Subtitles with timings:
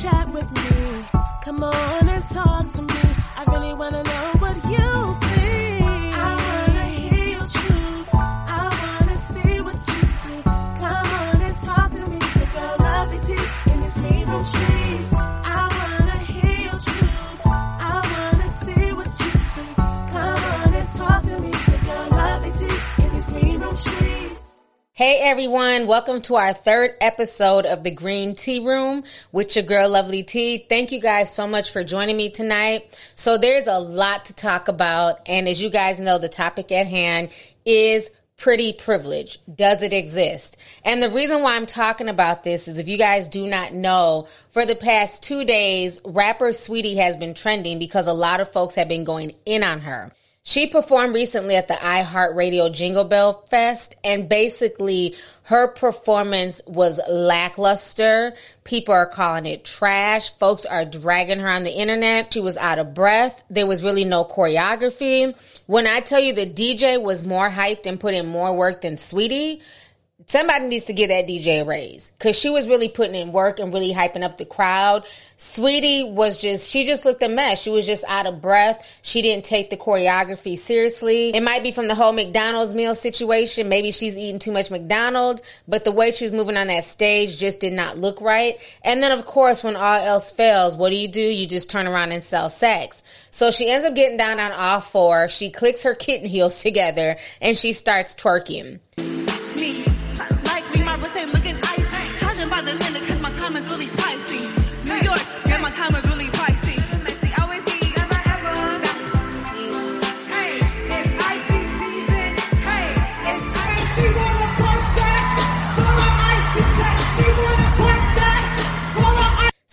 [0.00, 1.04] chat with me.
[1.42, 2.05] Come on
[24.96, 29.90] Hey everyone, welcome to our third episode of the Green Tea Room with your girl
[29.90, 30.64] Lovely Tea.
[30.70, 32.98] Thank you guys so much for joining me tonight.
[33.14, 36.86] So there's a lot to talk about and as you guys know the topic at
[36.86, 37.28] hand
[37.66, 39.38] is pretty privilege.
[39.54, 40.56] Does it exist?
[40.82, 44.28] And the reason why I'm talking about this is if you guys do not know,
[44.48, 48.76] for the past 2 days rapper Saweetie has been trending because a lot of folks
[48.76, 50.10] have been going in on her.
[50.48, 58.32] She performed recently at the iHeartRadio Jingle Bell Fest, and basically her performance was lackluster.
[58.62, 60.30] People are calling it trash.
[60.30, 62.32] Folks are dragging her on the internet.
[62.32, 63.42] She was out of breath.
[63.50, 65.34] There was really no choreography.
[65.66, 68.94] When I tell you the DJ was more hyped and put in more work than
[68.94, 69.60] Saweetie,
[70.24, 73.58] somebody needs to give that DJ a raise because she was really putting in work
[73.58, 75.04] and really hyping up the crowd.
[75.36, 77.60] Saweetie was just, she just looked a mess.
[77.60, 78.98] She was just out of breath.
[79.02, 81.30] She didn't take the choreography seriously.
[81.34, 83.68] It might be from the whole McDonald's meal situation.
[83.68, 87.36] Maybe she's eating too much McDonald's, but the way she was moving on that stage
[87.36, 88.58] just did not look right.
[88.82, 91.20] And then, of course, when all else fails, what do you do?
[91.20, 93.02] You just turn around and sell sex.
[93.30, 95.28] So she ends up getting down on all four.
[95.28, 98.80] She clicks her kitten heels together and she starts twerking.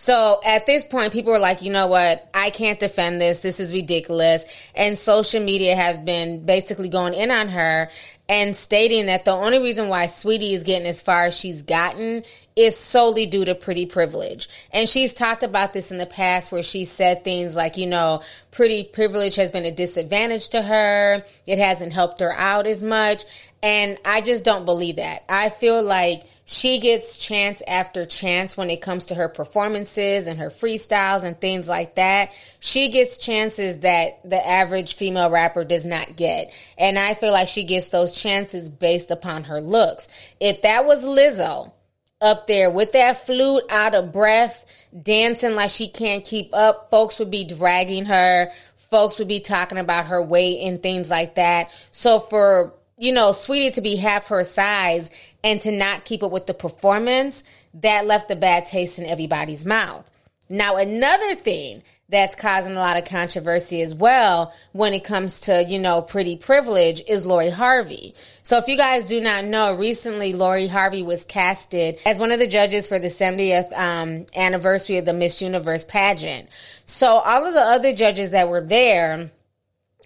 [0.04, 2.28] So at this point, people were like, you know what?
[2.34, 3.40] I can't defend this.
[3.40, 4.44] This is ridiculous.
[4.74, 7.88] And social media have been basically going in on her
[8.28, 12.22] and stating that the only reason why Saweetie is getting as far as she's gotten
[12.54, 14.46] is solely due to pretty privilege.
[14.74, 18.20] And she's talked about this in the past where she said things like, you know,
[18.50, 21.22] pretty privilege has been a disadvantage to her.
[21.46, 23.24] It hasn't helped her out as much.
[23.62, 25.24] And I just don't believe that.
[25.30, 30.38] I feel like she gets chance after chance when it comes to her performances and
[30.38, 32.32] her freestyles and things like that.
[32.60, 36.52] She gets chances that the average female rapper does not get.
[36.76, 40.06] And I feel like she gets those chances based upon her looks.
[40.38, 41.72] If that was Lizzo
[42.20, 44.66] up there with that flute out of breath,
[45.02, 48.52] dancing like she can't keep up, folks would be dragging her.
[48.90, 51.70] Folks would be talking about her weight and things like that.
[51.90, 55.10] So for you know, Saweetie to be half her size
[55.42, 57.44] and to not keep up with the performance,
[57.74, 60.10] that left a bad taste in everybody's mouth.
[60.48, 65.64] Now, another thing that's causing a lot of controversy as well when it comes to,
[65.64, 68.14] you know, pretty privilege is Lori Harvey.
[68.42, 72.38] So if you guys do not know, recently Lori Harvey was casted as one of
[72.38, 76.48] the judges for the 70th um, anniversary of the Miss Universe pageant.
[76.84, 79.30] So all of the other judges that were there,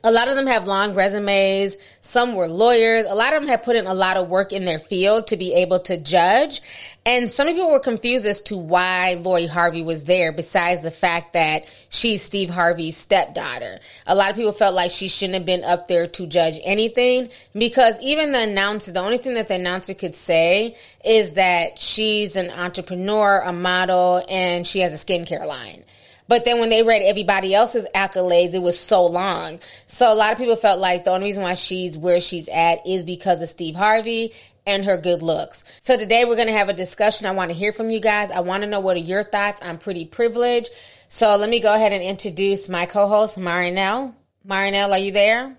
[0.04, 1.76] a lot of them have long resumes.
[2.00, 3.04] Some were lawyers.
[3.04, 5.36] A lot of them have put in a lot of work in their field to
[5.36, 6.62] be able to judge.
[7.04, 11.32] And some people were confused as to why Lori Harvey was there, besides the fact
[11.32, 13.80] that she's Steve Harvey's stepdaughter.
[14.06, 17.30] A lot of people felt like she shouldn't have been up there to judge anything
[17.54, 22.36] because even the announcer, the only thing that the announcer could say is that she's
[22.36, 25.84] an entrepreneur, a model, and she has a skincare line.
[26.28, 29.60] But then when they read everybody else's accolades, it was so long.
[29.86, 32.86] So a lot of people felt like the only reason why she's where she's at
[32.86, 34.34] is because of Steve Harvey
[34.66, 35.64] and her good looks.
[35.80, 37.26] So today we're going to have a discussion.
[37.26, 38.30] I want to hear from you guys.
[38.30, 39.62] I want to know what are your thoughts.
[39.64, 40.68] I'm pretty privileged.
[41.08, 44.14] So let me go ahead and introduce my co-host, Marinelle.
[44.46, 45.56] Marinelle, are you there?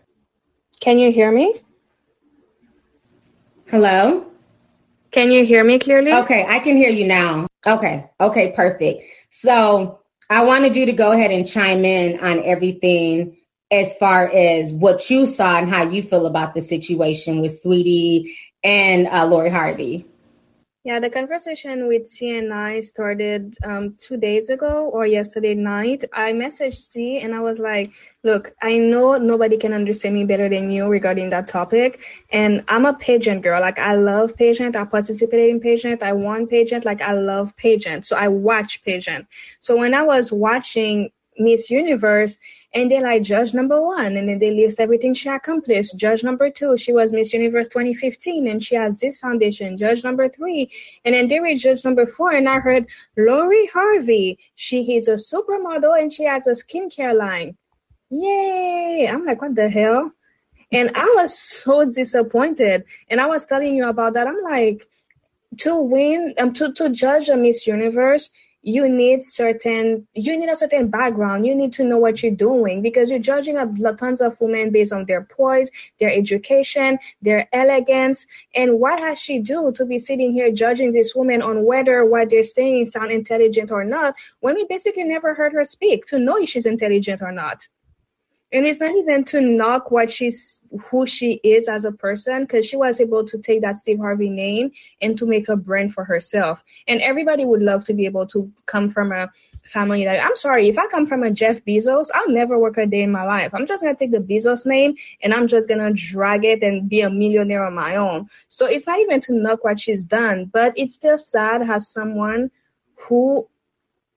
[0.80, 1.60] Can you hear me?
[3.66, 4.28] Hello?
[5.12, 6.14] Can you hear me clearly?
[6.14, 7.48] Okay, I can hear you now.
[7.66, 9.04] Okay, okay, perfect.
[9.32, 9.99] So
[10.30, 13.38] I wanted you to go ahead and chime in on everything
[13.72, 18.36] as far as what you saw and how you feel about the situation with Saweetie
[18.64, 20.06] and uh, Lori Harvey.
[20.90, 26.04] Yeah, the conversation with CNI started um, two days ago or yesterday night.
[26.12, 27.92] I messaged C and I was like,
[28.24, 32.00] look, I know nobody can understand me better than you regarding that topic.
[32.32, 33.62] And I'm a pageant girl.
[33.62, 34.76] Like, I love pageant.
[34.76, 36.02] I participated in pageant.
[36.02, 36.86] I won pageant.
[36.86, 38.08] Like, I love pageant.
[38.08, 39.28] So I watch pageant.
[39.60, 42.38] So when I was watching Miss Universe,
[42.74, 45.96] and they like judge number one, and then they list everything she accomplished.
[45.96, 49.78] Judge number two, she was Miss Universe 2015, and she has this foundation.
[49.78, 50.70] Judge number three,
[51.06, 52.88] and then they read judge number four, and I heard
[53.18, 54.40] Lori Harvey.
[54.56, 57.56] She is a supermodel, and she has a skincare line.
[58.10, 59.08] Yay!
[59.10, 60.12] I'm like, what the hell?
[60.72, 62.86] And I was so disappointed.
[63.10, 64.28] And I was telling you about that.
[64.28, 64.88] I'm like,
[65.58, 68.30] to win, um, to, to judge a Miss Universe,
[68.62, 71.46] you need certain, you need a certain background.
[71.46, 74.92] You need to know what you're doing because you're judging a tons of women based
[74.92, 78.28] on their poise, their education, their elegance.
[78.54, 82.30] And what has she do to be sitting here judging this woman on whether what
[82.30, 86.38] they're saying sound intelligent or not when we basically never heard her speak to know
[86.38, 87.68] if she's intelligent or not?
[88.52, 92.66] And it's not even to knock what she's who she is as a person because
[92.66, 96.04] she was able to take that steve harvey name and to make a brand for
[96.04, 96.64] herself.
[96.88, 99.30] And everybody would love to be able to come from a
[99.64, 102.86] family that i'm sorry if i come from a jeff bezos i'll never work a
[102.86, 103.54] day in my life.
[103.54, 107.02] I'm just to take the bezos name and i'm just to drag it and be
[107.02, 108.30] a millionaire on my own.
[108.48, 112.52] So it's not even to knock what she's done but it's still sad as someone
[112.96, 113.48] who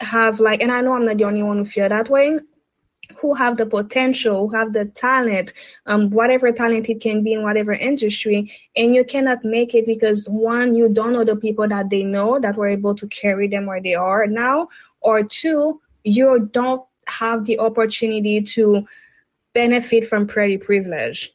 [0.00, 2.38] have like and i know i'm not the only one who feel that way
[3.20, 5.52] who have the potential, who have the talent,
[5.86, 10.26] um, whatever talent it can be in whatever industry, and you cannot make it because
[10.26, 13.66] one, you don't know the people that they know that were able to carry them
[13.66, 14.68] where they are now,
[15.00, 18.86] or two, you don't have the opportunity to
[19.54, 21.32] benefit from pretty privilege.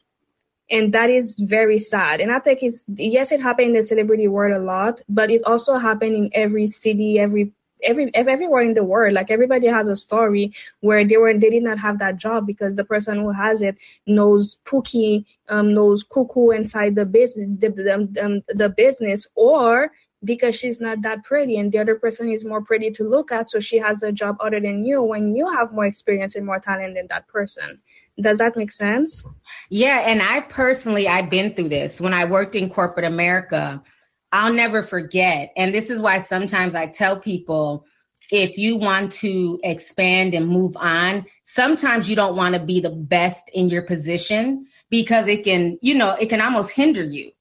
[0.70, 2.20] And that is very sad.
[2.20, 5.44] And I think it's, yes, it happened in the celebrity world a lot, but it
[5.44, 7.52] also happened in every city, every
[7.82, 11.62] every everywhere in the world like everybody has a story where they were they did
[11.62, 13.76] not have that job because the person who has it
[14.06, 19.90] knows pookie um knows cuckoo inside the business the, the, um, the business or
[20.24, 23.48] because she's not that pretty and the other person is more pretty to look at
[23.48, 26.58] so she has a job other than you when you have more experience and more
[26.58, 27.78] talent than that person
[28.20, 29.24] does that make sense
[29.70, 33.82] Yeah, and I personally I've been through this when I worked in corporate America.
[34.30, 37.86] I'll never forget, and this is why sometimes I tell people
[38.30, 42.90] if you want to expand and move on, sometimes you don't want to be the
[42.90, 47.32] best in your position because it can, you know, it can almost hinder you.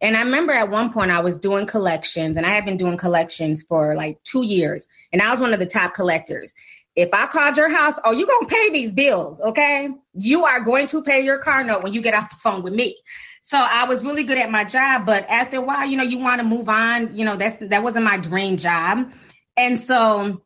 [0.00, 2.98] And I remember at one point I was doing collections and I have been doing
[2.98, 6.52] collections for like two years and I was one of the top collectors.
[6.94, 9.88] If I called your house, oh, you're going to pay these bills, okay?
[10.14, 12.72] You are going to pay your car note when you get off the phone with
[12.72, 12.96] me.
[13.46, 16.18] So I was really good at my job, but after a while, you know, you
[16.18, 17.16] want to move on.
[17.16, 19.12] You know, that's that wasn't my dream job.
[19.56, 20.42] And so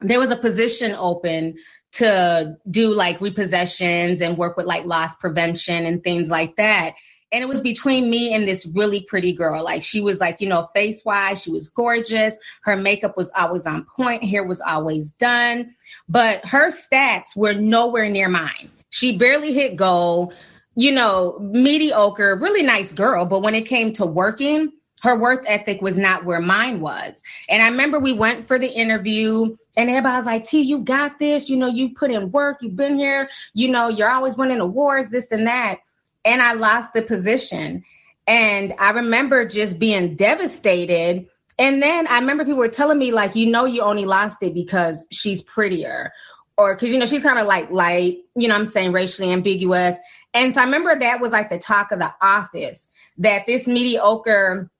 [0.00, 1.56] there was a position open
[1.92, 6.94] to do like repossessions and work with like loss prevention and things like that.
[7.30, 9.62] And it was between me and this really pretty girl.
[9.62, 12.38] Like she was like, you know, face wise, she was gorgeous.
[12.62, 14.24] Her makeup was always on point.
[14.24, 15.74] Hair was always done.
[16.08, 18.70] But her stats were nowhere near mine.
[18.88, 20.32] She barely hit goal,
[20.78, 23.26] you know, mediocre, really nice girl.
[23.26, 24.70] But when it came to working,
[25.02, 27.20] her work ethic was not where mine was.
[27.48, 31.18] And I remember we went for the interview and everybody was like, T, you got
[31.18, 31.48] this.
[31.48, 32.58] You know, you put in work.
[32.60, 33.28] You've been here.
[33.54, 35.80] You know, you're always winning awards, this and that.
[36.24, 37.82] And I lost the position.
[38.28, 41.26] And I remember just being devastated.
[41.58, 44.54] And then I remember people were telling me, like, you know, you only lost it
[44.54, 46.12] because she's prettier
[46.56, 49.96] or because, you know, she's kind of like light, you know, I'm saying racially ambiguous.
[50.34, 54.70] And so I remember that was like the talk of the office that this mediocre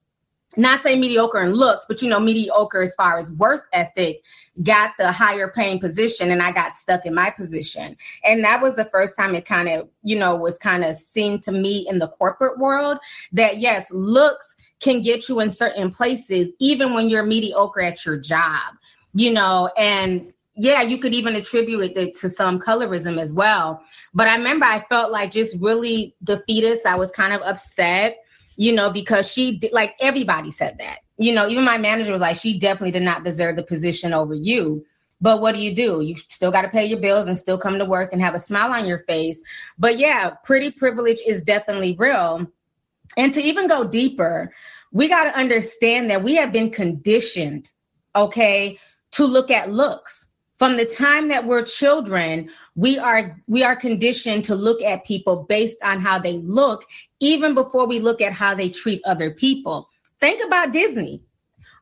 [0.56, 4.22] not say mediocre in looks, but you know, mediocre as far as worth ethic,
[4.62, 7.96] got the higher paying position and I got stuck in my position.
[8.24, 11.40] And that was the first time it kind of, you know, was kind of seen
[11.42, 12.98] to me in the corporate world
[13.32, 18.16] that yes, looks can get you in certain places, even when you're mediocre at your
[18.16, 18.74] job,
[19.14, 23.80] you know, and yeah, you could even attribute it to some colorism as well.
[24.18, 26.84] But I remember I felt like just really defeatist.
[26.84, 28.18] I was kind of upset
[28.58, 30.98] you know, because she like everybody said that.
[31.16, 34.34] You know, even my manager was like, she definitely did not deserve the position over
[34.34, 34.84] you.
[35.20, 36.00] But what do you do?
[36.00, 38.40] You still got to pay your bills and still come to work and have a
[38.40, 39.42] smile on your face.
[39.78, 42.46] But yeah, pretty privilege is definitely real.
[43.16, 44.52] And to even go deeper,
[44.92, 47.70] we got to understand that we have been conditioned,
[48.14, 48.78] okay,
[49.12, 50.27] to look at looks.
[50.58, 55.46] From the time that we're children, we are we are conditioned to look at people
[55.48, 56.84] based on how they look
[57.20, 59.88] even before we look at how they treat other people.
[60.20, 61.22] Think about Disney.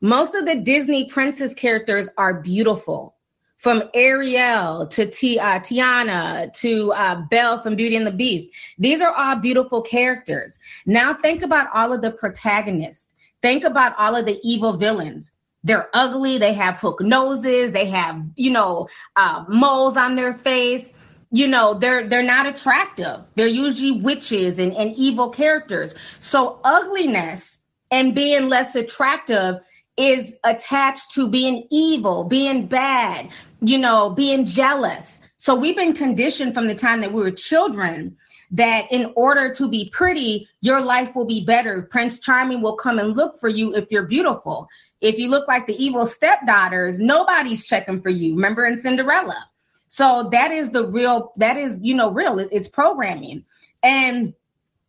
[0.03, 3.15] Most of the Disney princess characters are beautiful.
[3.57, 8.51] From Ariel to T- uh, Tiana to uh, Belle from Beauty and the Beast.
[8.79, 10.59] These are all beautiful characters.
[10.85, 13.09] Now think about all of the protagonists.
[13.41, 15.33] Think about all of the evil villains
[15.67, 20.93] they're ugly, they have hook noses, they have, you know, uh, moles on their face.
[21.33, 23.21] You know, they're they're not attractive.
[23.35, 25.95] They're usually witches and, and evil characters.
[26.21, 27.59] So ugliness
[27.91, 29.57] and being less attractive
[29.97, 33.29] is attached to being evil, being bad,
[33.61, 35.21] you know, being jealous.
[35.37, 38.17] So we've been conditioned from the time that we were children
[38.53, 41.83] that in order to be pretty, your life will be better.
[41.91, 44.69] Prince Charming will come and look for you if you're beautiful.
[45.01, 48.35] If you look like the evil stepdaughters, nobody's checking for you.
[48.35, 49.49] Remember in Cinderella?
[49.89, 52.39] So that is the real, that is, you know, real.
[52.39, 53.45] It's programming.
[53.83, 54.35] And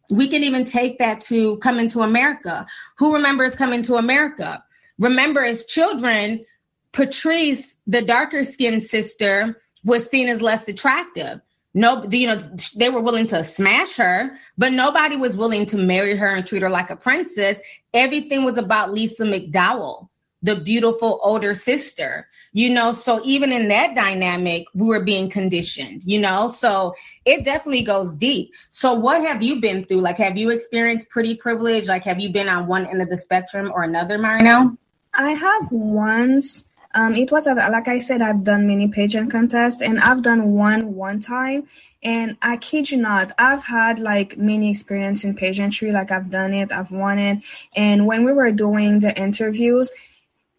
[0.09, 2.65] we can even take that to coming to America.
[2.97, 4.63] Who remembers coming to America?
[4.97, 6.45] Remember, as children,
[6.91, 11.41] Patrice, the darker skinned sister, was seen as less attractive.
[11.77, 12.41] No, you know,
[12.75, 16.63] they were willing to smash her, but nobody was willing to marry her and treat
[16.63, 17.59] her like a princess.
[17.93, 20.09] Everything was about Lisa McDowell,
[20.41, 22.93] the beautiful older sister, you know.
[22.93, 26.47] So even in that dynamic, we were being conditioned, you know.
[26.47, 28.53] So it definitely goes deep.
[28.71, 30.01] So what have you been through?
[30.01, 31.87] Like, have you experienced pretty privilege?
[31.87, 34.75] Like, have you been on one end of the spectrum or another, Marino?
[35.13, 36.66] I have once.
[36.97, 40.53] Um, it was a, like I said, I've done many pageant contests, and I've done
[40.53, 41.67] one one time.
[42.01, 45.91] And I kid you not, I've had like many experience in pageantry.
[45.91, 47.43] Like I've done it, I've won it.
[47.75, 49.91] And when we were doing the interviews,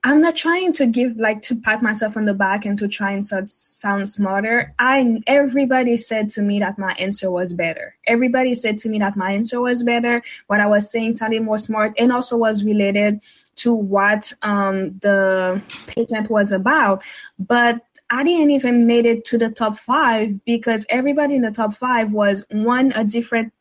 [0.04, 3.12] I'm not trying to give like to pat myself on the back and to try
[3.12, 4.75] and so, sound smarter.
[4.78, 7.97] I everybody said to me that my answer was better.
[8.07, 10.23] Everybody said to me that my answer was better.
[10.47, 13.23] What I was saying sounded more smart and also was related
[13.59, 17.03] to what um, the pageant was about.
[17.38, 21.75] But I didn't even made it to the top five because everybody in the top
[21.75, 23.53] five was one a different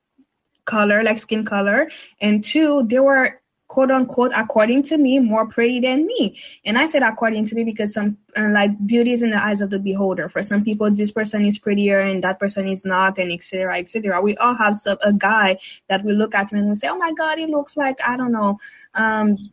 [0.66, 1.90] color, like skin color,
[2.22, 6.40] and two they were quote unquote according to me more pretty than me.
[6.66, 9.60] And i said according to me because some uh, like beauty is in the eyes
[9.60, 10.30] of the beholder.
[10.30, 14.22] For some people this person is prettier and that person is not and etc etc
[14.22, 16.98] we all have some, a guy that we look at him and we say oh
[16.98, 18.58] my god he looks like i don't know.
[18.94, 19.52] Um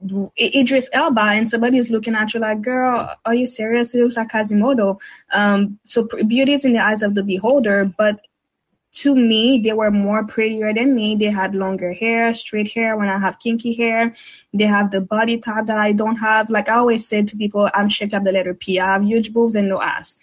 [0.00, 3.94] Idris Elba and somebody is looking at you like, girl, are you serious?
[3.94, 5.00] It looks like Quasimodo.
[5.32, 8.20] Um, so beauty is in the eyes of the beholder, but
[8.90, 11.16] to me, they were more prettier than me.
[11.16, 14.14] They had longer hair, straight hair when I have kinky hair.
[14.54, 16.48] They have the body type that I don't have.
[16.48, 18.80] Like I always said to people, I'm shaped like the letter P.
[18.80, 20.16] I have huge boobs and no ass.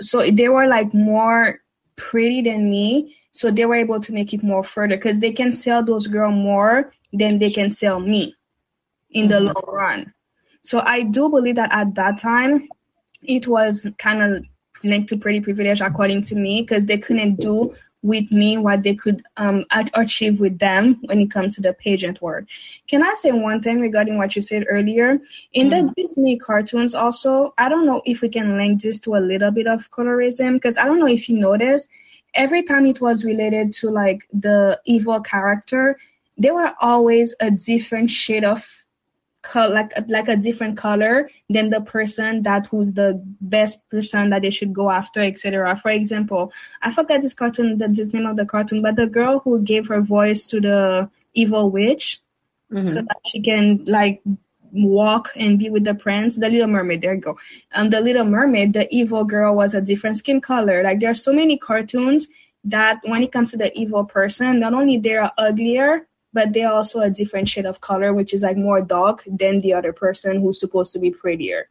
[0.00, 1.60] So they were like more
[1.96, 3.16] pretty than me.
[3.32, 6.34] So they were able to make it more further because they can sell those girls
[6.34, 8.37] more than they can sell me
[9.10, 9.46] in the mm-hmm.
[9.46, 10.14] long run.
[10.62, 12.68] So I do believe that at that time,
[13.22, 14.46] it was kind of
[14.84, 18.94] linked to pretty privilege according to me because they couldn't do with me what they
[18.94, 22.46] could um, achieve with them when it comes to the pageant world.
[22.86, 25.18] Can I say one thing regarding what you said earlier?
[25.52, 25.70] In mm.
[25.70, 29.50] the Disney cartoons, also, I don't know if we can link this to a little
[29.50, 31.88] bit of colorism because I don't know if you noticed,
[32.34, 35.98] every time it was related to like the evil character,
[36.36, 38.77] they were always a different shade of
[39.48, 44.42] color like like a different color than the person that who's the best person that
[44.42, 46.52] they should go after etc for example
[46.82, 49.88] i forgot this cartoon the this name of the cartoon but the girl who gave
[49.88, 52.20] her voice to the evil witch
[52.72, 52.86] mm-hmm.
[52.86, 54.22] so that she can like
[54.72, 57.38] walk and be with the prince the little mermaid there you go.
[57.72, 60.82] Um the little mermaid the evil girl was a different skin color.
[60.82, 62.28] Like there are so many cartoons
[62.64, 67.00] that when it comes to the evil person not only they're uglier but they're also
[67.00, 70.60] a different shade of color, which is like more dark than the other person who's
[70.60, 71.68] supposed to be prettier.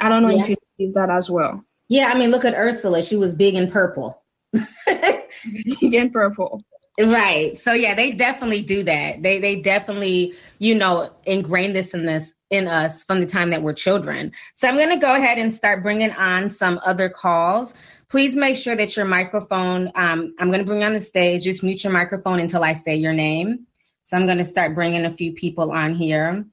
[0.00, 0.42] I don't know yeah.
[0.42, 1.64] if you noticed that as well.
[1.88, 3.02] Yeah, I mean, look at Ursula.
[3.02, 4.22] She was big and purple.
[4.52, 6.62] big and purple.
[6.98, 7.58] Right.
[7.60, 9.22] So yeah, they definitely do that.
[9.22, 13.62] They they definitely, you know, ingrain this in this in us from the time that
[13.62, 14.32] we're children.
[14.54, 17.74] So I'm going to go ahead and start bringing on some other calls.
[18.08, 19.90] Please make sure that your microphone.
[19.96, 21.42] Um, I'm going to bring you on the stage.
[21.42, 23.66] Just mute your microphone until I say your name.
[24.04, 26.44] So I'm going to start bringing a few people on here.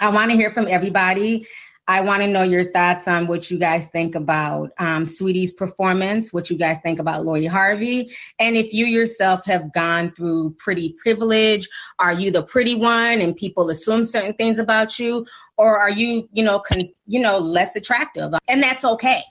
[0.00, 1.46] I want to hear from everybody.
[1.86, 6.32] I want to know your thoughts on what you guys think about um, Saweetie's performance,
[6.32, 10.96] what you guys think about Lori Harvey, and if you yourself have gone through pretty
[11.02, 11.68] privilege.
[11.98, 15.26] Are you the pretty one, and people assume certain things about you,
[15.58, 18.32] or are you, you know, con- you know, less attractive?
[18.48, 19.22] And that's okay.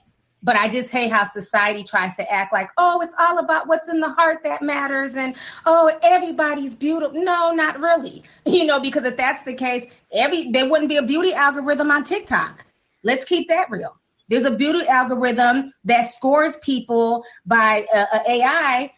[0.44, 3.90] But I just hate how society tries to act like, oh, it's all about what's
[3.90, 7.22] in the heart that matters, and oh, everybody's beautiful.
[7.22, 8.24] No, not really.
[8.46, 12.04] You know, because if that's the case, every there wouldn't be a beauty algorithm on
[12.04, 12.66] TikTok.
[13.04, 13.96] Let's keep that real.
[14.30, 18.92] There's a beauty algorithm that scores people by uh, AI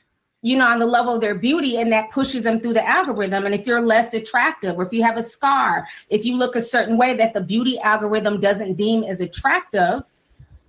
[0.43, 3.45] you know, on the level of their beauty, and that pushes them through the algorithm.
[3.45, 6.61] And if you're less attractive, or if you have a scar, if you look a
[6.61, 10.03] certain way that the beauty algorithm doesn't deem as attractive,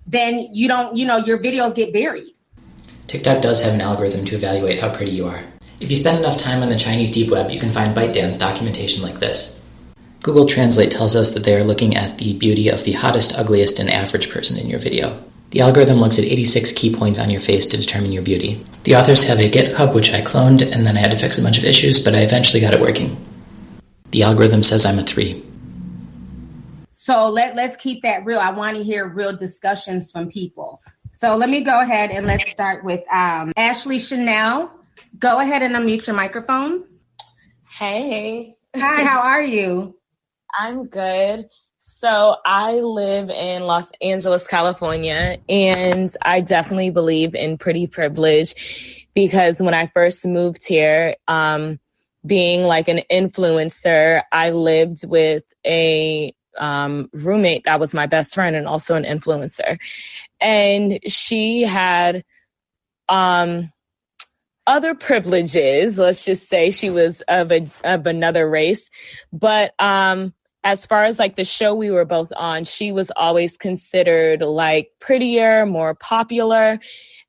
[0.07, 2.33] then you don't, you know, your videos get buried.
[3.07, 5.41] TikTok does have an algorithm to evaluate how pretty you are.
[5.79, 9.03] If you spend enough time on the Chinese deep web, you can find ByteDance documentation
[9.03, 9.63] like this.
[10.23, 13.77] Google Translate tells us that they are looking at the beauty of the hottest, ugliest,
[13.79, 15.23] and average person in your video.
[15.51, 18.63] The algorithm looks at 86 key points on your face to determine your beauty.
[18.83, 21.43] The authors have a GitHub which I cloned and then I had to fix a
[21.43, 23.15] bunch of issues, but I eventually got it working.
[24.09, 25.44] The algorithm says I'm a 3.
[27.05, 28.39] So let, let's keep that real.
[28.39, 30.81] I want to hear real discussions from people.
[31.11, 34.71] So let me go ahead and let's start with um, Ashley Chanel.
[35.19, 36.83] Go ahead and unmute your microphone.
[37.69, 39.95] Hey, Hi, how are you?
[40.59, 41.45] I'm good.
[41.77, 49.61] So I live in Los Angeles, California, and I definitely believe in pretty privilege because
[49.61, 51.79] when I first moved here, um,
[52.25, 58.55] being like an influencer, I lived with a um, roommate that was my best friend
[58.55, 59.77] and also an influencer.
[60.39, 62.23] And she had
[63.09, 63.71] um,
[64.67, 65.97] other privileges.
[65.97, 68.89] Let's just say she was of a of another race,
[69.31, 70.33] but um,
[70.63, 74.89] as far as like the show we were both on, she was always considered like
[74.99, 76.79] prettier, more popular,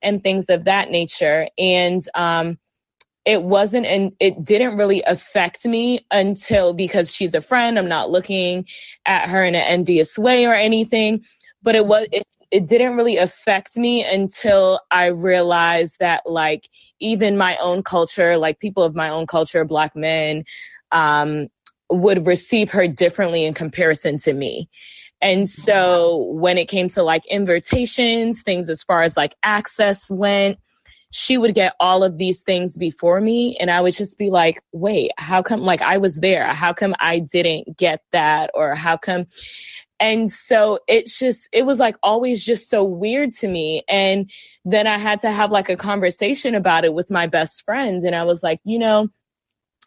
[0.01, 1.47] and things of that nature.
[1.59, 2.59] And um,
[3.27, 7.77] it wasn't and it didn't really affect me until because she's a friend.
[7.77, 8.67] I'm not looking
[9.05, 11.25] at her in an envious way or anything,
[11.63, 16.69] but it was it it didn't really affect me until I realized that like
[17.01, 20.45] even my own culture, like people of my own culture, black men,
[20.93, 21.49] um,
[21.91, 24.71] would receive her differently in comparison to me.
[25.21, 30.59] And so when it came to like invitations, things as far as like access went,
[31.17, 34.63] she would get all of these things before me and I would just be like,
[34.73, 36.53] wait, how come like I was there?
[36.53, 38.51] How come I didn't get that?
[38.53, 39.27] Or how come
[39.99, 43.83] and so it's just, it was like always just so weird to me.
[43.89, 44.31] And
[44.67, 48.05] then I had to have like a conversation about it with my best friends.
[48.05, 49.09] And I was like, you know,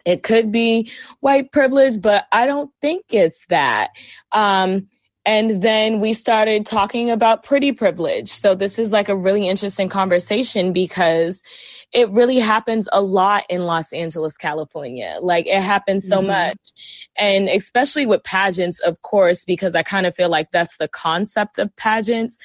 [0.05, 3.91] it could be white privilege, but I don't think it's that.
[4.31, 4.87] Um,
[5.25, 8.29] and then we started talking about pretty privilege.
[8.29, 11.43] So this is like a really interesting conversation because
[11.91, 15.17] it really happens a lot in Los Angeles, California.
[15.21, 16.27] Like it happens so mm-hmm.
[16.27, 16.57] much.
[17.17, 21.57] And especially with pageants, of course, because I kind of feel like that's the concept
[21.57, 22.37] of pageants.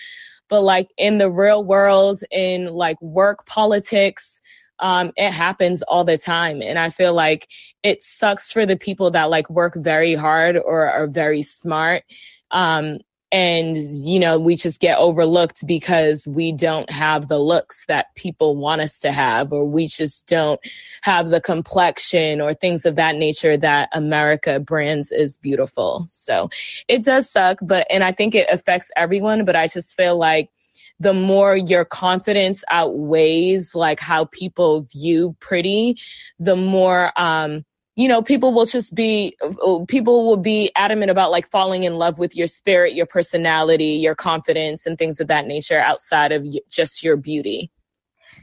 [0.48, 4.40] But like in the real world, in like work politics,
[4.78, 6.62] um, it happens all the time.
[6.62, 7.48] And I feel like
[7.82, 12.04] it sucks for the people that like work very hard or are very smart.
[12.50, 12.98] Um,
[13.34, 18.56] and you know we just get overlooked because we don't have the looks that people
[18.56, 20.60] want us to have or we just don't
[21.02, 26.06] have the complexion or things of that nature that America brands is beautiful.
[26.08, 26.48] So
[26.86, 30.50] it does suck but and I think it affects everyone but I just feel like
[31.00, 35.98] the more your confidence outweighs like how people view pretty
[36.38, 37.64] the more um
[37.96, 41.94] you know, people will just be, oh, people will be adamant about like falling in
[41.94, 46.44] love with your spirit, your personality, your confidence, and things of that nature outside of
[46.68, 47.70] just your beauty.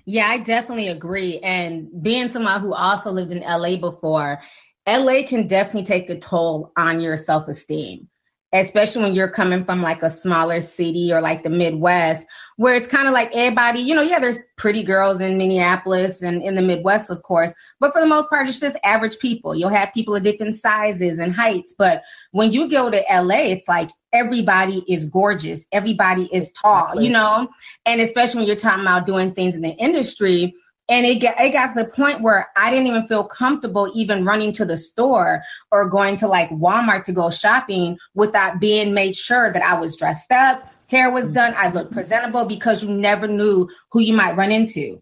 [0.05, 1.39] Yeah, I definitely agree.
[1.39, 4.41] And being someone who also lived in LA before,
[4.87, 8.07] LA can definitely take a toll on your self esteem
[8.53, 12.87] especially when you're coming from like a smaller city or like the Midwest, where it's
[12.87, 16.61] kind of like everybody, you know, yeah, there's pretty girls in Minneapolis and in the
[16.61, 19.55] Midwest, of course, but for the most part, it's just average people.
[19.55, 23.67] You'll have people of different sizes and heights, but when you go to LA, it's
[23.67, 27.47] like everybody is gorgeous, everybody is tall, you know,
[27.85, 30.55] and especially when you're talking about doing things in the industry
[30.91, 34.25] and it got, it got to the point where I didn't even feel comfortable even
[34.25, 39.15] running to the store or going to like Walmart to go shopping without being made
[39.15, 41.33] sure that I was dressed up, hair was mm-hmm.
[41.33, 45.01] done, I looked presentable because you never knew who you might run into.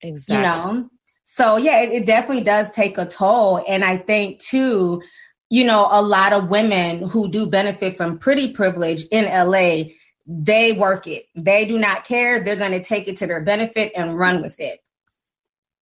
[0.00, 0.36] Exactly.
[0.36, 0.90] You know?
[1.26, 3.62] So yeah, it, it definitely does take a toll.
[3.68, 5.02] And I think too,
[5.50, 9.90] you know, a lot of women who do benefit from pretty privilege in LA,
[10.26, 11.26] they work it.
[11.34, 12.42] They do not care.
[12.42, 14.80] They're going to take it to their benefit and run with it.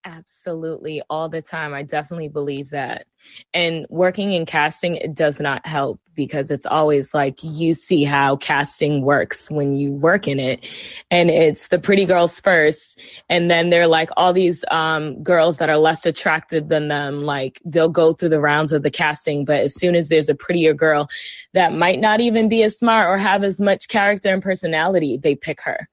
[0.07, 1.73] Absolutely, all the time.
[1.73, 3.07] I definitely believe that.
[3.55, 8.37] And working in casting, it does not help because it's always like you see how
[8.37, 10.69] casting works when you work in it.
[11.11, 13.01] And it's the pretty girls first.
[13.31, 17.23] And then they're like all these um, girls that are less attractive than them.
[17.23, 19.47] Like they'll go through the rounds of the casting.
[19.47, 21.09] But as soon as there's a prettier girl
[21.55, 25.35] that might not even be as smart or have as much character and personality, they
[25.35, 25.89] pick her.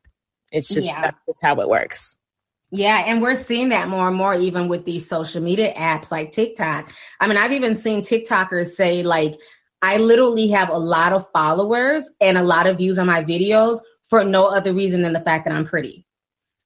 [0.51, 1.11] It's just, yeah.
[1.25, 2.17] that's how it works.
[2.71, 6.31] Yeah, and we're seeing that more and more even with these social media apps like
[6.31, 6.91] TikTok.
[7.19, 9.37] I mean, I've even seen TikTokers say like
[9.81, 13.79] I literally have a lot of followers and a lot of views on my videos
[14.09, 16.05] for no other reason than the fact that I'm pretty.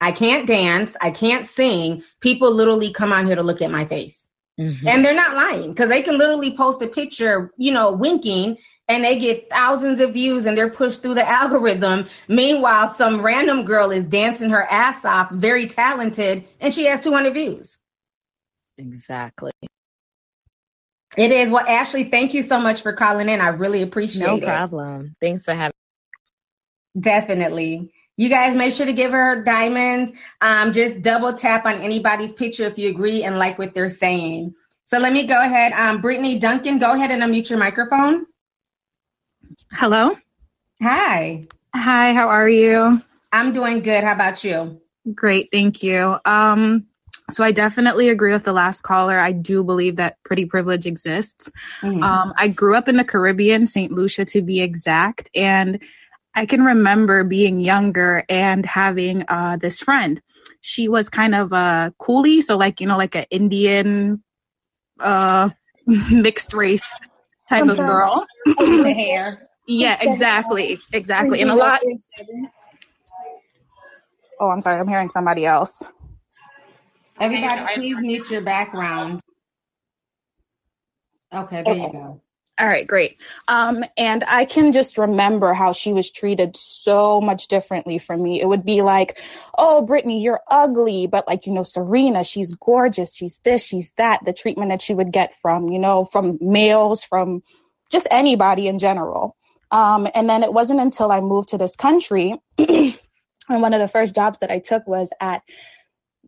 [0.01, 2.03] I can't dance, I can't sing.
[2.21, 4.27] People literally come on here to look at my face.
[4.59, 4.85] Mhm.
[4.85, 9.03] And they're not lying because they can literally post a picture, you know, winking and
[9.03, 12.07] they get thousands of views and they're pushed through the algorithm.
[12.27, 17.33] Meanwhile, some random girl is dancing her ass off, very talented, and she has 200
[17.33, 17.77] views.
[18.77, 19.51] Exactly.
[21.17, 21.49] It is.
[21.49, 23.39] Well, Ashley, thank you so much for calling in.
[23.39, 24.41] I really appreciate No it.
[24.41, 25.15] No problem.
[25.21, 25.73] Thanks for having
[26.99, 27.91] Definitely.
[28.17, 30.11] You guys make sure to give her diamonds.
[30.39, 34.53] Um, just double tap on anybody's picture if you agree and like what they're saying.
[34.85, 35.73] So let me go ahead.
[35.73, 38.25] Um, Brittany Duncan, go ahead and unmute your microphone.
[39.71, 40.15] Hello.
[40.81, 41.47] Hi.
[41.73, 43.01] Hi, how are you?
[43.31, 44.03] I'm doing good.
[44.03, 44.81] How about you?
[45.13, 46.17] Great, thank you.
[46.25, 46.87] Um,
[47.31, 49.17] so I definitely agree with the last caller.
[49.17, 51.51] I do believe that pretty privilege exists.
[51.81, 52.03] Mhm.
[52.03, 53.91] Um, I grew up in the Caribbean, St.
[53.91, 55.81] Lucia to be exact, and
[56.33, 60.21] I can remember being younger and having uh, this friend.
[60.61, 64.23] She was kind of a coolie, so like you know, like an Indian
[64.99, 65.49] uh,
[65.87, 66.99] mixed race
[67.49, 67.89] type I'm of sorry.
[67.89, 68.27] girl.
[68.45, 69.37] the hair.
[69.67, 71.81] Yeah, exactly, exactly, and a lot.
[74.39, 75.91] Oh, I'm sorry, I'm hearing somebody else.
[77.19, 79.21] Everybody, please mute your background.
[81.33, 82.21] Okay, there you go.
[82.57, 83.17] All right, great.
[83.49, 88.39] Um, and I can just remember how she was treated so much differently from me.
[88.39, 89.19] It would be like,
[89.57, 94.21] oh, Brittany, you're ugly, but like, you know, Serena, she's gorgeous, she's this, she's that.
[94.23, 97.43] The treatment that she would get from, you know, from males, from
[97.91, 99.35] just anybody in general.
[99.69, 102.95] Um, and then it wasn't until I moved to this country, and
[103.49, 105.41] one of the first jobs that I took was at,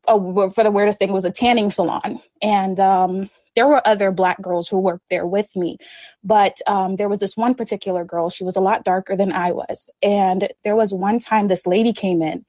[0.06, 2.20] oh, for the weirdest thing was a tanning salon.
[2.42, 5.78] And, um, there were other black girls who worked there with me
[6.24, 8.30] but um, there was this one particular girl.
[8.30, 9.90] She was a lot darker than i was.
[10.04, 12.46] And there was one time this lady came in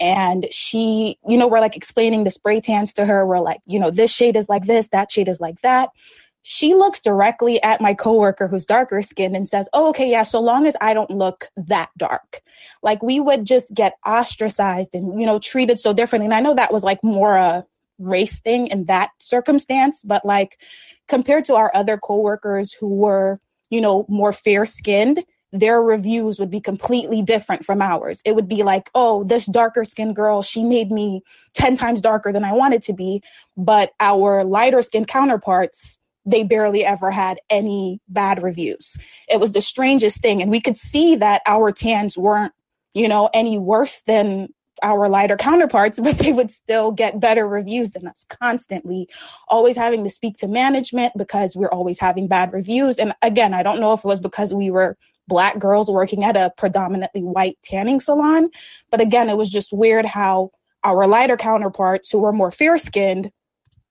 [0.00, 3.26] and she you know we're like explaining the spray tans to her.
[3.26, 5.90] We're like you know this shade is like this that shade is like that.
[6.44, 10.40] She looks directly at my coworker who's darker skinned and says oh okay yeah so
[10.40, 12.42] long as i don't look that dark.
[12.82, 16.26] Like we would just get ostracized and you know treated so differently.
[16.26, 17.64] And i know that was like more a
[17.98, 20.58] race thing in that circumstance but like
[21.08, 23.38] compared to our other coworkers who were
[23.70, 28.22] you know more fair skinned their reviews would be completely different from ours.
[28.24, 31.22] It would be like oh this darker skinned girl she made me
[31.54, 33.22] 10 times darker than i wanted to be
[33.56, 38.96] but our lighter skinned counterparts they barely ever had any bad reviews.
[39.28, 42.52] It was the strangest thing and we could see that our tans weren't
[42.94, 44.48] you know any worse than
[44.82, 49.08] our lighter counterparts, but they would still get better reviews than us constantly,
[49.48, 52.98] always having to speak to management because we're always having bad reviews.
[52.98, 54.96] And again, I don't know if it was because we were
[55.28, 58.50] black girls working at a predominantly white tanning salon,
[58.90, 60.50] but again, it was just weird how
[60.84, 63.30] our lighter counterparts who were more fair skinned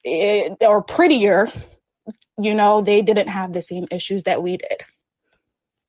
[0.06, 1.50] or prettier,
[2.38, 4.84] you know, they didn't have the same issues that we did.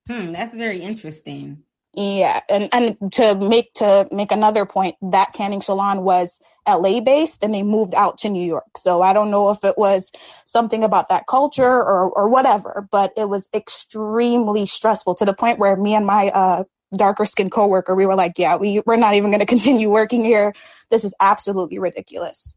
[0.09, 1.63] Hmm, that's very interesting.
[1.95, 7.45] Yeah, and and to make to make another point, that tanning salon was LA based
[7.45, 8.79] and they moved out to New York.
[8.79, 10.11] So I don't know if it was
[10.47, 15.59] something about that culture or or whatever, but it was extremely stressful to the point
[15.59, 16.65] where me and my uh
[16.97, 20.25] darker skinned coworker, we were like, yeah, we we're not even going to continue working
[20.25, 20.55] here.
[20.91, 22.55] This is absolutely ridiculous.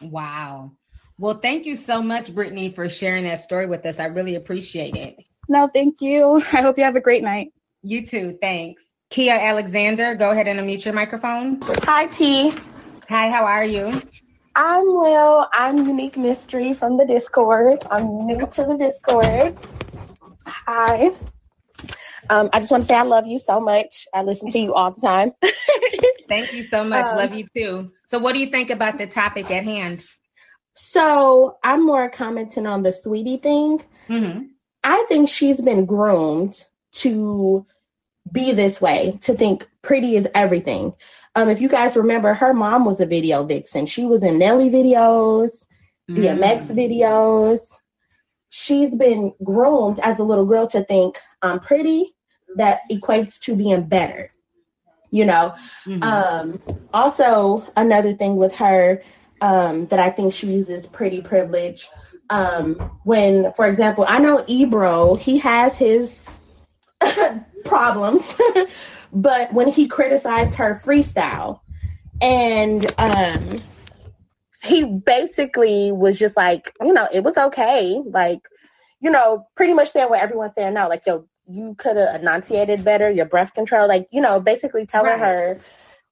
[0.00, 0.72] Wow.
[1.18, 3.98] Well, thank you so much, Brittany, for sharing that story with us.
[3.98, 5.16] I really appreciate it.
[5.48, 6.42] No, thank you.
[6.52, 7.52] I hope you have a great night.
[7.82, 8.38] You too.
[8.40, 8.82] Thanks.
[9.10, 11.60] Kia Alexander, go ahead and unmute your microphone.
[11.82, 12.50] Hi, T.
[13.08, 14.00] Hi, how are you?
[14.54, 15.48] I'm well.
[15.52, 17.84] I'm Unique Mystery from the Discord.
[17.90, 19.56] I'm new to the Discord.
[20.46, 21.10] Hi.
[22.30, 24.06] Um, I just want to say I love you so much.
[24.14, 25.32] I listen to you all the time.
[26.28, 27.06] Thank you so much.
[27.06, 27.90] Um, Love you too.
[28.06, 30.02] So, what do you think about the topic at hand?
[30.74, 33.82] so I'm more commenting on the Saweetie thing.
[34.06, 34.44] hmm
[34.84, 37.66] I think she's been groomed to
[38.30, 40.94] be this way, to think pretty is everything.
[41.34, 43.86] Um, if you guys remember, her mom was a video vixen.
[43.86, 45.66] She was in Nelly videos,
[46.10, 47.60] DMX videos.
[48.48, 52.14] She's been groomed as a little girl to think I'm pretty.
[52.56, 54.30] That equates to being better.
[55.10, 55.54] You know,
[55.86, 56.02] Mhm.
[56.02, 56.60] um,
[56.92, 59.02] also, another thing with her
[59.40, 61.88] um, that I think she uses pretty privilege.
[62.30, 66.40] Um, when, for example, I know Ebro, he has his
[67.64, 68.36] problems,
[69.12, 71.60] but when he criticized her freestyle,
[72.20, 73.58] and um,
[74.64, 78.40] he basically was just like, you know, it was okay, like,
[79.00, 82.84] you know, pretty much saying what everyone's saying now, like, yo, you could have enunciated
[82.84, 85.20] better, your breath control, like, you know, basically telling Right.
[85.20, 85.60] her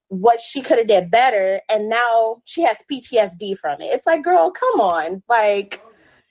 [0.09, 3.95] what she could have did better, and now she has PTSD from it.
[3.95, 5.81] It's like, girl, come on, like.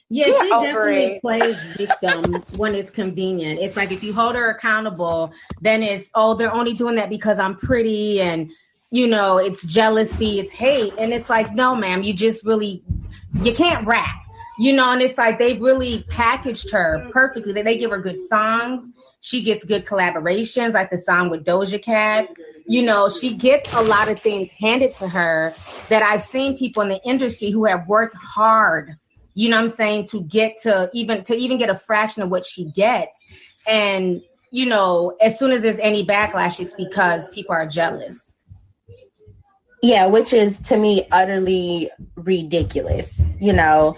[0.10, 1.22] Yeah, Get she definitely it.
[1.22, 3.60] plays victim when it's convenient.
[3.60, 7.38] It's like if you hold her accountable, then it's oh they're only doing that because
[7.39, 8.52] I'm pretty and
[8.89, 12.84] you know it's jealousy, it's hate, and it's like no, ma'am, you just really
[13.36, 14.15] you can't rap,
[14.58, 14.91] you know.
[14.91, 17.54] And it's like they've really packaged her perfectly.
[17.54, 18.89] They, they give her good songs.
[19.22, 22.30] She gets good collaborations, like the song with Doja Cat.
[22.65, 25.54] You know, she gets a lot of things handed to her
[25.89, 28.98] that I've seen people in the industry who have worked hard
[29.34, 32.30] you know what I'm saying, to get to even to even get a fraction of
[32.30, 33.24] what she gets.
[33.68, 38.36] And, you know, as soon as there's any backlash, it's because people are jealous.
[39.82, 43.22] Yeah, which is to me utterly ridiculous.
[43.39, 43.96] You know,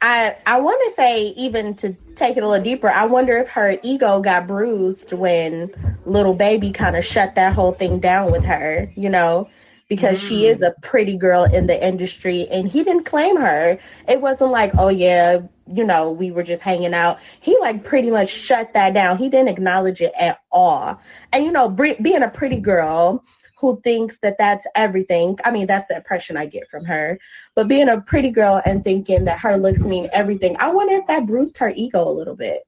[0.00, 3.48] I I want to say even to take it a little deeper, I wonder if
[3.48, 8.44] her ego got bruised when Lil Baby kind of shut that whole thing down with
[8.46, 8.90] her.
[8.96, 9.50] You know,
[9.90, 10.68] because she is mm.
[10.68, 13.78] a pretty girl in the industry, and he didn't claim her.
[14.08, 17.18] It wasn't like, oh yeah, you know, we were just hanging out.
[17.40, 19.18] He like pretty much shut that down.
[19.18, 21.00] He didn't acknowledge it at all.
[21.32, 23.24] And you know, being a pretty girl
[23.58, 25.38] who thinks that that's everything.
[25.44, 27.18] I mean, that's the impression I get from her.
[27.56, 31.08] But being a pretty girl and thinking that her looks mean everything, I wonder if
[31.08, 32.62] that bruised her ego a little bit.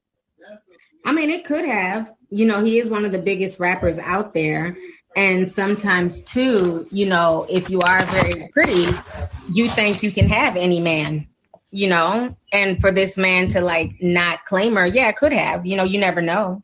[1.05, 2.13] I mean, it could have.
[2.31, 4.77] You know, he is one of the biggest rappers out there.
[5.15, 8.87] And sometimes, too, you know, if you are very pretty,
[9.51, 11.27] you think you can have any man,
[11.71, 12.35] you know?
[12.51, 15.67] And for this man to, like, not claim her, yeah, could have.
[15.67, 16.63] You know, you never know.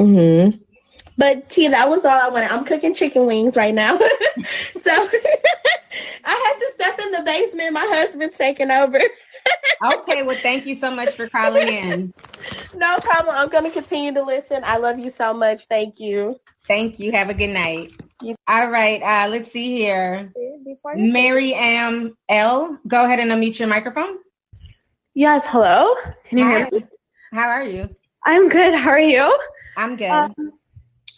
[0.00, 0.58] Mm-hmm.
[1.16, 2.50] But T, that was all I wanted.
[2.50, 3.98] I'm cooking chicken wings right now.
[3.98, 4.06] so
[6.24, 7.72] I had to step in the basement.
[7.72, 9.00] My husband's taking over.
[9.84, 12.14] Okay, well, thank you so much for calling in.
[12.76, 13.34] No problem.
[13.36, 14.62] I'm going to continue to listen.
[14.64, 15.66] I love you so much.
[15.66, 16.38] Thank you.
[16.68, 17.12] Thank you.
[17.12, 17.92] Have a good night.
[18.46, 20.32] All right, uh, let's see here.
[20.64, 24.18] Before Mary Am L, go ahead and unmute your microphone.
[25.14, 25.94] Yes, hello.
[26.24, 26.84] Can you hear me?
[27.32, 27.88] How are you?
[28.24, 28.74] I'm good.
[28.74, 29.38] How are you?
[29.76, 30.08] I'm good.
[30.08, 30.52] Um,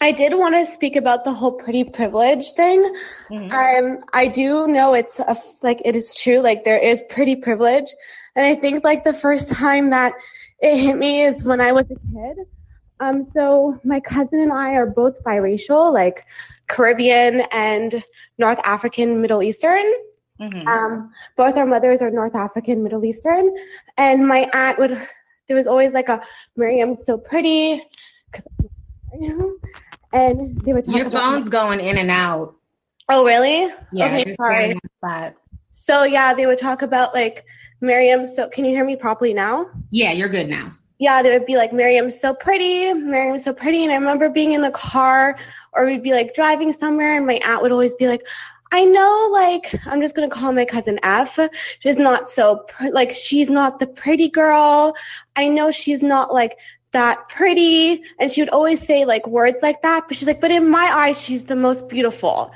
[0.01, 2.83] I did want to speak about the whole pretty privilege thing.
[3.31, 3.53] Mhm.
[3.53, 6.41] Um, I do know it's a, like it is true.
[6.41, 7.95] Like there is pretty privilege,
[8.35, 10.15] and I think like the first time that
[10.59, 12.47] it hit me is when I was a kid.
[13.05, 16.25] Um, so my cousin and I are both biracial, like
[16.69, 18.03] Caribbean and
[18.39, 19.85] North African, Middle Eastern.
[20.41, 20.67] Mhm.
[20.67, 23.55] Um, both our mothers are North African, Middle Eastern,
[23.97, 25.01] and my aunt would.
[25.47, 26.23] There was always like a
[26.57, 27.83] Miriam's so pretty,
[30.13, 32.55] and they would talk Your phone's going in and out.
[33.11, 33.71] Oh really?
[33.93, 34.81] Yeah, Okay, sorry.
[35.71, 37.45] So yeah, they would talk about like
[37.83, 38.25] Miriam.
[38.25, 39.69] So can you hear me properly now?
[39.91, 40.73] Yeah, you're good now.
[41.05, 44.53] Yeah, they would be like Miriam's so pretty, Miriam's so pretty, and I remember being
[44.53, 45.37] in the car
[45.75, 48.23] or we'd be like driving somewhere, and my aunt would always be like.
[48.73, 51.39] I know, like, I'm just gonna call my cousin F.
[51.81, 54.97] She's not so, pr- like, she's not the pretty girl.
[55.37, 56.57] I know she's not, like,
[56.93, 58.03] that pretty.
[58.19, 60.09] And she would always say, like, words like that.
[60.09, 62.51] But she's like, but in my eyes, she's the most beautiful.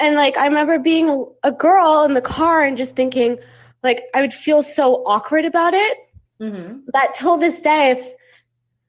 [0.00, 3.38] And, like, I remember being a, a girl in the car and just thinking,
[3.84, 5.98] like, I would feel so awkward about it
[6.40, 6.88] Mm-hmm.
[6.92, 8.12] that till this day, if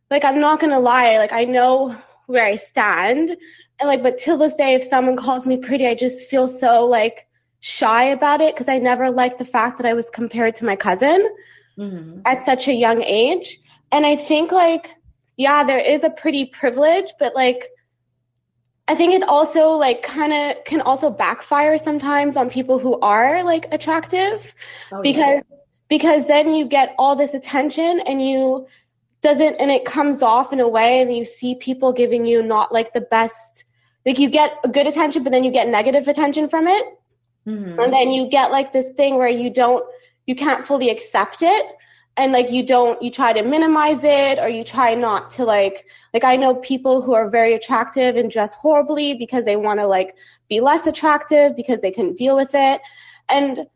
[0.09, 1.95] like I'm not gonna lie, like I know
[2.27, 3.29] where I stand,
[3.79, 6.85] and like but till this day, if someone calls me pretty, I just feel so
[6.85, 7.27] like
[7.59, 10.75] shy about it because I never liked the fact that I was compared to my
[10.75, 11.27] cousin
[11.77, 12.21] Mm-hmm.
[12.25, 13.59] at such a young age,
[13.91, 14.89] and I think like
[15.37, 17.67] yeah, there is a pretty privilege, but like
[18.87, 23.43] I think it also like kind of can also backfire sometimes on people who are
[23.43, 24.53] like attractive
[24.91, 25.43] Oh, because
[25.91, 28.65] because then you get all this attention and you
[29.21, 32.71] doesn't and it comes off in a way and you see people giving you not
[32.71, 33.65] like the best
[34.05, 36.85] like you get a good attention but then you get negative attention from it.
[37.45, 37.79] Mm-hmm.
[37.79, 39.83] and then you get like this thing where you don't
[40.27, 41.65] you can't fully accept it.
[42.17, 45.85] And like you don't you try to minimize it or you try not to like
[46.13, 49.87] like I know people who are very attractive and dress horribly because they want to
[49.87, 50.15] like
[50.47, 52.81] be less attractive because they couldn't deal with it.
[53.27, 53.67] And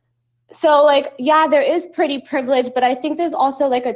[0.52, 3.96] so like yeah there is pretty privilege but I think there's also like a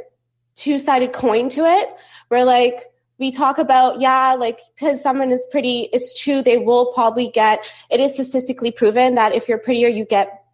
[0.56, 1.88] two-sided coin to it
[2.28, 2.86] where like
[3.18, 7.64] we talk about yeah like because someone is pretty it's true they will probably get
[7.90, 10.44] it is statistically proven that if you're prettier you get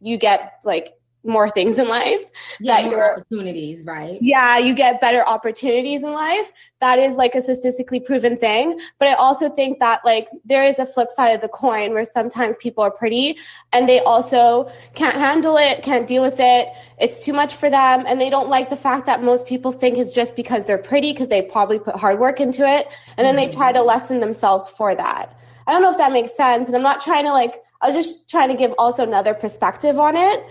[0.00, 2.20] you get like more things in life.
[2.60, 4.18] Yeah, that more opportunities, right?
[4.20, 6.52] yeah, you get better opportunities in life.
[6.80, 8.80] That is like a statistically proven thing.
[8.98, 12.04] But I also think that like there is a flip side of the coin where
[12.04, 13.38] sometimes people are pretty
[13.72, 16.68] and they also can't handle it, can't deal with it.
[16.98, 19.98] It's too much for them and they don't like the fact that most people think
[19.98, 23.36] it's just because they're pretty because they probably put hard work into it and then
[23.36, 25.38] they try to lessen themselves for that.
[25.66, 27.96] I don't know if that makes sense and I'm not trying to like I was
[27.96, 30.44] just trying to give also another perspective on it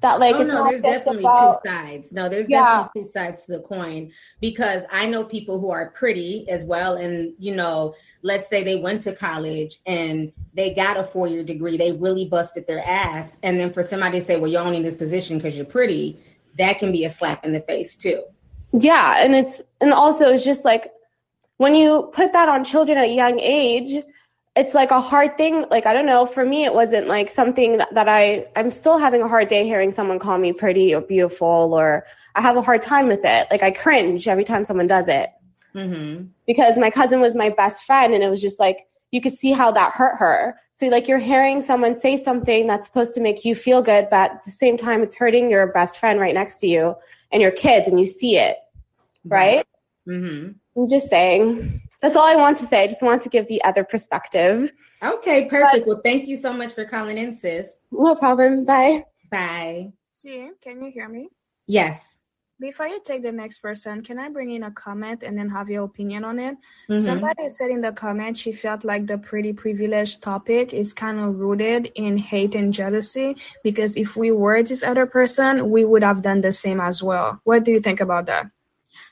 [0.00, 2.12] that like oh it's no, not there's definitely about two sides.
[2.12, 2.64] No, there's Yeah.
[2.84, 6.94] definitely two sides to the coin because I know people who are pretty as well,
[6.94, 11.42] and you know, let's say they went to college and they got a four year
[11.42, 14.76] degree, they really busted their ass, and then for somebody to say, well, you're only
[14.76, 16.18] in this position because you're pretty,
[16.56, 18.22] that can be a slap in the face too.
[18.72, 20.92] Yeah, and it's and also it's just like
[21.56, 24.04] when you put that on children at a young age,
[24.58, 25.64] it's like a hard thing.
[25.70, 28.98] Like I don't know, for me it wasn't like something that, that I I'm still
[28.98, 32.62] having a hard day hearing someone call me pretty or beautiful or I have a
[32.62, 33.48] hard time with it.
[33.50, 35.30] Like I cringe every time someone does it
[35.74, 36.24] Mm-hmm.
[36.46, 39.52] because my cousin was my best friend and it was just like you could see
[39.52, 40.58] how that hurt her.
[40.74, 44.30] So like you're hearing someone say something that's supposed to make you feel good, but
[44.32, 46.96] at the same time it's hurting your best friend right next to you
[47.30, 48.56] and your kids and you see it.
[49.24, 49.66] Right?
[50.08, 50.52] Mm-hmm.
[50.80, 51.82] I'm just saying.
[52.00, 52.84] That's all I want to say.
[52.84, 54.72] I just want to give the other perspective.
[55.02, 55.86] Okay, perfect.
[55.86, 57.72] well, thank you so much for calling in, sis.
[57.90, 58.64] No problem.
[58.64, 59.04] Bye.
[59.30, 59.92] Bye.
[60.10, 61.28] See, can you hear me?
[61.66, 62.14] Yes.
[62.60, 65.70] Before you take the next person, can I bring in a comment and then have
[65.70, 66.56] your opinion on it?
[66.90, 67.00] Mhm.
[67.00, 71.38] Somebody said in the comment she felt like the pretty privileged topic is kind of
[71.38, 76.22] rooted in hate and jealousy because if we were this other person, we would have
[76.22, 77.40] done the same as well.
[77.44, 78.50] What do you think about that?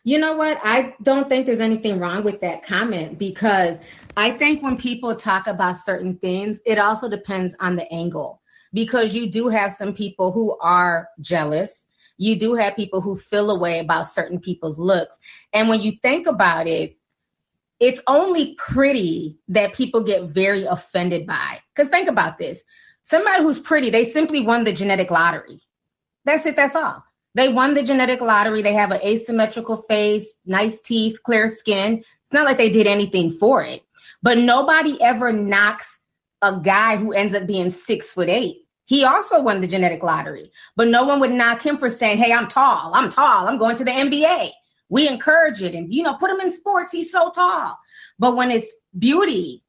[0.06, 0.60] You know what?
[0.62, 3.80] I don't think there's anything wrong with that comment because
[4.16, 8.40] I think when people talk about certain things, it also depends on the angle.
[8.72, 11.88] Because you do have some people who are jealous.
[12.18, 15.18] You do have people who feel a way about certain people's looks.
[15.52, 16.96] And when you think about it,
[17.80, 21.58] it's only pretty that people get very offended by.
[21.74, 22.62] Because think about this
[23.02, 25.62] somebody who's pretty, they simply won the genetic lottery.
[26.24, 27.02] That's it, that's all.
[27.37, 28.62] They won the genetic lottery.
[28.62, 32.03] They have an asymmetrical face, nice teeth, clear skin.
[32.22, 33.83] It's not like they did anything for it.
[34.22, 35.99] But nobody ever knocks
[36.40, 38.62] a guy who ends up being six foot eight.
[38.87, 42.33] He also won the genetic lottery, but no one would knock him for saying, Hey,
[42.33, 42.92] I'm tall.
[42.94, 43.46] I'm tall.
[43.46, 44.53] I'm going to the NBA.
[44.88, 46.90] We encourage it and, you know, put him in sports.
[46.90, 47.79] He's so tall.
[48.18, 49.62] But when it's beauty,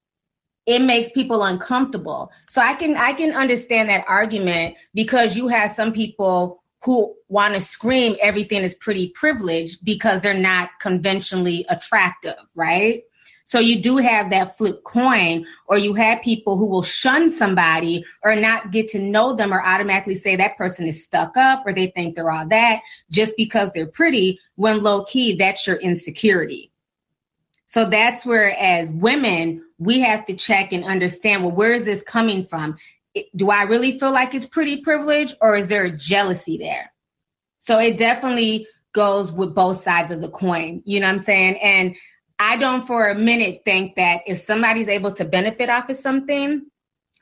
[0.66, 2.32] it makes people uncomfortable.
[2.48, 7.54] So I can I can understand that argument because you have some people who want
[7.54, 13.04] to scream everything is pretty privileged because they're not conventionally attractive, right?
[13.48, 18.04] So you do have that flip coin, or you have people who will shun somebody
[18.22, 21.74] or not get to know them or automatically say that person is stuck up or
[21.74, 26.72] they think they're all that just because they're pretty when low key that's your insecurity.
[27.68, 32.04] So that's where, as women, we have to check and understand well, where is this
[32.04, 32.78] coming from?
[33.36, 36.92] Do I really feel like it's pretty privilege or is there a jealousy there?
[37.60, 40.82] So it definitely goes with both sides of the coin.
[40.86, 41.60] You know what I'm saying?
[41.62, 41.96] And
[42.40, 46.66] I don't for a minute think that if somebody's able to benefit off of something,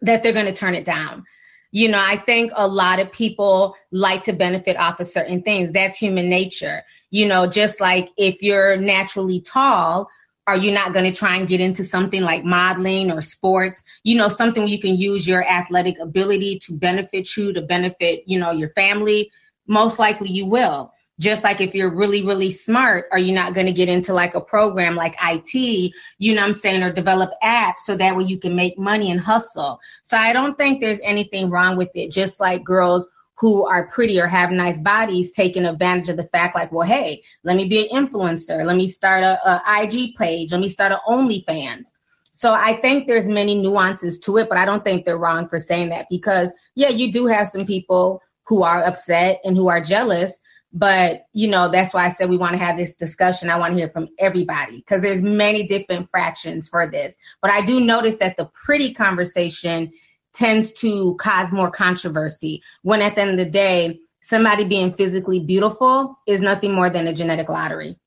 [0.01, 1.23] that they're going to turn it down.
[1.71, 5.71] You know, I think a lot of people like to benefit off of certain things.
[5.71, 6.83] That's human nature.
[7.11, 10.09] You know, just like if you're naturally tall,
[10.47, 13.83] are you not going to try and get into something like modeling or sports?
[14.03, 18.23] You know, something where you can use your athletic ability to benefit you, to benefit,
[18.27, 19.31] you know, your family.
[19.67, 20.91] Most likely you will.
[21.17, 24.35] Just like if you're really, really smart, are you not going to get into like
[24.35, 28.37] a program like IT, you know I'm saying, or develop apps so that way you
[28.37, 29.79] can make money and hustle.
[30.03, 32.11] So I don't think there's anything wrong with it.
[32.11, 36.55] Just like girls who are pretty or have nice bodies taking advantage of the fact
[36.55, 38.65] like, well, hey, let me be an influencer.
[38.65, 40.51] Let me start a, a IG page.
[40.51, 41.87] Let me start an OnlyFans.
[42.31, 45.59] So I think there's many nuances to it, but I don't think they're wrong for
[45.59, 49.81] saying that because yeah, you do have some people who are upset and who are
[49.81, 50.39] jealous.
[50.71, 53.49] But you know, that's why I said we want to have this discussion.
[53.49, 57.15] I want to hear from everybody because there's many different fractions for this.
[57.41, 59.93] But I do notice that the pretty conversation
[60.35, 65.39] tends to cause more controversy when at the end of the day, somebody being physically
[65.39, 67.97] beautiful is nothing more than a genetic lottery.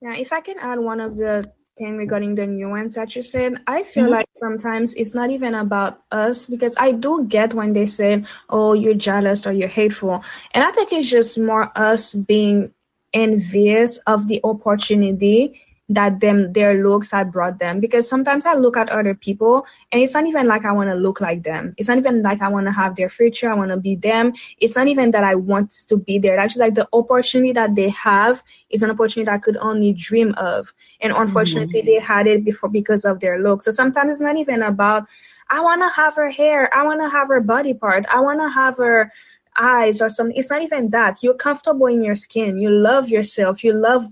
[0.00, 3.62] Now, if I can add one of the thing regarding the nuance that you said,
[3.66, 4.10] I feel Mhm.
[4.10, 8.72] like sometimes it's not even about us because I do get when they say, "Oh,
[8.72, 10.22] you're jealous or you're hateful,"
[10.52, 12.72] and I think it's just more us being
[13.12, 18.76] envious of the opportunity that them their looks had brought them because sometimes I look
[18.76, 21.74] at other people and it's not even like I want to look like them.
[21.76, 23.48] It's not even like I want to have their future.
[23.50, 24.32] I want to be them.
[24.58, 26.36] It's not even that I want to be there.
[26.36, 30.34] That's just like the opportunity that they have is an opportunity I could only dream
[30.36, 30.72] of.
[31.00, 31.86] And unfortunately Mm-hmm.
[31.86, 33.62] they had it before because of their look.
[33.62, 35.06] So sometimes it's not even about
[35.48, 36.68] I want to have her hair.
[36.74, 38.06] I want to have her body part.
[38.10, 39.12] I want to have her
[39.58, 40.36] eyes or something.
[40.36, 41.22] It's not even that.
[41.22, 42.58] You're comfortable in your skin.
[42.58, 43.64] You love yourself.
[43.64, 44.04] You love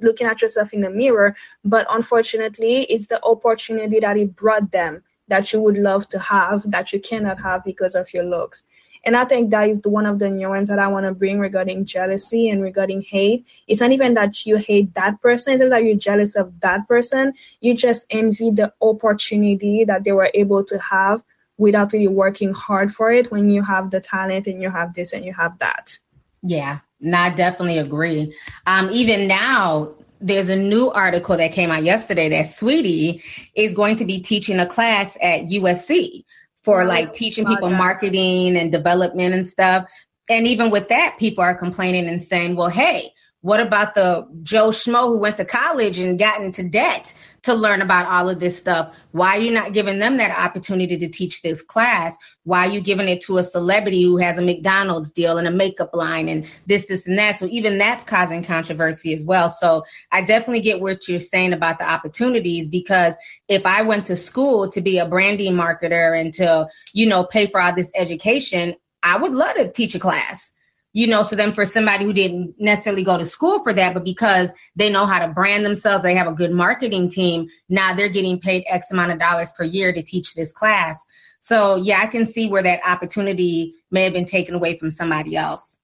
[0.00, 1.36] looking at yourself in the mirror.
[1.64, 6.70] But unfortunately, it's the opportunity that it brought them that you would love to have
[6.70, 8.62] that you cannot have because of your looks.
[9.06, 11.38] And I think that is the, one of the nuances that I want to bring
[11.38, 13.46] regarding jealousy and regarding hate.
[13.68, 16.88] It's not even that you hate that person, it's not that you're jealous of that
[16.88, 17.34] person.
[17.60, 21.22] You just envy the opportunity that they were able to have
[21.56, 25.12] without really working hard for it when you have the talent and you have this
[25.12, 25.98] and you have that.
[26.42, 28.34] Yeah, no, I definitely agree.
[28.66, 33.22] Um, even now, there's a new article that came out yesterday that Saweetie
[33.54, 36.24] is going to be teaching a class at USC
[36.62, 37.78] for Yeah, like teaching people that.
[37.78, 39.86] marketing and development and stuff.
[40.28, 44.68] And even with that, people are complaining and saying, well, hey, what about the Joe
[44.70, 47.12] Schmo who went to college and got into debt
[47.44, 48.94] to learn about all of this stuff?
[49.12, 52.16] Why are you not giving them that opportunity to teach this class?
[52.44, 55.50] Why are you giving it to a celebrity who has a McDonald's deal and a
[55.50, 57.36] makeup line and this, this, and that?
[57.36, 59.48] So even that's causing controversy as well.
[59.48, 63.14] So I definitely get what you're saying about the opportunities because
[63.48, 67.50] if I went to school to be a branding marketer and to, you know, pay
[67.50, 70.53] for all this education, I would love to teach a class
[70.94, 74.04] you know, so then for somebody who didn't necessarily go to school for that, but
[74.04, 78.08] because they know how to brand themselves, they have a good marketing team, now they're
[78.08, 81.04] getting paid X amount of dollars per year to teach this class.
[81.40, 85.36] So yeah, I can see where that opportunity may have been taken away from somebody
[85.36, 85.76] else.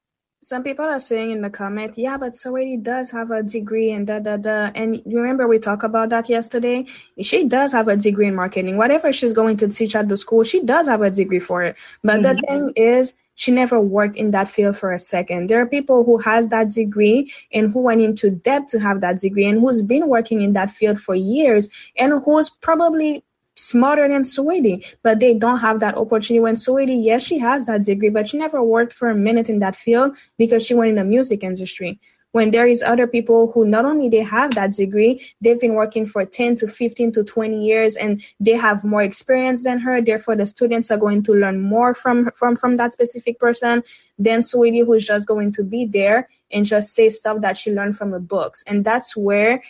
[0.42, 4.06] Some people are saying in the comment, yeah, but Saweetie does have a degree and
[4.06, 4.70] da da da.
[4.74, 6.86] And you remember we talked about that yesterday?
[7.20, 8.78] She does have a degree in marketing.
[8.78, 11.76] Whatever she's going to teach at the school, she does have a degree for it.
[12.02, 12.46] But the mm-hmm.
[12.46, 15.48] thing is, she never worked in that field for a second.
[15.48, 19.18] There are people who has that degree and who went into debt to have that
[19.20, 23.24] degree and who's been working in that field for years and who's probably
[23.56, 26.40] smarter than Saweetie, but they don't have that opportunity.
[26.40, 29.58] When Saweetie, yes, she has that degree, but she never worked for a minute in
[29.60, 32.00] that field because she went in the music industry.
[32.32, 36.06] When there is other people who not only they have that degree, they've been working
[36.06, 40.00] for 10 to 15 to 20 years and they have more experience than her.
[40.00, 43.82] Therefore, the students are going to learn more from from from that specific person
[44.18, 47.96] than Saweetie, who's just going to be there and just say stuff that she learned
[47.96, 48.62] from the books.
[48.66, 49.62] And that's where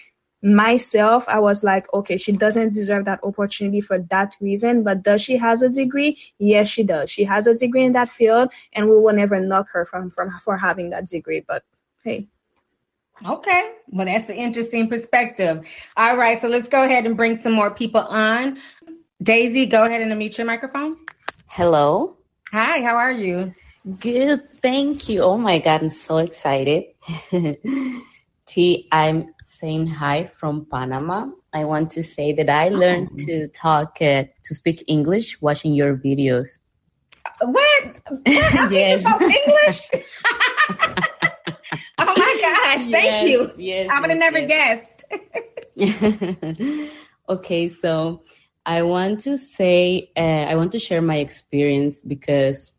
[0.42, 5.20] myself i was like okay she doesn't deserve that opportunity for that reason but does
[5.20, 8.88] she has a degree yes she does she has a degree in that field and
[8.88, 11.62] we will never knock her from from for having that degree but
[12.04, 12.26] hey
[13.24, 13.72] Okay.
[13.88, 15.64] Well, that's an interesting perspective.
[15.96, 16.40] All right.
[16.40, 18.58] So let's go ahead and bring some more people on.
[19.22, 20.96] Daisy, go ahead and unmute your microphone.
[21.46, 22.16] Hello.
[22.52, 23.54] Hi, how are you?
[23.98, 25.22] Good, thank you.
[25.22, 26.84] Oh my God, I'm so excited.
[28.46, 31.28] T, I'm saying hi from Panama.
[31.52, 35.96] I want to say that I learned to talk, uh, to speak English watching your
[35.96, 36.60] videos.
[37.40, 37.84] What?
[38.08, 38.26] What?
[38.70, 39.04] Yes.
[39.04, 39.90] English?
[41.98, 43.50] oh my gosh, thank Yes, you.
[43.56, 45.04] yes, I would have never guessed.
[47.28, 48.22] okay, so
[48.66, 52.72] I want to say, uh, I want to share my experience because,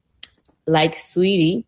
[0.67, 1.65] like Saweetie,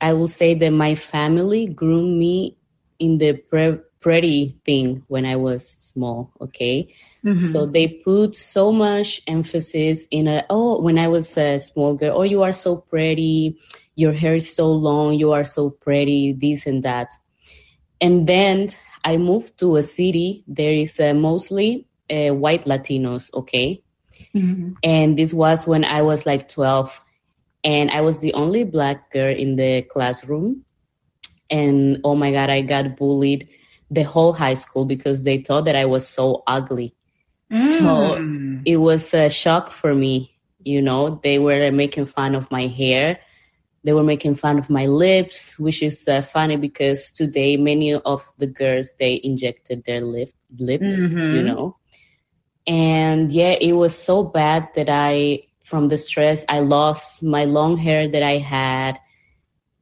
[0.00, 2.56] I will say that my family grew me
[2.98, 6.94] in the pre- pretty thing when I was small, okay?
[7.36, 12.18] So they put so much emphasis in a, oh, when I was a small girl,
[12.18, 13.58] oh, you are so pretty,
[13.94, 17.10] your hair is so long, you are so pretty, this and that.
[18.00, 18.68] And then
[19.04, 20.44] I moved to a city.
[20.46, 23.82] There is uh, mostly uh, white Latinos, okay?
[24.82, 27.00] And this was when I was like 12.
[27.64, 30.64] And I was the only black girl in the classroom.
[31.50, 33.48] And oh my God, I got bullied
[33.90, 36.94] the whole high school because they thought that I was so ugly.
[37.52, 38.16] So
[38.64, 40.36] it was a shock for me.
[40.62, 43.20] You know, they were making fun of my hair.
[43.84, 48.22] They were making fun of my lips, which is uh, funny because today many of
[48.38, 51.76] the girls they injected their lip lips, you know.
[52.66, 57.76] And yeah, it was so bad that I, from the stress, I lost my long
[57.76, 58.98] hair that I had,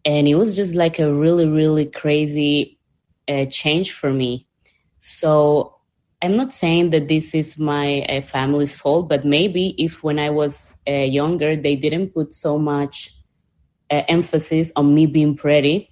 [0.05, 2.79] and it was just like a really, really crazy
[3.29, 4.47] uh, change for me.
[5.01, 5.75] So
[6.23, 10.31] I'm not saying that this is my uh, family's fault, but maybe if when I
[10.31, 13.11] was uh, younger they didn't put so much
[13.91, 15.91] uh, emphasis on me being pretty,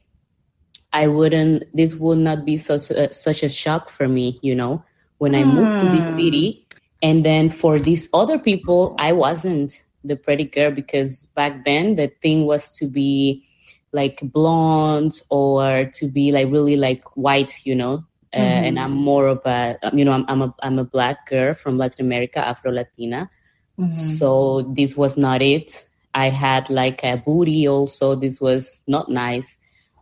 [0.93, 1.65] I wouldn't.
[1.75, 4.83] This would not be such a, such a shock for me, you know,
[5.19, 6.15] when I moved to this Hmm.
[6.15, 6.67] city.
[7.03, 9.73] And then for these other people, I wasn't
[10.05, 13.45] the pretty girl because back then the thing was to be
[13.93, 18.05] like blonde or to be like really like white, you know.
[18.33, 18.67] Uh, Mhm.
[18.67, 21.79] And I'm more of a, you know, I'm, I'm a I'm a black girl from
[21.79, 23.31] Latin America, Afro Latina.
[23.79, 24.27] Mhm.
[24.27, 25.87] So this was not it.
[26.17, 28.17] I had like a booty also.
[28.17, 29.59] This was not nice.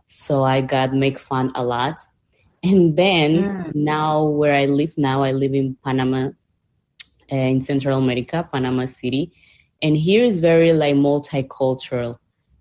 [0.07, 1.99] So I got make fun a lot.
[2.63, 3.73] And then Mm.
[3.73, 6.29] now where I live now, I live in Panama,
[7.31, 9.31] uh, in Central America, Panama City.
[9.81, 12.17] And here is very like multicultural.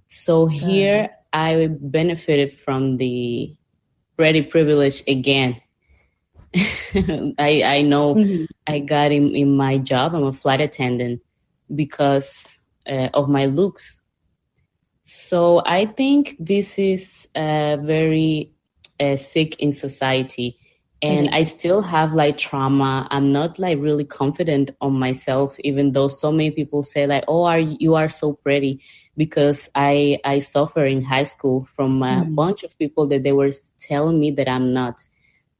[0.08, 3.54] So here I benefited from the
[4.16, 5.60] pretty privilege again.
[7.38, 8.46] I I know Mhm.
[8.66, 10.14] I got in, in my job.
[10.14, 11.20] I'm a flight attendant
[11.74, 12.53] because
[12.86, 13.96] uh, of my looks.
[15.04, 18.52] So I think this is uh, very
[19.00, 20.58] uh, sick in society.
[21.02, 23.06] And I still have like trauma.
[23.10, 27.44] I'm not like really confident on myself, even though so many people say like, "Oh,
[27.44, 28.80] are you are so pretty,"
[29.16, 32.34] because I I suffer in high school from a Mhm.
[32.34, 35.02] bunch of people that they were telling me that I'm not.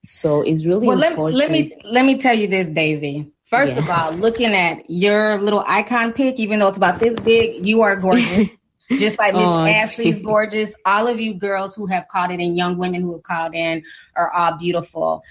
[0.03, 1.33] So it's really Well, let, important.
[1.33, 3.34] let me let me tell you this, Daisy.
[3.55, 7.67] First of all, looking at your little icon pic, even though it's about this big,
[7.67, 8.49] you are gorgeous.
[8.91, 10.75] Just like Miss Oh, Ashley's gorgeous.
[10.85, 13.83] All of you girls who have called in and young women who have called in
[14.15, 15.23] are all beautiful.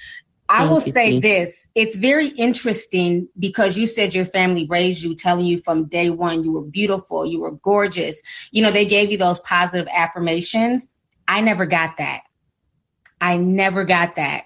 [0.50, 1.68] I will say this.
[1.76, 6.44] It's very interesting because you said your family raised you, telling you from day one
[6.44, 8.22] you were beautiful, you were gorgeous.
[8.52, 10.88] You know, they gave you those positive affirmations.
[11.28, 12.22] I never got that.
[13.22, 14.44] I never got that.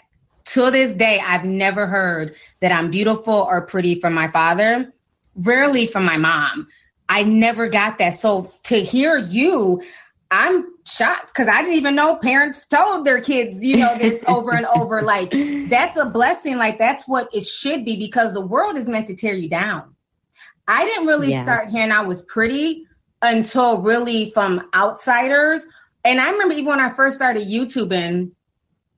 [0.53, 4.93] To this day, I've never heard that I'm beautiful or pretty from my father,
[5.35, 6.67] rarely from my mom.
[7.09, 8.11] I never got that.
[8.15, 9.81] So to hear you,
[10.31, 14.53] I'm shocked because I didn't even know parents told their kids, you know, this over
[14.53, 15.01] and over.
[15.01, 15.35] Like,
[15.65, 16.57] that's a blessing.
[16.57, 19.95] Like, that's what it should be because the world is meant to tear you down.
[20.67, 21.41] I didn't really Yeah.
[21.41, 22.85] start hearing I was pretty
[23.21, 25.65] until really from outsiders.
[26.03, 28.31] And I remember even when I first started YouTubing,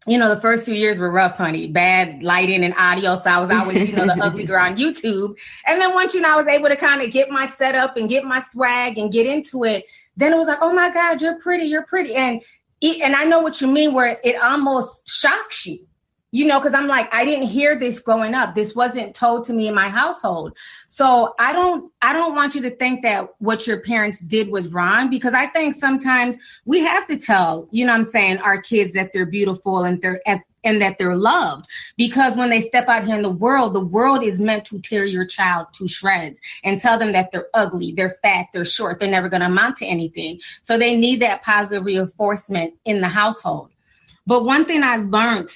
[0.08, 1.68] you know, the first few years were rough, honey.
[1.68, 3.16] Bad lighting and audio.
[3.16, 5.38] So I was always, you know, the ugly girl on YouTube.
[5.66, 8.08] And then once, you know, I was able to kind of get my setup and
[8.08, 9.86] get my swag and get into it,
[10.16, 12.16] then it was like, oh my God, you're pretty, you're pretty.
[12.16, 12.42] And
[12.82, 15.86] and I know what you mean where it almost shocks you.
[16.32, 18.54] You know, because I'm like, I didn't hear this growing up.
[18.54, 20.56] This wasn't told to me in my household.
[20.88, 24.68] So I don't I don't want you to think that what your parents did was
[24.68, 28.94] wrong because I think sometimes we have to tell, you know I'm saying, our kids
[28.94, 30.22] that they're beautiful and they're
[30.64, 31.66] and, that they're loved.
[31.98, 35.06] Because when they step out here in the world, the world is meant to tear
[35.06, 39.10] your child to shreds and tell them that they're ugly, they're fat, they're short, they're
[39.10, 40.40] never gonna amount to anything.
[40.62, 43.70] So they need that positive reinforcement in the household.
[44.28, 45.50] But one thing I learned,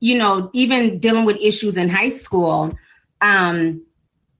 [0.00, 2.76] you know, even dealing with issues in high school,
[3.20, 3.84] um,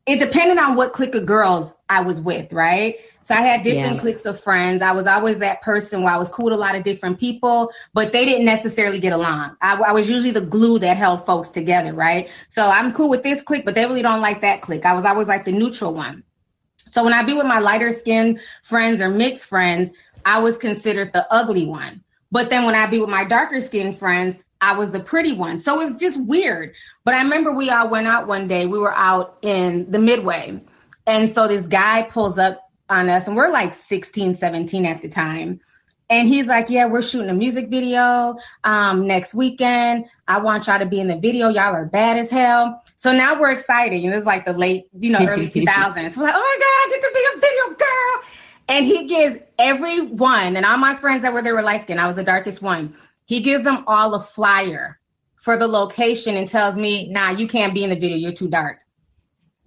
[0.06, 2.96] it depended on what clique of girls I was with, right?
[3.22, 4.00] So I had different Yeah.
[4.00, 4.82] cliques of friends.
[4.82, 7.70] I was always that person where I was cool with a lot of different people,
[7.92, 9.56] but they didn't necessarily get along.
[9.60, 12.28] I, I was usually the glue that held folks together, right?
[12.48, 14.86] So I'm cool with this clique, but they really don't like that clique.
[14.86, 16.24] I was always like the neutral one.
[16.90, 19.90] So when I'd be with my lighter skinned friends or mixed friends,
[20.24, 22.02] I was considered the ugly one.
[22.32, 25.58] But then when I'd be with my darker skinned friends, I was the pretty one.
[25.58, 26.74] So it's just weird.
[27.04, 28.66] But I remember we all went out one day.
[28.66, 30.60] We were out in the Midway.
[31.06, 35.08] And so this guy pulls up on us, and we're like 16, 17 at the
[35.08, 35.60] time.
[36.10, 40.06] And he's like, Yeah, we're shooting a music video um, next weekend.
[40.26, 41.48] I want y'all to be in the video.
[41.48, 42.82] Y'all are bad as hell.
[42.96, 44.02] So now we're excited.
[44.02, 46.16] Know, it's like the late, you know, early 2000s.
[46.16, 48.22] We're like, Oh my God, I get to be a video girl.
[48.68, 52.06] And he gives everyone, and all my friends that were there were light skinned, I
[52.06, 52.96] was the darkest one.
[53.30, 54.98] He gives them all a flyer
[55.36, 58.16] for the location and tells me, Nah, you can't be in the video.
[58.16, 58.78] You're too dark.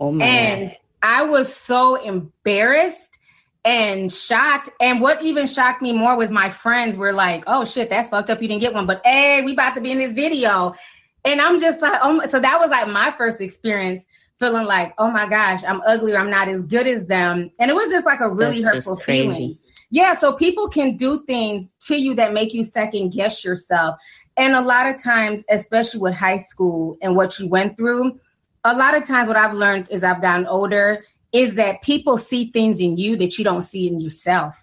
[0.02, 0.78] Oh my And God.
[1.02, 3.18] I was so embarrassed
[3.64, 4.70] and shocked.
[4.82, 8.30] And what even shocked me more was my friends were like, oh shit, that's fucked
[8.30, 8.42] up.
[8.42, 8.86] You didn't get one.
[8.86, 10.76] But hey, we about to be in this video.
[11.24, 14.06] And I'm just like, oh, my- so that was like my first experience
[14.40, 17.50] feeling like, oh my gosh, I'm ugly or I'm not as good as them.
[17.58, 19.58] And it was just like a really That's hurtful feeling.
[19.94, 24.00] Yeah, so people can do things to you that make you second guess yourself.
[24.36, 28.20] And a lot of times, especially with high school and what you went through,
[28.64, 32.50] a lot of times what I've learned as I've gotten older is that people see
[32.52, 34.56] things in you that you don't see in yourself.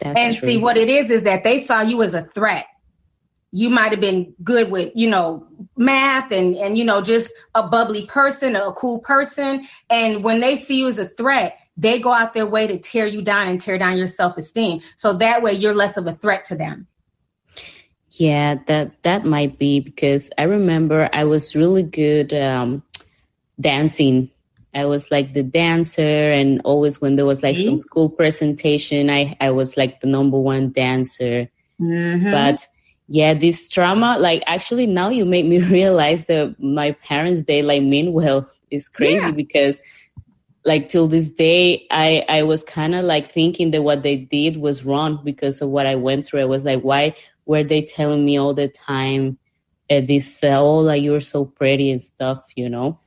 [0.00, 0.46] That's and true.
[0.50, 2.66] see what it is is that they saw you as a threat.
[3.50, 5.46] You might have been good with, you know,
[5.78, 10.56] math and and you know just a bubbly person, a cool person, and when they
[10.56, 13.60] see you as a threat, they go out their way to tear you down and
[13.60, 14.82] tear down your self-esteem.
[14.96, 16.88] So that way you're less of a threat to them.
[18.10, 22.82] Yeah, that that might be because I remember I was really good um,
[23.60, 24.30] dancing.
[24.74, 29.36] I was like the dancer, and always when there was like some school presentation, I
[29.40, 31.48] I was like the number one dancer.
[31.80, 32.32] Mhm.
[32.32, 32.66] But
[33.06, 37.82] yeah, this trauma, like actually now you make me realize that my parents they like
[37.82, 38.50] mean well.
[38.70, 39.30] It's crazy Yeah.
[39.30, 39.80] because
[40.68, 44.56] like till this day I I was kind of like thinking that what they did
[44.58, 46.42] was wrong because of what I went through.
[46.42, 47.16] I was like, why
[47.46, 49.38] were they telling me all the time
[49.90, 53.00] uh, this uh, oh like you're so pretty and stuff, you know?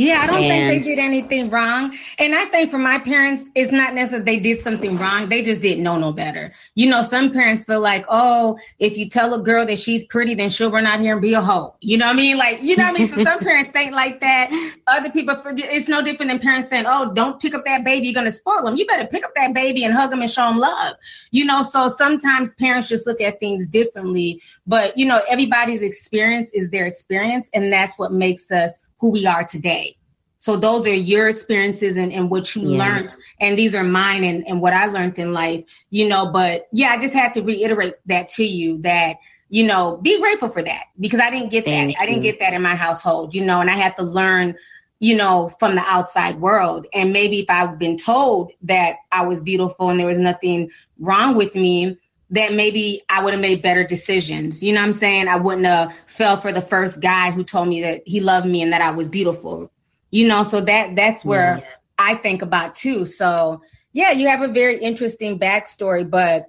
[0.00, 1.94] Yeah, I don't think they did anything wrong.
[2.18, 5.28] And I think for my parents, it's not necessarily they did something wrong.
[5.28, 6.54] They just didn't know no better.
[6.74, 10.34] You know, some parents feel like, oh, if you tell a girl that she's pretty,
[10.34, 11.74] then she'll run out here and be a hoe.
[11.80, 12.38] You know what I mean?
[12.38, 13.08] Like, you know what I mean?
[13.08, 14.50] So some parents think like that.
[14.86, 18.06] Other people, it's no different than parents saying, oh, don't pick up that baby.
[18.06, 18.76] You're going to spoil them.
[18.76, 20.96] You better pick up that baby and hug them and show them love.
[21.30, 24.40] You know, so sometimes parents just look at things differently.
[24.66, 27.50] But, you know, everybody's experience is their experience.
[27.52, 29.96] And that's what makes us who we are today.
[30.38, 32.78] So those are your experiences and, and what you Yeah.
[32.78, 33.14] learned.
[33.40, 36.88] And these are mine and, and what I learned in life, you know, but yeah,
[36.88, 39.16] I just had to reiterate that to you that,
[39.50, 42.00] you know, be grateful for that because I didn't get Thank that.
[42.00, 44.56] I didn't get that in my household, you know, and I had to learn,
[44.98, 46.86] you know, from the outside world.
[46.94, 51.36] And maybe if I've been told that I was beautiful and there was nothing wrong
[51.36, 51.98] with me,
[52.30, 54.62] that maybe I would have made better decisions.
[54.62, 55.28] You know what I'm saying?
[55.28, 58.62] I wouldn't have fell for the first guy who told me that he loved me
[58.62, 59.70] and that I was beautiful.
[60.10, 61.68] You know, so that that's where mm-hmm.
[61.98, 63.04] I think about too.
[63.06, 63.62] So
[63.92, 66.46] yeah, you have a very interesting backstory, but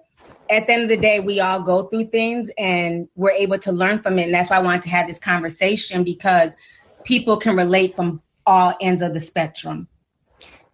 [0.50, 3.72] at the end of the day, we all go through things and we're able to
[3.72, 4.24] learn from it.
[4.24, 6.56] And that's why I wanted to have this conversation because
[7.04, 9.88] people can relate from all ends of the spectrum.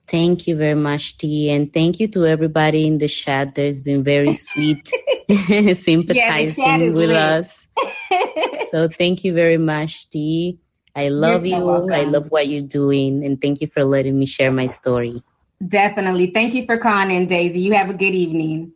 [0.08, 3.56] Thank you very much, T, and thank you to everybody in the chat.
[3.56, 4.90] There's been very sweet
[5.30, 7.18] sympathizing is with lit.
[7.18, 7.68] us.
[8.72, 10.60] So thank you very much, T.
[10.96, 11.94] I love so you.
[11.94, 15.24] I love what you're doing, and thank you for letting me share my story.
[15.66, 16.32] Definitely.
[16.34, 17.62] Thank you for calling in, Daisy.
[17.62, 18.74] You have a good evening.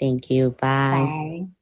[0.00, 0.50] Thank you.
[0.50, 1.06] Bye.
[1.10, 1.59] Bye.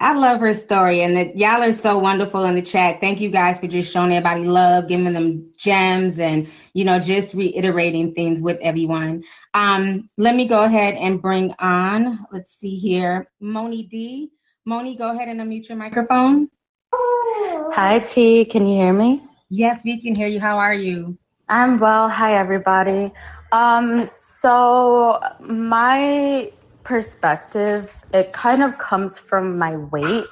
[0.00, 3.00] I love her story, and that y'all are so wonderful in the chat.
[3.00, 7.34] Thank you guys for just showing everybody love, giving them gems, and you know, just
[7.34, 9.24] reiterating things with everyone.
[9.52, 12.26] Um, let me go ahead and bring on.
[12.32, 14.30] Let's see here, Moni D.
[14.64, 16.48] Moni, go ahead and unmute your microphone.
[16.94, 19.22] Hi T, can you hear me?
[19.50, 20.40] Yes, we can hear you.
[20.40, 21.18] How are you?
[21.48, 22.08] I'm well.
[22.08, 23.12] Hi everybody.
[23.52, 26.52] Um, so my
[26.90, 30.24] perspective, it kind of comes from my weight.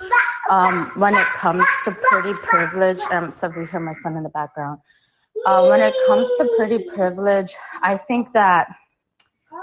[0.50, 4.28] Um, when it comes to pretty privilege, um, so we hear my son in the
[4.30, 4.80] background.
[5.46, 8.66] Uh, when it comes to pretty privilege, I think that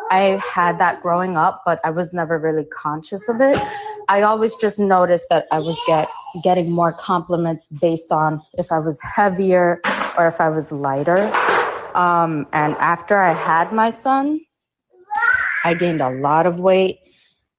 [0.10, 3.58] I had that growing up, but I was never really conscious of it.
[4.08, 6.08] I always just noticed that I was get
[6.44, 9.82] getting more compliments based on if I was heavier
[10.18, 11.30] or if I was lighter.
[11.94, 14.40] Um, and after I had my son,
[15.66, 17.00] I gained a lot of weight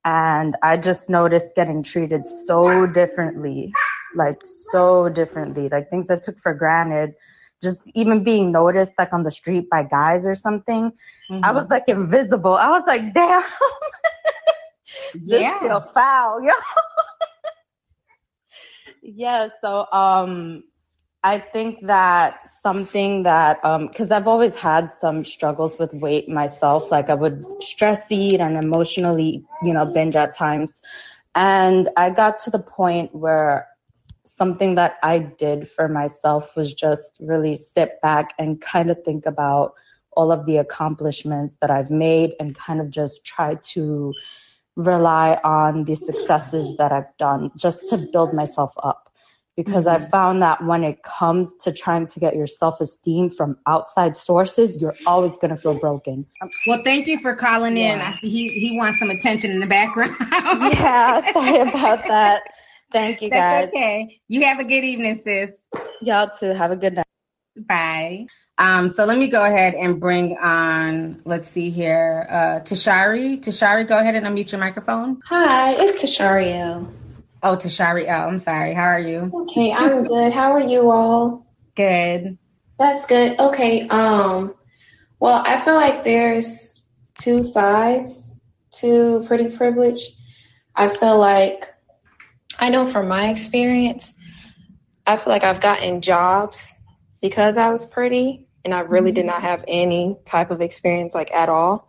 [0.05, 3.73] and I just noticed getting treated so differently,
[4.15, 7.15] like so differently, like things I took for granted.
[7.63, 10.93] Just even being noticed like on the street by guys or something,
[11.43, 12.55] I was like invisible.
[12.55, 13.43] I was like, damn,
[15.29, 15.61] this Yeah.
[15.61, 16.53] feel foul, yo.
[19.03, 20.65] yeah, so um
[21.27, 26.93] I think that something that um cuz I've always had some struggles with weight myself,
[26.93, 30.81] like I would stress eat and emotionally, you know, binge at times.
[31.35, 33.67] And I got to the point where
[34.25, 39.27] something that I did for myself was just really sit back and kind of think
[39.27, 39.75] about
[40.13, 44.15] all of the accomplishments that I've made and kind of just try to
[44.77, 49.06] rely on the successes that I've done just to build myself up.
[49.57, 53.57] Because I found that when it comes to trying to get your self esteem from
[53.67, 56.27] outside sources, you're always going to feel broken.
[56.67, 57.99] Well, thank you for calling in.
[57.99, 60.15] I see he he wants some attention in the background.
[60.21, 62.43] yeah, sorry about that.
[62.93, 63.69] Thank you That's guys.
[63.71, 64.21] okay.
[64.29, 65.53] You have a good evening, sis.
[66.03, 66.51] Y'all too.
[66.51, 67.07] Have a good night.
[67.57, 68.27] Bye.
[68.59, 73.39] Um, so let me go ahead and bring on, let's see here, uh, Tashari.
[73.39, 75.21] Tashari, go ahead and unmute your microphone.
[75.27, 76.91] Hi, it's Tashario.
[77.43, 78.07] Oh, Tashari.
[78.09, 78.75] Oh, I'm sorry.
[78.75, 79.31] How are you?
[79.43, 80.33] Okay, I'm good.
[80.33, 81.47] How are you all?
[81.75, 82.39] Good.
[82.79, 83.39] That's good.
[83.39, 83.87] Okay.
[83.89, 84.55] Um,
[85.19, 86.81] well, I feel like there's
[87.19, 88.35] two sides
[88.73, 90.01] to pretty privilege.
[90.75, 91.73] I feel like
[92.59, 94.15] I know from my experience,
[95.07, 96.75] I feel like I've gotten jobs
[97.21, 101.31] because I was pretty and I really did not have any type of experience like
[101.33, 101.89] at all.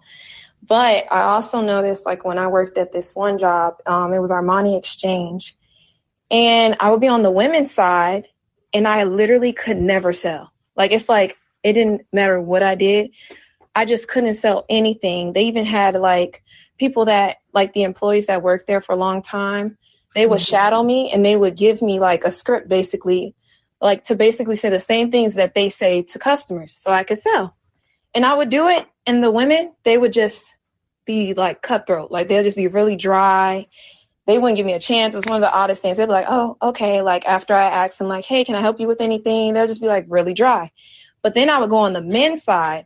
[0.64, 4.32] But I also noticed, like when I worked at this one job, um, it was
[4.32, 5.56] Armani Exchange,
[6.32, 8.26] and I would be on the women's side,
[8.74, 10.52] and I literally could never sell.
[10.76, 13.12] Like it's like it didn't matter what I did,
[13.76, 15.34] I just couldn't sell anything.
[15.34, 16.44] They even had like
[16.80, 19.78] people that like the employees that worked there for a long time.
[20.16, 20.48] They would Mhm.
[20.48, 23.36] shadow me and they would give me like a script basically,
[23.82, 27.20] like to basically say the same things that they say to customers so I could
[27.20, 27.56] sell.
[28.16, 30.56] And I would do it and the women, they would just
[31.06, 32.12] be like cutthroat.
[32.12, 33.68] Like they'll just be really dry.
[34.28, 35.16] They wouldn't give me a chance.
[35.16, 35.98] It was one of the oddest things.
[35.98, 37.02] They'd be like, oh, okay.
[37.02, 39.54] Like after I asked them like, hey, can I help you with anything?
[39.54, 40.72] They'll just be like really dry.
[41.24, 42.86] But then I would go on the men's side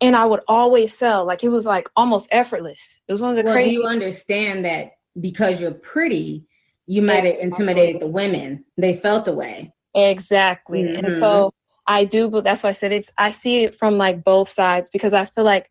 [0.00, 1.26] and I would always sell.
[1.26, 2.98] Like it was like almost effortless.
[3.06, 6.46] It was one of the Well, do you understand that because you're pretty,
[6.86, 8.64] you might have intimidated the women?
[8.78, 9.74] They felt the way.
[9.94, 10.82] Exactly.
[10.84, 10.98] Mhm.
[10.98, 11.52] And so
[11.86, 14.88] I do, but that's why I said it's, I see it from like both sides
[14.88, 15.70] because I feel like,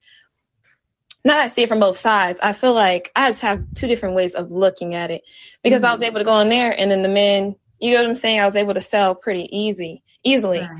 [1.23, 2.39] not I see it from both sides.
[2.41, 5.23] I feel like I just have two different ways of looking at it
[5.63, 6.03] because I was Mhm.
[6.03, 8.39] able to go in there and then the men, you know what I'm saying?
[8.39, 10.73] I was able to sell pretty easy, easily.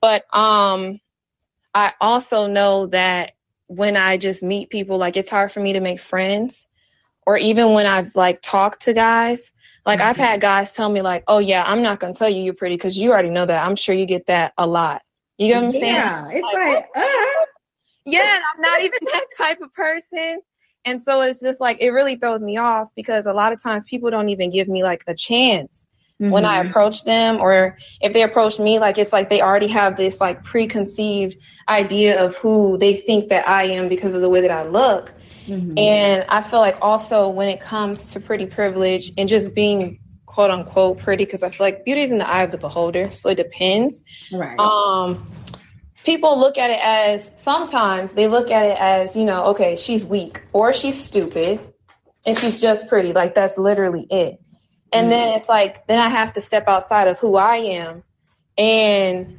[0.00, 1.00] But, um,
[1.74, 3.32] I also know that
[3.68, 6.66] when I just meet people, like it's hard for me to make friends
[7.26, 9.52] or even when I've like talked to guys,
[9.88, 12.54] like I've had guys tell me like, "Oh yeah, I'm not gonna tell you you're
[12.54, 13.66] pretty because you already know that.
[13.66, 15.02] I'm sure you get that a lot."
[15.38, 15.94] You get what I'm saying?
[15.94, 17.02] Yeah, it's like, uh,
[18.04, 20.40] yeah, I'm not even that type of person.
[20.84, 23.84] And so it's just like it really throws me off because a lot of times
[23.88, 25.86] people don't even give me like a chance
[26.28, 26.68] when I Mhm.
[26.68, 30.44] approach them or if they approach me like it's like they already have this like
[30.44, 31.36] preconceived
[31.68, 35.14] idea of who they think that I am because of the way that I look.
[35.48, 35.78] Mhm.
[35.78, 40.50] And I feel like also when it comes to pretty privilege and just being quote
[40.50, 43.30] unquote pretty, because I feel like beauty is in the eye of the beholder, so
[43.30, 44.04] it depends.
[44.30, 44.58] Right.
[44.58, 45.30] Um,
[46.04, 50.04] people look at it as sometimes they look at it as you know, okay, she's
[50.04, 51.60] weak or she's stupid,
[52.26, 53.12] and she's just pretty.
[53.12, 54.40] Like that's literally it.
[54.92, 58.02] And then it's like then I have to step outside of who I am
[58.56, 59.38] and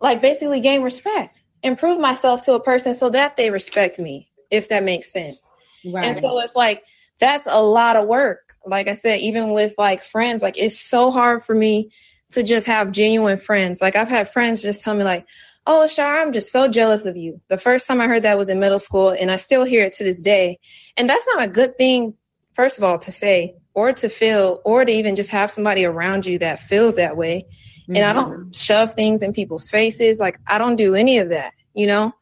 [0.00, 4.68] like basically gain respect, improve myself to a person so that they respect me, if
[4.68, 5.50] that makes sense.
[5.84, 6.04] Right.
[6.04, 6.84] And so it's like
[7.18, 8.54] that's a lot of work.
[8.64, 11.90] Like I said, even with like friends, like it's so hard for me
[12.30, 13.80] to just have genuine friends.
[13.80, 15.26] Like I've had friends just tell me like,
[15.66, 18.48] "Oh, Shar, I'm just so jealous of you." The first time I heard that was
[18.48, 20.58] in middle school, and I still hear it to this day.
[20.96, 22.14] And that's not a good thing,
[22.54, 26.26] first of all, to say or to feel, or to even just have somebody around
[26.26, 27.46] you that feels that way.
[27.88, 28.30] And I mm-hmm.
[28.30, 30.18] don't shove things in people's faces.
[30.18, 32.12] Like I don't do any of that, you know.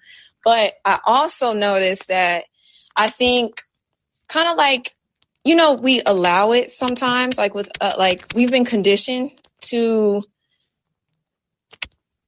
[0.45, 2.45] But I also noticed that
[2.95, 3.63] I think
[4.29, 4.95] kind of like
[5.45, 9.31] you know we allow it sometimes like with uh, like we've been conditioned
[9.61, 10.23] to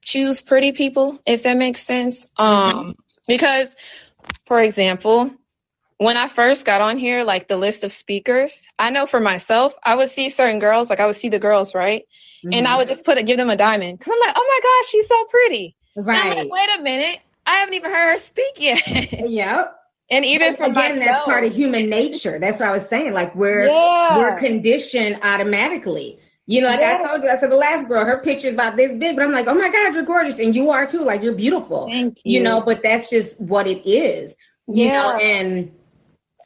[0.02, 2.26] choose pretty people if that makes sense.
[2.36, 2.94] Um
[3.28, 3.76] because
[4.46, 5.30] for example
[5.98, 9.74] when I first got on here like the list of speakers I know for myself
[9.82, 12.04] I would see certain girls like I would see the girls right?
[12.44, 13.98] And I would just put it give them a diamond.
[13.98, 15.76] Because I'm like oh my gosh she's so pretty.
[15.96, 16.36] Right.
[16.36, 19.74] like, wait a minute I haven't even heard her speak yet yep
[20.10, 22.38] and even for again, that's part of human nature.
[22.38, 23.12] That's what I was saying.
[23.12, 24.16] Like we're Yeah.
[24.18, 26.20] we're conditioned automatically.
[26.46, 28.92] You know, like I told you, I said the last girl, her picture's about this
[28.92, 31.02] big, but I'm like, oh my God, you're gorgeous, and you are too.
[31.02, 31.88] Like you're beautiful.
[31.88, 32.42] Thank You you.
[32.44, 34.36] know, but that's just what it is.
[34.68, 35.26] You know, Yeah.
[35.26, 35.72] and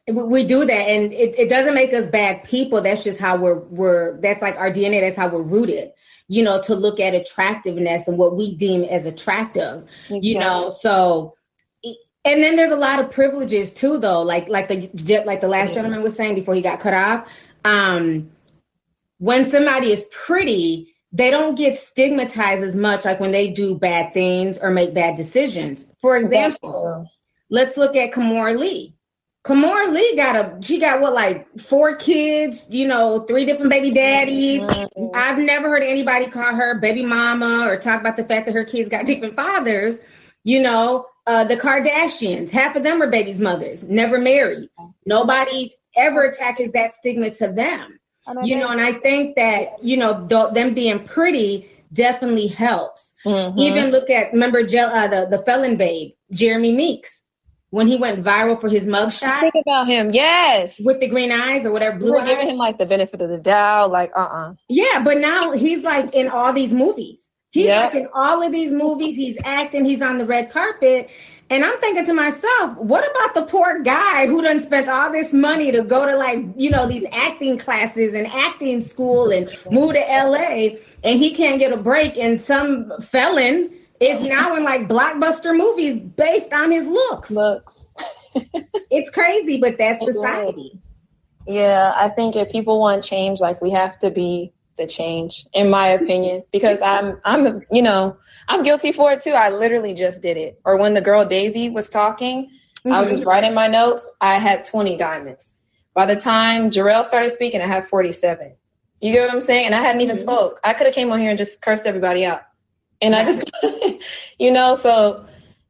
[0.08, 2.80] we- we do that, and it, it doesn't make us bad people.
[2.82, 4.18] That's just how we're we're.
[4.22, 5.02] That's like our DNA.
[5.02, 5.92] That's how we're rooted.
[6.32, 9.84] You know, to look at attractiveness and what we deem as attractive.
[10.08, 11.34] You know, so
[12.24, 14.22] and then there's a lot of privileges too though.
[14.22, 17.26] Like like the like the last gentleman was saying before he got cut off
[17.64, 18.30] um
[19.18, 24.14] when somebody is pretty they don't get stigmatized as much like when they do bad
[24.14, 25.84] things or make bad decisions.
[26.00, 27.10] For example
[27.50, 28.94] let's look at Kimora Lee
[29.50, 33.90] Kimora Lee got a she got what like four kids, you know, three different baby
[33.90, 34.62] daddies.
[35.12, 38.64] I've never heard anybody call her baby mama or talk about the fact that her
[38.64, 39.98] kids got different fathers.
[40.44, 44.68] You know, uh, the Kardashians, half of them are babies' mothers, never married.
[45.04, 47.98] Nobody ever attaches that stigma to them.
[48.44, 53.14] You know, and I think that you know th- them being pretty definitely helps.
[53.26, 53.58] Mm-hmm.
[53.58, 57.24] Even look at remember Je- uh, the the felon babe Jeremy Meeks
[57.70, 59.40] when he went viral for his mugshot.
[59.40, 61.96] Think about him, yes, with the green eyes or whatever.
[61.96, 62.28] we Blue were eyes.
[62.28, 66.12] giving him like the benefit of the doubt like uh-uh Yeah, but now he's like
[66.14, 67.28] in all these movies.
[67.52, 67.86] He's Yeah.
[67.86, 69.16] like in all of these movies.
[69.16, 69.84] He's acting.
[69.84, 71.10] He's on the red carpet.
[71.52, 75.32] And I'm thinking to myself, what about the poor guy who done spent all this
[75.32, 79.94] money to go to like, you know, these acting classes and acting school and move
[79.94, 84.88] to LA and he can't get a break and some felon is now in like
[84.88, 87.30] blockbuster movies based on his looks.
[87.30, 87.72] Look.
[88.90, 90.80] it's crazy, but that's society.
[91.46, 95.68] Yeah, I think if people want change, like we have to be the change, in
[95.68, 98.16] my opinion, because I'm, I'm, you know,
[98.48, 99.32] I'm guilty for it too.
[99.32, 100.60] I literally just did it.
[100.64, 102.50] Or when the girl Daisy was talking,
[102.86, 103.26] I was just Mhm.
[103.26, 104.10] writing my notes.
[104.20, 105.54] I had 20 diamonds.
[105.94, 108.54] By the time Jarrell started speaking, I had 47.
[109.00, 109.66] You get what I'm saying?
[109.66, 110.60] And I hadn't even spoke.
[110.64, 112.42] I could have came on here and just cursed everybody out.
[113.02, 113.50] And I just,
[114.38, 115.26] you know, so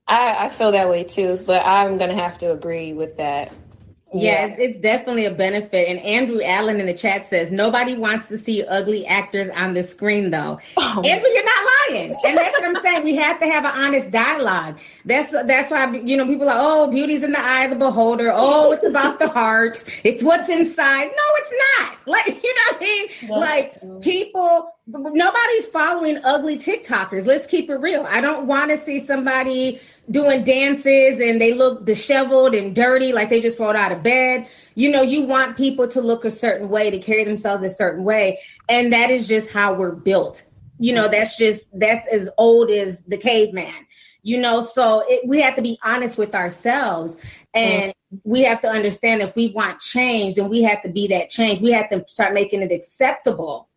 [0.06, 1.38] I, I feel that way too.
[1.46, 3.52] But I'm gonna have to agree with that.
[4.12, 5.88] Yeah, it's- it's definitely a benefit.
[5.88, 9.82] And Andrew Allen in the chat says nobody wants to see ugly actors on the
[9.82, 10.58] screen, though.
[10.76, 11.02] Oh.
[11.04, 13.04] Andrew, you're not lying, and that's what I'm saying.
[13.04, 14.78] We have to have an honest dialogue.
[15.04, 18.32] That's that's why you know people are oh, beauty's in the eye of the beholder.
[18.34, 19.82] Oh, it's about the heart.
[20.04, 21.04] It's what's inside.
[21.04, 21.96] No, it's not.
[22.06, 23.28] Like you know what I mean?
[23.28, 27.26] like people, nobody's following ugly TikTokers.
[27.26, 28.04] Let's keep it real.
[28.08, 29.80] I don't want to see somebody
[30.11, 34.48] doing dances and they look disheveled and dirty like they just rolled out of bed.
[34.74, 38.04] You know, you want people to look a certain way, to carry themselves a certain
[38.04, 38.40] way.
[38.68, 40.42] And that is just how we're built.
[40.78, 43.86] You know, that's just, that's as old as the caveman.
[44.22, 47.16] You know, so it, we have to be honest with ourselves
[47.54, 47.94] and
[48.24, 51.61] we have to understand if we want change, then we have to be that change.
[51.61, 53.70] We have to start making it acceptable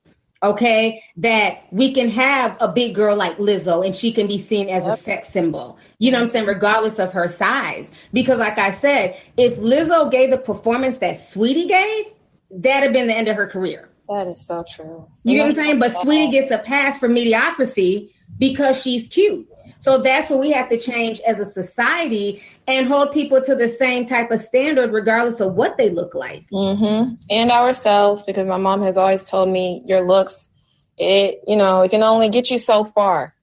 [0.44, 4.68] okay, that we can have a big girl like Lizzo and she can be seen
[4.70, 5.78] as a sex symbol.
[6.04, 6.48] You know what I'm saying?
[6.48, 7.90] Regardless of her size.
[8.12, 12.08] Because like I said, if Lizzo gave the performance that Saweetie gave,
[12.52, 13.88] that'd have been the end of her career.
[14.10, 15.08] That is so true.
[15.24, 15.80] You know what I'm saying?
[15.80, 19.48] But Saweetie gets a pass for mediocrity because she's cute.
[19.78, 23.70] So that's what we have to change as a society and hold people to the
[23.70, 26.50] same type of standard regardless of what they look like.
[26.52, 27.16] Mm-hmm.
[27.30, 30.50] And ourselves, because my mom has always told me your looks,
[30.98, 33.34] it you know, it can only get you so far.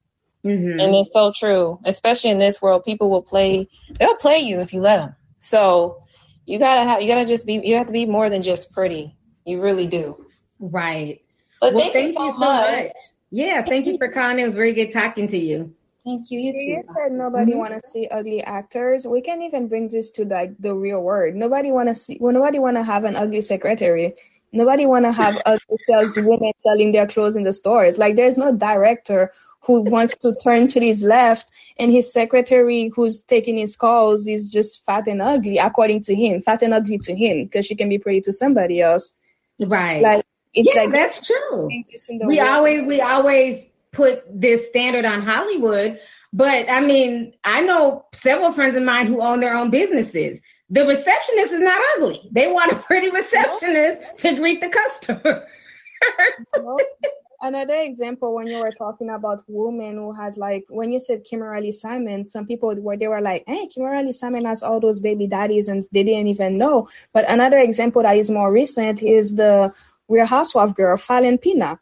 [0.45, 0.79] Mm-hmm.
[0.79, 2.83] And it's so true, especially in this world.
[2.85, 3.69] People will play,
[3.99, 5.15] they'll play you if you let them.
[5.37, 6.03] So
[6.45, 9.15] you gotta have, you gotta just be, you have to be more than just pretty.
[9.45, 10.25] You really do.
[10.59, 11.21] Right.
[11.59, 12.91] But Well, thank, you so much.
[13.29, 14.39] Yeah, thank you for calling.
[14.39, 15.73] It was very good talking to you.
[16.03, 16.39] Thank you.
[16.39, 17.57] You you said nobody Mhm.
[17.57, 19.05] want to see ugly actors.
[19.05, 21.35] We can even bring this to like the real world.
[21.35, 22.17] Nobody want to see.
[22.19, 24.15] Well, nobody want to have an ugly secretary.
[24.51, 27.99] Nobody want to have ugly saleswomen selling their clothes in the stores.
[27.99, 29.31] Like there's no director
[29.63, 34.51] who wants to turn to his left and his secretary who's taking his calls is
[34.51, 36.41] just fat and ugly according to him.
[36.41, 39.13] Fat and ugly to him because she can be pretty to somebody else.
[39.59, 40.01] Right.
[40.01, 41.69] Like it's yeah, like that's true.
[41.91, 42.49] this in the We world.
[42.49, 45.99] always we always put this standard on Hollywood,
[46.33, 50.41] but I mean, I know several friends of mine who own their own businesses.
[50.69, 52.29] The receptionist is not ugly.
[52.31, 55.45] They want a pretty receptionist to greet the customer.
[56.57, 56.77] No.
[57.41, 61.71] Another example when you were talking about women who has like when you said Kimberly
[61.71, 65.67] Simon, some people were they were like, Hey, Kimberly Simon has all those baby daddies
[65.67, 66.87] and they didn't even know.
[67.13, 69.73] But another example that is more recent is the
[70.07, 71.79] Real Housewife girl, Falynn Pina.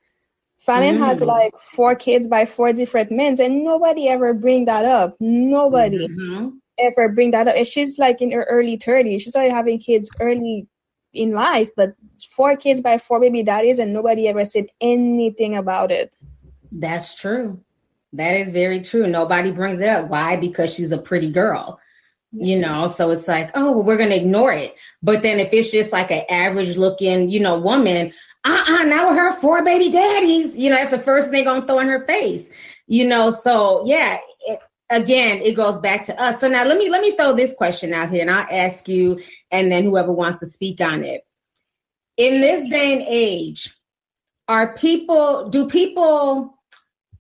[0.60, 1.26] Fallon has Mm.
[1.26, 5.16] like four kids by four different men and nobody ever bring that up.
[5.20, 6.60] Nobody Mhm.
[6.80, 7.56] ever bring that up.
[7.56, 9.22] And she's like in her early 30s.
[9.24, 10.68] She started having kids early
[11.14, 11.94] in life, but
[12.32, 16.14] four kids by four baby daddies, and nobody ever said anything about it.
[16.72, 17.62] That's true.
[18.14, 19.08] That is very true.
[19.08, 20.10] Nobody brings it up.
[20.10, 20.36] Why?
[20.36, 21.80] Because she's a pretty girl.
[22.32, 24.76] You know, so it's like, oh, well, we're gonna ignore it.
[25.02, 28.14] But then if it's just like an average looking, you know, woman,
[28.46, 31.80] uh-uh, now with her four baby daddies, you know, that's the first thing gonna throw
[31.80, 32.48] in her face.
[32.86, 34.60] You know, so yeah, it,
[34.92, 36.40] again, it goes back to us.
[36.40, 39.20] So now let me let me throw this question out here and I'll ask you
[39.52, 41.26] and then whoever wants to speak on it.
[42.18, 43.74] In this day and age,
[44.48, 46.60] are people do people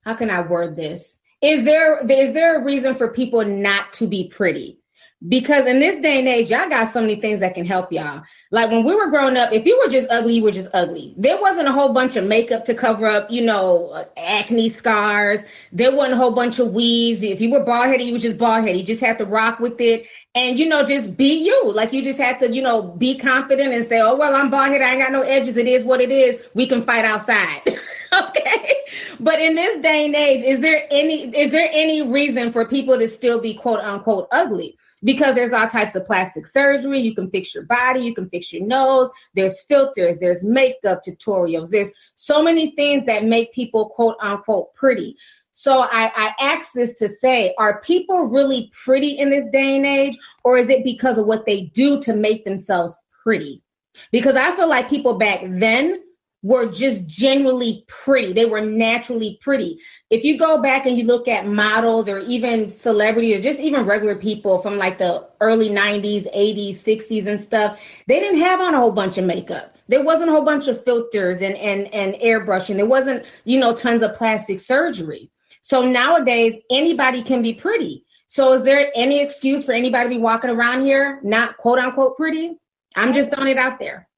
[0.02, 1.18] how can I word this?
[1.42, 4.80] Is there is there a reason for people not to be pretty?
[5.28, 8.24] Because in this day and age, y'all got so many things that can help y'all.
[8.52, 11.14] Like when we were growing up, if you were just ugly, you were just ugly.
[11.16, 15.42] There wasn't a whole bunch of makeup to cover up, you know, acne scars.
[15.72, 17.22] There wasn't a whole bunch of weaves.
[17.22, 18.78] If you were bald headed, you were just bald headed.
[18.78, 21.72] You just have to rock with it and, you know, just be you.
[21.72, 24.70] Like you just have to, you know, be confident and say, oh, well, I'm bald
[24.70, 24.82] headed.
[24.82, 25.56] I ain't got no edges.
[25.56, 26.40] It is what it is.
[26.56, 27.62] We can fight outside.
[28.12, 28.78] okay.
[29.20, 32.98] But in this day and age, is there any, is there any reason for people
[32.98, 34.76] to still be quote unquote ugly?
[35.04, 37.00] because there's all types of plastic surgery.
[37.00, 39.10] You can fix your body, you can fix your nose.
[39.34, 41.70] There's filters, there's makeup tutorials.
[41.70, 45.16] There's so many things that make people quote unquote pretty.
[45.52, 49.86] So I, I ask this to say, are people really pretty in this day and
[49.86, 53.62] age, or is it because of what they do to make themselves pretty?
[54.12, 56.02] Because I feel like people back then
[56.42, 58.32] were just generally pretty.
[58.32, 59.80] They were naturally pretty.
[60.10, 63.86] If you go back and you look at models or even celebrities or just even
[63.86, 68.74] regular people from like the early 90s, 80s, 60s and stuff, they didn't have on
[68.74, 69.76] a whole bunch of makeup.
[69.90, 72.78] There wasn't a whole bunch of filters and and and airbrushing.
[72.78, 75.32] There wasn't, you know, tons of plastic surgery.
[75.62, 78.06] So nowadays anybody can be pretty.
[78.28, 82.16] So is there any excuse for anybody to be walking around here not quote unquote
[82.16, 82.56] pretty?
[82.96, 84.09] I'm just throwing it out there.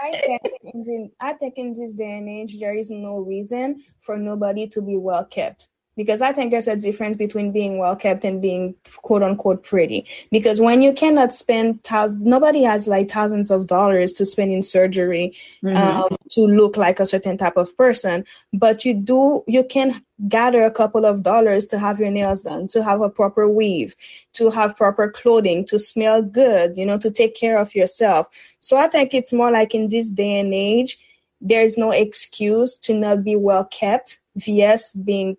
[0.00, 3.82] I think in the, I think in this day and age there is no reason
[4.00, 5.68] for nobody to be well kept.
[6.00, 10.06] Because I think there's a difference between being well kept and being quote unquote pretty.
[10.30, 14.62] Because when you cannot spend thousands, nobody has like thousands of dollars to spend in
[14.62, 15.76] surgery Mhm.
[15.76, 19.88] um, to look like a certain type of person, but you do you can
[20.26, 23.94] gather a couple of dollars to have your nails done, to have a proper weave,
[24.32, 28.26] to have proper clothing, to smell good, you know, to take care of yourself.
[28.58, 30.98] So I think it's more like in this day and age,
[31.42, 35.36] there's no excuse to not be well kept vs being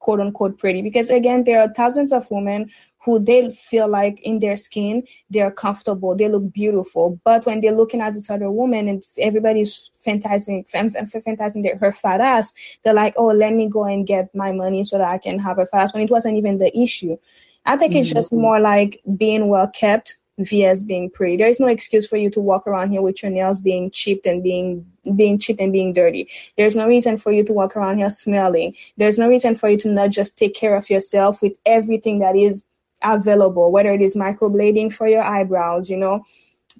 [0.00, 0.82] quote unquote pretty.
[0.82, 2.70] Because again there are thousands of women
[3.04, 7.20] who they feel like in their skin they're comfortable they look beautiful.
[7.24, 11.78] But when they're looking at this other woman and everybody's fantasizing fan- fan- fantasizing their,
[11.78, 15.08] her fat ass they're like oh let me go and get my money so that
[15.08, 15.94] i can have a fat ass.
[15.94, 17.16] When it wasn't even the issue.
[17.64, 18.16] I think it's mm-hmm.
[18.16, 21.36] just more like being well kept vs being pretty.
[21.36, 24.26] There is no excuse for you to walk around here with your nails being chipped
[24.26, 24.86] and being
[25.16, 26.28] being chipped and being dirty.
[26.56, 28.74] There's no reason for you to walk around here smelling.
[28.96, 32.36] There's no reason for you to not just take care of yourself with everything that
[32.36, 32.64] is
[33.02, 36.22] available whether it is microblading for your eyebrows you know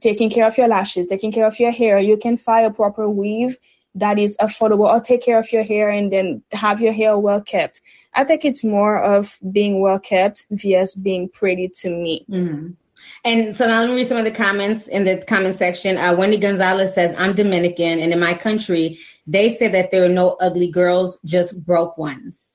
[0.01, 1.99] taking care of your lashes taking care of your hair.
[1.99, 3.57] You can find a proper weave
[3.97, 7.41] that is affordable or take care of your hair and then have your hair well
[7.41, 7.81] kept.
[8.15, 12.25] I think it's more of being well kept vs being pretty to me.
[12.29, 12.77] Mhm.
[13.25, 15.99] And so now let me read some of the comments in the comment section.
[15.99, 20.09] Uh, Wendy Gonzalez says, I'm Dominican, and in my country, they say that there are
[20.09, 22.49] no ugly girls, just broke ones.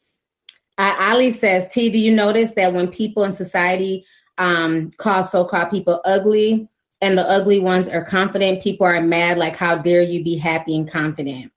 [0.78, 4.06] Uh, Ali says, T, do you notice that when people in society
[4.40, 6.68] um, call so-called people ugly,
[7.02, 10.76] and the ugly ones are confident, people are mad, like, how dare you be happy
[10.76, 11.52] and confident?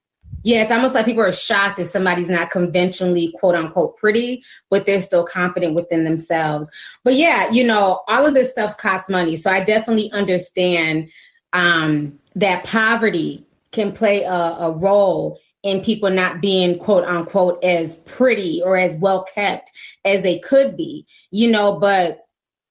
[0.44, 4.86] Yeah, it's almost like people are shocked if somebody's not conventionally quote unquote pretty, but
[4.86, 6.70] they're still confident within themselves.
[7.02, 9.36] But yeah, you know, all of this stuff costs money.
[9.36, 11.10] So I definitely understand
[11.52, 17.96] um, that poverty can play a, a role in people not being quote unquote as
[17.96, 19.72] pretty or as well kept
[20.04, 22.20] as they could be, you know, but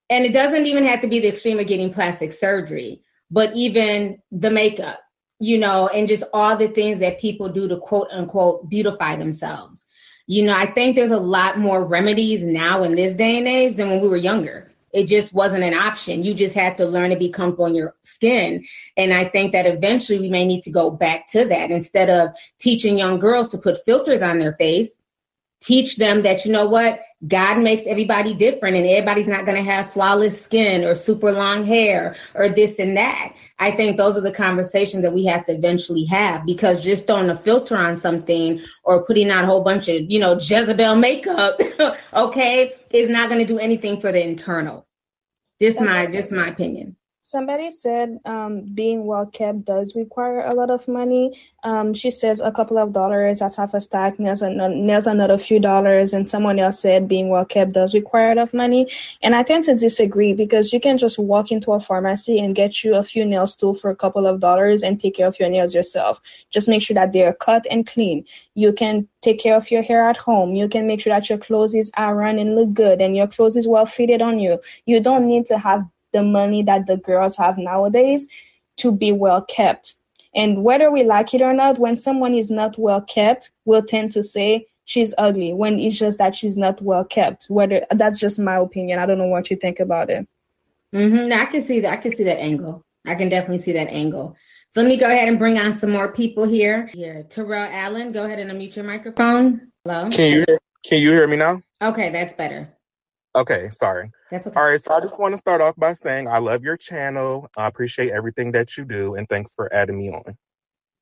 [0.10, 4.22] and it doesn't even have to be the extreme of getting plastic surgery, but even
[4.32, 5.00] the makeup,
[5.40, 9.86] you know, and just all the things that people do to quote unquote beautify themselves.
[10.26, 13.76] You know, I think there's a lot more remedies now in this day and age
[13.78, 14.72] than when we were younger.
[14.94, 16.24] It just wasn't an option.
[16.24, 18.66] You just had to learn to be comfortable in your skin.
[18.96, 22.30] And I think that eventually we may need to go back to that instead of
[22.60, 24.98] teaching young girls to put filters on their face
[25.60, 29.72] teach them that you know what god makes everybody different and everybody's not going to
[29.72, 34.22] have flawless skin or super long hair or this and that i think those are
[34.22, 38.62] the conversations that we have to eventually have because just throwing a filter on something
[38.84, 41.60] or putting on a whole bunch of you know jezebel makeup
[42.14, 44.86] okay is not going to do anything for the internal.
[45.60, 46.97] This just my just my opinion
[47.30, 51.38] Somebody said um, being well kept does require a lot of money.
[51.62, 55.38] Um, she says a couple of dollars, that's half a stack, nails, an- nails another
[55.38, 56.14] few dollars.
[56.14, 58.90] And someone else said being well kept does require a lot of money.
[59.22, 62.82] And I tend to disagree because you can just walk into a pharmacy and get
[62.86, 65.50] you a few nails too for a couple of dollars and take care of your
[65.50, 66.22] nails yourself.
[66.50, 68.24] Just make sure that they're cut and clean.
[68.54, 70.56] You can take care of your hair at home.
[70.56, 73.58] You can make sure that your clothes is iron and look good and your clothes
[73.58, 74.62] is well fitted on you.
[74.86, 75.84] You don't need to have
[76.14, 78.28] the money that the girls have nowadays
[78.78, 79.96] to be well kept.
[80.36, 84.12] And whether we like it or not, when someone is not well kept, we'll tend
[84.12, 87.46] to say she's ugly when it's just that she's not well kept.
[87.50, 89.00] Whether that's just my opinion.
[89.00, 90.28] I don't know what you think about it.
[90.94, 91.32] Mm-hmm.
[91.34, 91.92] I can see that.
[91.92, 92.84] I can see that angle.
[93.06, 94.36] I can definitely see that angle.
[94.70, 96.90] So let me go ahead and bring on some more people here.
[96.94, 99.72] Here, Terrell Allen, go ahead and unmute your microphone.
[99.84, 100.10] Hello.
[100.10, 100.46] Can you
[100.86, 101.62] can you hear me now?
[101.82, 102.77] Okay, that's better.
[103.38, 104.12] Okay, sorry.
[104.32, 104.60] That's okay.
[104.60, 107.48] All right, so I just want to start off by saying I love your channel.
[107.56, 110.36] I appreciate everything that you do, and thanks for adding me on.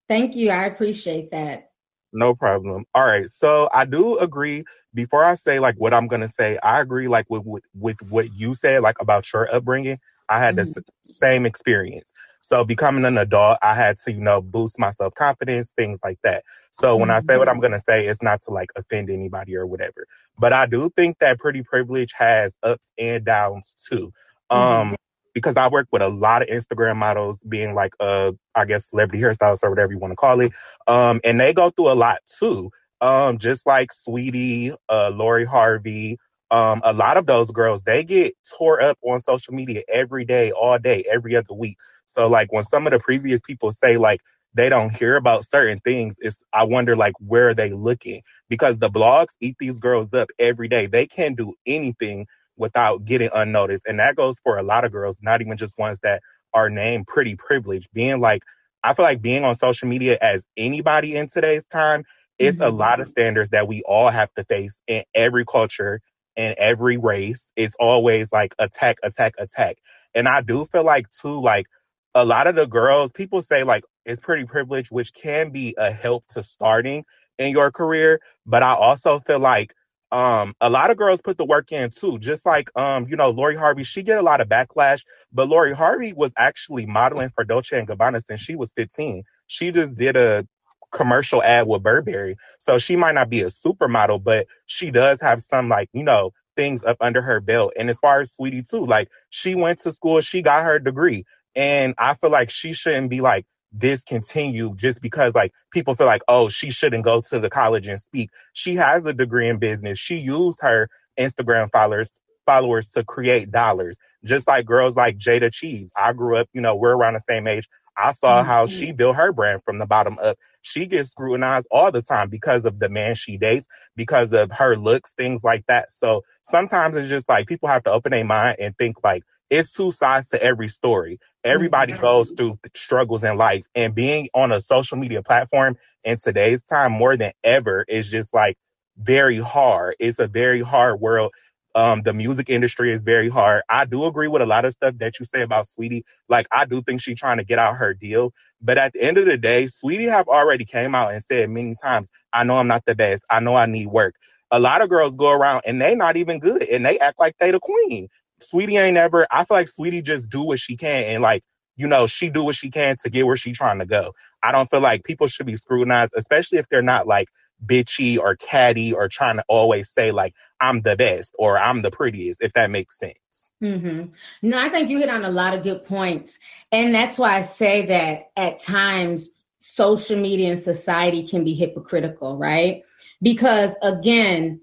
[0.10, 0.50] Thank you.
[0.50, 1.72] I appreciate that.
[2.12, 2.84] No problem.
[2.94, 4.66] All right, so I do agree.
[4.94, 8.34] Before I say like what I'm gonna say, I agree like with with, with what
[8.34, 10.00] you said like about your upbringing.
[10.28, 10.80] I had the mm-hmm.
[10.80, 12.12] s- same experience.
[12.42, 16.20] So becoming an adult, I had to you know boost my self confidence, things like
[16.24, 16.44] that.
[16.80, 19.66] So when I say what I'm gonna say, it's not to like offend anybody or
[19.66, 20.08] whatever.
[20.38, 24.12] But I do think that pretty privilege has ups and downs too.
[24.50, 24.96] Um,
[25.34, 29.22] because I work with a lot of Instagram models being like, uh, I guess celebrity
[29.22, 30.54] hairstylists or whatever you want to call it.
[30.88, 32.72] Um, and they go through a lot too.
[33.02, 36.18] Um, just like Saweetie, uh, Lori Harvey,
[36.52, 40.52] um, a lot of those girls, they get tore up on social media every day,
[40.52, 41.78] all day, every other week.
[42.06, 44.22] So like when some of the previous people say like
[44.56, 48.22] they don't hear about certain things, it's I wonder like where are they looking?
[48.50, 50.88] Because the blogs eat these girls up every day.
[50.88, 52.28] They can't do anything
[52.58, 53.84] without getting unnoticed.
[53.86, 56.22] And that goes for a lot of girls, not even just ones that
[56.54, 57.90] are named pretty privileged.
[57.94, 58.44] Being like
[58.84, 62.06] I feel like being on social media as anybody in today's time,
[62.40, 63.12] it's a lot of mm-hmm.
[63.12, 66.02] standards that we all have to face in every culture
[66.36, 67.52] in every race.
[67.56, 69.78] It's always like attack, attack, attack.
[70.14, 71.68] And I do feel like too, like
[72.14, 75.92] a lot of the girls, people say like it's pretty privileged, which can be a
[75.92, 77.06] help to starting
[77.38, 78.20] in your career.
[78.46, 79.74] But I also feel like
[80.12, 82.20] um a lot of girls put the work in too.
[82.20, 85.04] Just like um, you know, Lori Harvey, she get a lot of backlash,
[85.34, 89.24] but Lori Harvey was actually modeling for Dolce and Gabbana since she was 15.
[89.48, 90.48] She just did a
[90.92, 92.38] commercial ad with Burberry.
[92.60, 96.32] So she might not be a supermodel, but she does have some like, you know,
[96.56, 97.74] things up under her belt.
[97.78, 101.26] And as far as Saweetie too, like she went to school, she got her degree.
[101.56, 103.46] And I feel like she shouldn't be like
[103.78, 108.00] discontinued just because like people feel like, oh, she shouldn't go to the college and
[108.00, 108.30] speak.
[108.54, 110.00] She has a degree in business.
[110.00, 112.12] She used her Instagram followers
[112.46, 113.96] followers to create dollars.
[114.24, 115.92] Just like girls like Jayda Cheaves.
[115.96, 117.68] I grew up, you know, we're around the same age.
[117.98, 118.78] I saw how mm-hmm.
[118.78, 120.38] she built her brand from the bottom up.
[120.62, 124.76] She gets scrutinized all the time because of the man she dates, because of her
[124.76, 125.92] looks, things like that.
[125.92, 129.72] So sometimes it's just like people have to open their mind and think like it's
[129.72, 131.20] two sides to every story.
[131.46, 136.64] Everybody goes through struggles in life and being on a social media platform in today's
[136.64, 138.58] time more than ever is just like
[138.98, 139.96] very hard.
[140.00, 141.34] It's a very hard world.
[141.76, 143.64] Um, the music industry is very hard.
[143.70, 146.04] I do agree with a lot of stuff that you say about Saweetie.
[146.30, 148.34] Like, I do think she's trying to get out her deal.
[148.62, 151.76] But at the end of the day, Saweetie have already came out and said many
[151.82, 153.24] times, I know I'm not the best.
[153.30, 154.16] I know I need work.
[154.52, 157.36] A lot of girls go around and they not even good and they act like
[157.40, 158.10] they the queen.
[158.52, 161.44] Saweetie ain't ever, I feel like Saweetie just do what she can and like,
[161.76, 164.14] you know, she do what she can to get where she trying to go.
[164.42, 167.28] I don't feel like people should be scrutinized, especially if they're not like
[167.66, 171.92] bitchy or catty or trying to always say like I'm the best or I'm the
[171.92, 173.16] prettiest, if that makes sense.
[173.64, 174.12] Mm-hmm.
[174.42, 176.38] No, I think you hit on a lot of good points.
[176.72, 179.30] And that's why I say that at times
[179.60, 182.84] social media and society can be hypocritical, right?
[183.22, 184.62] Because again,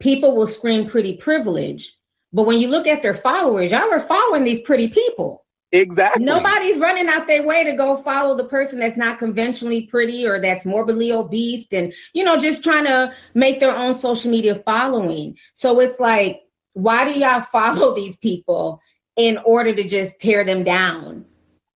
[0.00, 1.96] people will scream pretty privilege,
[2.34, 5.44] but when you look at their followers, y'all are following these pretty people.
[5.70, 6.24] Exactly.
[6.24, 10.40] Nobody's running out their way to go follow the person that's not conventionally pretty or
[10.40, 15.36] that's morbidly obese and, you know, just trying to make their own social media following.
[15.54, 18.80] So it's like, why do y'all follow these people
[19.16, 21.26] in order to just tear them down?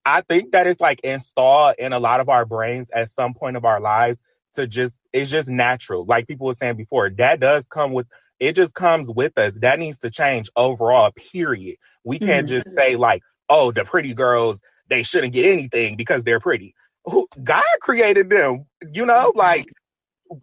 [0.05, 3.57] I think that it's like installed in a lot of our brains at some point
[3.57, 4.19] of our lives
[4.55, 6.05] to just, it's just natural.
[6.05, 8.09] Like people were saying before, that does come with,
[8.41, 9.55] it just comes with us.
[9.61, 11.76] That needs to change overall, period.
[12.05, 12.51] We can't Mhm.
[12.51, 16.74] just say like, oh, the pretty girls, they shouldn't get anything because they're pretty.
[17.05, 19.68] Who, God created them, you know, like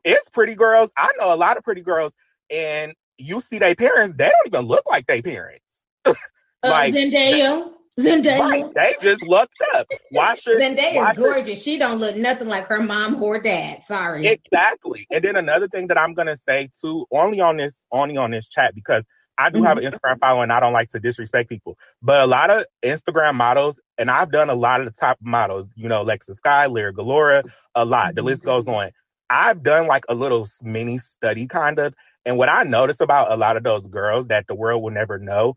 [0.04, 0.92] it's pretty girls.
[0.98, 2.14] I know a lot of pretty girls
[2.50, 5.62] and you see their parents, they don't even look like their parents.
[6.64, 7.72] Uh, Zendaya.
[8.00, 8.40] Zendaya.
[8.40, 9.88] right, they just looked up.
[10.12, 11.62] Why should, Zendaya why is should gorgeous.
[11.62, 13.84] She don't look nothing like her mom or dad.
[13.84, 14.28] Sorry.
[14.28, 15.08] Exactly.
[15.10, 18.48] And then another thing that I'm gonna say too, only on this only on this
[18.48, 19.04] chat because
[19.38, 19.96] I do have an mm-hmm.
[19.96, 20.52] Instagram following.
[20.52, 24.50] I don't like to disrespect people, but a lot of Instagram models, and I've done
[24.50, 25.70] a lot of the top models.
[25.76, 27.44] You know, Lexa Sky, Lira Galore,
[27.76, 28.16] a lot.
[28.16, 28.76] The list goes mm-hmm.
[28.76, 28.92] on.
[29.30, 31.94] I've done like a little mini study kind of,
[32.26, 35.18] and what I notice about a lot of those girls that the world will never
[35.18, 35.56] know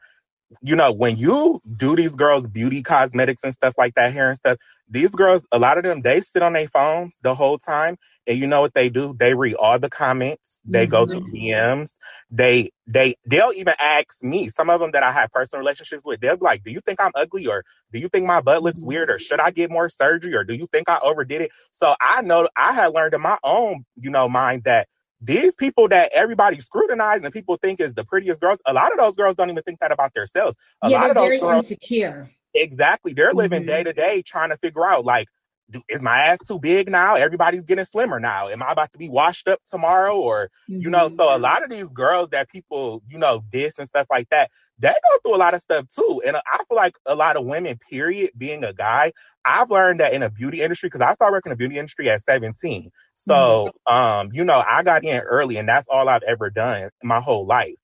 [0.63, 4.37] you know, when you do these girls beauty cosmetics and stuff like that, hair and
[4.37, 7.97] stuff, these girls, a lot of them, they sit on their phones the whole time.
[8.27, 9.15] And you know what they do?
[9.19, 10.61] They read all the comments.
[10.65, 11.35] They go through mm-hmm.
[11.35, 11.93] DMs.
[12.31, 16.21] They, they, they'll even ask me, some of them that I have personal relationships with,
[16.21, 17.47] they'll be like, do you think I'm ugly?
[17.47, 19.09] Or do you think my butt looks weird?
[19.09, 19.23] Or mm-hmm.
[19.23, 20.35] should I get more surgery?
[20.35, 21.51] Or do you think I overdid it?
[21.73, 24.89] So I know I had learned in my own, you know, mind that
[25.21, 28.99] these people that everybody scrutinizes and people think is the prettiest girls, a lot of
[28.99, 30.57] those girls don't even think that about themselves.
[30.83, 32.31] A yeah, lot they're of those very girls, insecure.
[32.55, 35.29] exactly, they're living day to day trying to figure out like,
[35.71, 37.17] do, is my ass too big now?
[37.17, 38.49] Everybody's getting slimmer now.
[38.49, 40.17] Am I about to be washed up tomorrow?
[40.17, 41.43] Or, you know, so a mm-hmm.
[41.43, 45.19] lot of these girls that people, you know, diss and stuff like that, they go
[45.23, 46.23] through a lot of stuff too.
[46.25, 49.13] And I feel like a lot of women, period, being a guy,
[49.49, 52.11] I've learned that in the beauty industry, because I started working in the beauty industry
[52.11, 52.91] at 17.
[53.15, 57.21] So, um, you know, I got in early and that's all I've ever done my
[57.21, 57.75] whole life.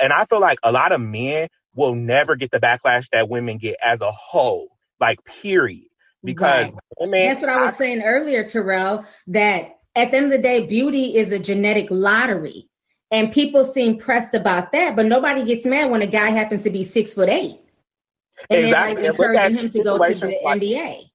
[0.00, 3.58] And I feel like a lot of men, will never get the backlash that women
[3.58, 4.68] get as a whole,
[5.00, 5.86] like period.
[6.24, 6.82] Because Right.
[6.98, 10.66] women, That's what I was saying earlier, Terrell, that at the end of the day,
[10.66, 12.68] beauty is a genetic lottery.
[13.10, 16.70] And people seem pressed about that, but nobody gets mad when a guy happens to
[16.70, 17.60] be six foot eight.
[18.50, 18.94] And Exactly.
[18.94, 21.08] then like encouraging him to go to the like- NBA.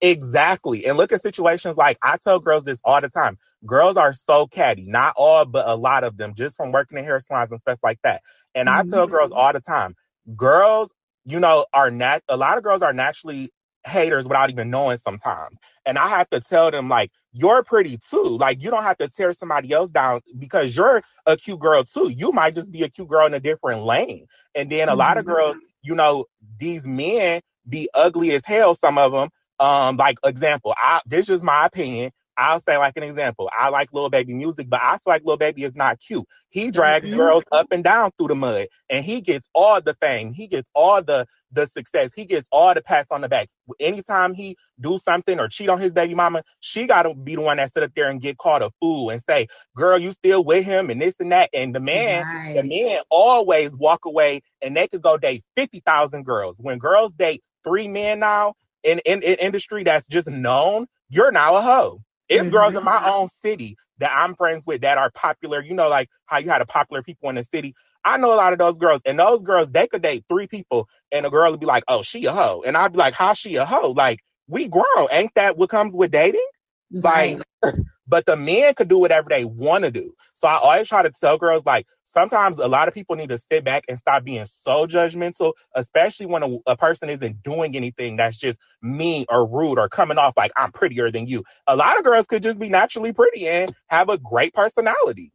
[0.00, 0.86] Exactly.
[0.86, 3.38] And look at situations like I tell girls this all the time.
[3.64, 4.84] Girls are so catty.
[4.86, 7.78] Not all, but a lot of them, just from working in hair salons and stuff
[7.82, 8.22] like that.
[8.54, 9.38] And I tell girls mm-hmm.
[9.38, 9.94] all the time,
[10.36, 10.90] girls,
[11.24, 13.50] you know, are nat a lot of girls are naturally
[13.86, 15.56] haters without even knowing sometimes.
[15.84, 18.36] And I have to tell them like, you're pretty too.
[18.36, 22.08] Like you don't have to tear somebody else down because you're a cute girl too.
[22.08, 24.26] You might just be a cute girl in a different lane.
[24.54, 25.34] And then a lot of mm-hmm.
[25.34, 26.26] girls, you know,
[26.58, 29.30] these men be ugly as hell, some of them.
[29.60, 32.12] Um, like example, I this is my opinion.
[32.36, 33.50] I'll say like an example.
[33.56, 36.26] I like Lil Baby music, but I feel like Lil Baby is not cute.
[36.50, 37.16] He drags Mhm.
[37.16, 40.32] girls up and down through the mud, and he gets all the fame.
[40.32, 41.26] He gets all the
[41.56, 42.12] the success.
[42.14, 43.48] He gets all the pats on the back.
[43.80, 47.40] Anytime he do something or cheat on his baby mama, she got to be the
[47.40, 50.44] one that sit up there and get called a fool and say, "Girl, you still
[50.44, 51.50] with him?" and this and that.
[51.52, 56.24] And the man, the men always walk away, and they could go date fifty thousand
[56.24, 56.56] girls.
[56.60, 58.54] When girls date three men now
[58.84, 62.02] in in, in industry that's just known, you're now a hoe.
[62.28, 62.50] It's mm-hmm.
[62.50, 65.62] girls in my own city that I'm friends with that are popular.
[65.62, 67.74] You know, like how you had a popular people in the city.
[68.06, 70.88] I know a lot of those girls, and those girls they could date three people,
[71.10, 73.32] and a girl would be like, "Oh, she a hoe," and I'd be like, "How
[73.32, 76.46] she a hoe?" Like we grown, ain't that what comes with dating?
[76.92, 77.42] Like,
[78.06, 80.14] but the men could do whatever they want to do.
[80.34, 83.38] So I always try to tell girls like sometimes a lot of people need to
[83.38, 88.16] sit back and stop being so judgmental, especially when a, a person isn't doing anything
[88.16, 91.42] that's just mean or rude or coming off like I'm prettier than you.
[91.66, 95.32] A lot of girls could just be naturally pretty and have a great personality.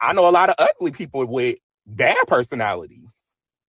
[0.00, 3.08] I know a lot of ugly people with bad personalities.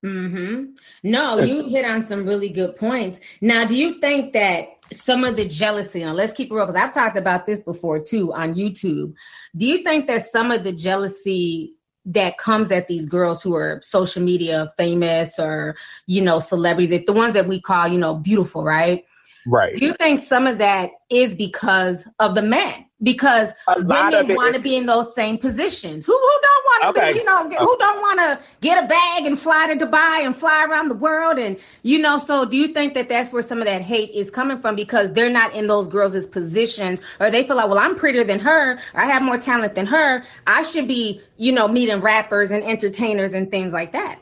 [0.04, 0.66] hmm
[1.04, 3.20] No, you hit on some really good points.
[3.42, 6.82] Now, do you think that some of the jealousy, and let's keep it real, because
[6.82, 9.14] I've talked about this before too on YouTube.
[9.56, 11.76] Do you think that some of the jealousy
[12.06, 15.76] that comes at these girls who are social media famous or,
[16.08, 19.06] you know, celebrities, the ones that we call, you know, beautiful, right?
[19.48, 19.74] Right.
[19.76, 22.86] Do you think some of that is because of the men?
[23.04, 26.06] Because women want to is- be in those same positions.
[26.06, 27.14] Who who don't want to Okay.
[27.14, 30.36] be, you know, who don't want to get a bag and fly to Dubai and
[30.36, 33.58] fly around the world and you know, so do you think that that's where some
[33.58, 37.44] of that hate is coming from because they're not in those girls' positions or they
[37.44, 40.88] feel like, well, I'm prettier than her, I have more talent than her, I should
[40.88, 44.20] be, you know, meeting rappers and entertainers and things like that.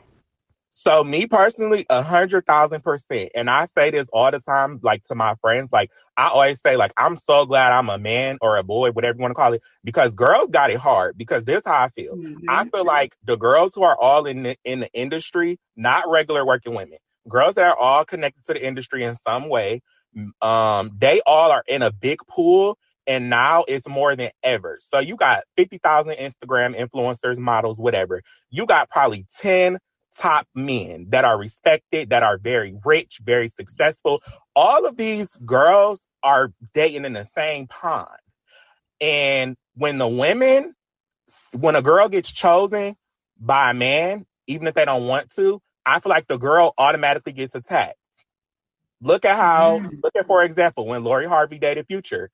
[0.80, 3.32] So me personally, a hundred thousand percent.
[3.34, 6.76] And I say this all the time, like to my friends, like I always say,
[6.76, 9.52] like, I'm so glad I'm a man or a boy, whatever you want to call
[9.52, 11.18] it, because girls got it hard.
[11.18, 12.16] Because this is how I feel.
[12.48, 16.46] I feel like the girls who are all in the in the industry, not regular
[16.46, 16.98] working women,
[17.28, 19.82] girls that are all connected to the industry in some way,
[20.40, 22.78] um, they all are in a big pool.
[23.06, 24.78] And now it's more than ever.
[24.80, 28.22] So you got 50,000 Instagram influencers, models, whatever.
[28.50, 29.78] You got probably 10
[30.18, 34.22] top men that are respected, that are very rich, very successful.
[34.54, 38.08] All of these girls are dating in the same pond.
[39.00, 40.74] And when the women,
[41.52, 42.96] when a girl gets chosen
[43.38, 47.32] by a man, even if they don't want to, I feel like the girl automatically
[47.32, 47.96] gets attacked.
[49.00, 49.96] Look at how, mm-hmm.
[50.02, 52.30] look at, for example, when Lori Harvey dated Future,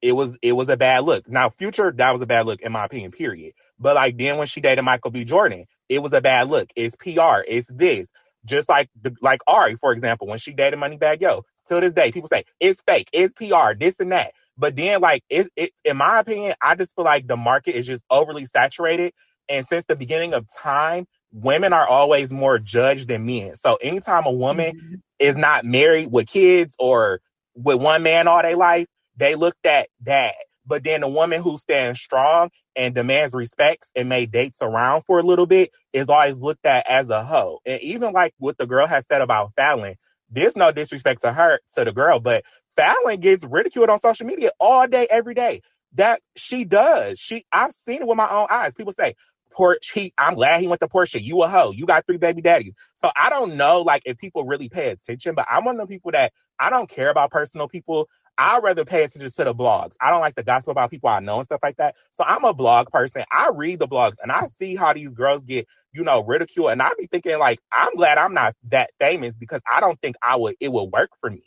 [0.00, 1.28] it was it was a bad look.
[1.28, 3.54] Now, Future, that was a bad look in my opinion, period.
[3.80, 5.24] But like then when she dated Michael B.
[5.24, 6.68] Jordan, it was a bad look.
[6.76, 7.42] It's PR.
[7.48, 8.08] It's this.
[8.44, 12.12] Just like the, like Ari, for example, when she dated Moneybagg Yo, till this day,
[12.12, 14.32] people say it's fake, it's PR, this and that.
[14.56, 17.86] But then, like, it, it, in my opinion, I just feel like the market is
[17.86, 19.14] just overly saturated.
[19.48, 23.54] And since the beginning of time, women are always more judged than men.
[23.54, 24.94] So anytime a woman mm-hmm.
[25.18, 27.20] is not married with kids or
[27.54, 28.86] with one man all their life,
[29.16, 30.34] they looked at that.
[30.66, 35.18] But then the woman who stands strong and demands respects and may dates around for
[35.20, 37.60] a little bit is always looked at as a hoe.
[37.66, 39.96] And even like what the girl has said about Falynn,
[40.30, 42.44] there's no disrespect to her, to the girl, but
[42.78, 45.62] Falynn gets ridiculed on social media all day, every day.
[45.94, 47.18] That she does.
[47.18, 48.74] She I've seen it with my own eyes.
[48.74, 49.14] People say,
[49.52, 51.22] Porsha, he I'm glad he went to Porsha.
[51.22, 51.72] You a hoe.
[51.72, 52.74] You got three baby daddies.
[52.94, 55.92] So I don't know like if people really pay attention, but I'm one of the
[55.94, 58.08] people that I don't care about personal people.
[58.38, 59.94] I'd rather pay attention to the blogs.
[60.00, 61.96] I don't like the gossip about people I know and stuff like that.
[62.12, 63.24] So I'm a blog person.
[63.30, 66.72] I read the blogs and I see how these girls get, you know, ridiculed.
[66.72, 70.16] And I be thinking like, I'm glad I'm not that famous because I don't think
[70.22, 71.42] I would it would work for me.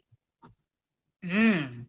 [1.26, 1.85] Mm.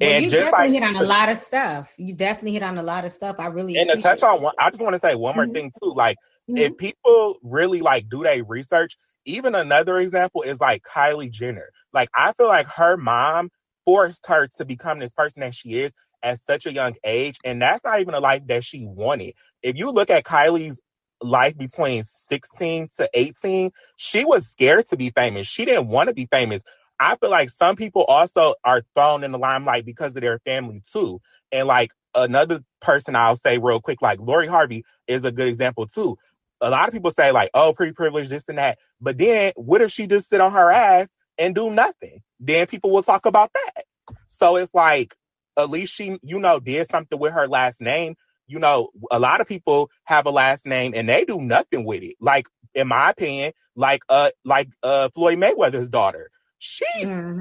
[0.00, 1.92] Well, And you just definitely like hit on a lot of stuff.
[1.96, 3.36] You definitely hit on a lot of stuff.
[3.38, 5.52] I really And to touch on one, I just want to say one more Mhm.
[5.52, 5.92] thing too.
[5.94, 6.18] Like
[6.54, 11.68] if people really like do their research, even another example is like Kylie Jenner.
[11.92, 13.50] Like I feel like her mom
[13.86, 15.92] forced her to become this person that she is
[16.22, 19.34] at such a young age, and that's not even a life that she wanted.
[19.62, 20.78] If you look at Kylie's
[21.22, 25.46] life between 16 to 18, she was scared to be famous.
[25.46, 26.62] She didn't want to be famous.
[26.98, 30.82] I feel like some people also are thrown in the limelight because of their family
[30.92, 31.20] too.
[31.52, 35.86] And like another person I'll say real quick, like Lori Harvey is a good example
[35.86, 36.18] too.
[36.60, 38.78] A lot of people say like, oh, pretty privileged, this and that.
[39.00, 41.08] But then what if she just sit on her ass
[41.38, 42.22] and do nothing?
[42.40, 43.84] Then people will talk about that.
[44.28, 45.14] So it's like,
[45.56, 48.16] at least she, you know, did something with her last name.
[48.46, 52.02] You know, a lot of people have a last name and they do nothing with
[52.02, 52.16] it.
[52.20, 56.30] Like, in my opinion, like uh like uh Floyd Mayweather's daughter.
[56.58, 56.86] She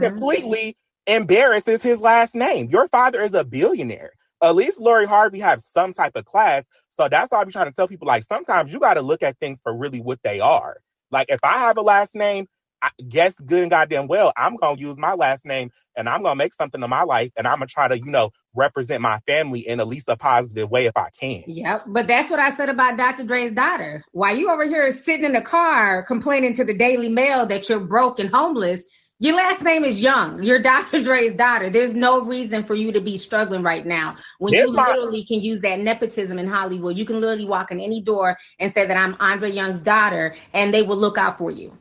[0.01, 0.77] completely
[1.07, 2.69] embarrasses his last name.
[2.69, 4.11] Your father is a billionaire.
[4.41, 6.65] At least Lori Harvey has some type of class.
[6.91, 9.37] So that's why I be trying to tell people like sometimes you gotta look at
[9.39, 10.77] things for really what they are.
[11.11, 12.47] Like if I have a last name,
[12.85, 16.35] I guess good and goddamn well, I'm gonna use my last name and I'm gonna
[16.35, 19.67] make something of my life and I'm gonna try to, you know, represent my family
[19.67, 21.43] in at least a positive way if I can.
[21.47, 23.23] Yep, but that's what I said about Dr.
[23.23, 24.03] Dre's daughter.
[24.11, 27.79] Why you over here sitting in the car complaining to the Daily Mail that you're
[27.79, 28.83] broke and homeless,
[29.17, 30.43] your last name is Young.
[30.43, 31.01] You're Dr.
[31.03, 31.71] Dre's daughter.
[31.71, 35.25] There's no reason for you to be struggling right now when There's you my- literally
[35.25, 36.97] can use that nepotism in Hollywood.
[36.97, 40.71] You can literally walk in any door and say that I'm Andre Young's daughter, and
[40.73, 41.75] they will look out for you.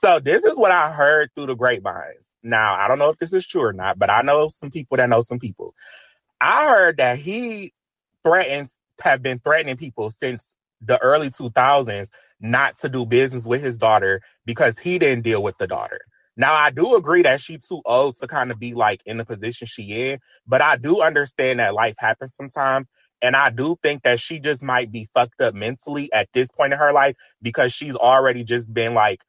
[0.00, 2.24] So this is what I heard through the grapevines.
[2.42, 4.96] Now I don't know if this is true or not, but I know some people
[4.98, 5.74] that know some people.
[6.40, 7.74] I heard that he
[8.24, 8.72] threatens
[9.02, 12.08] have been threatening people since the early 2000s
[12.40, 16.00] not to do business with his daughter because he didn't deal with the daughter.
[16.36, 19.26] Now I do agree that she's too old to kind of be like in the
[19.26, 22.88] position she in, but I do understand that life happens sometimes.
[23.22, 26.72] And I do think that she just might be fucked up mentally at this point
[26.74, 29.20] in her life because she's already just been like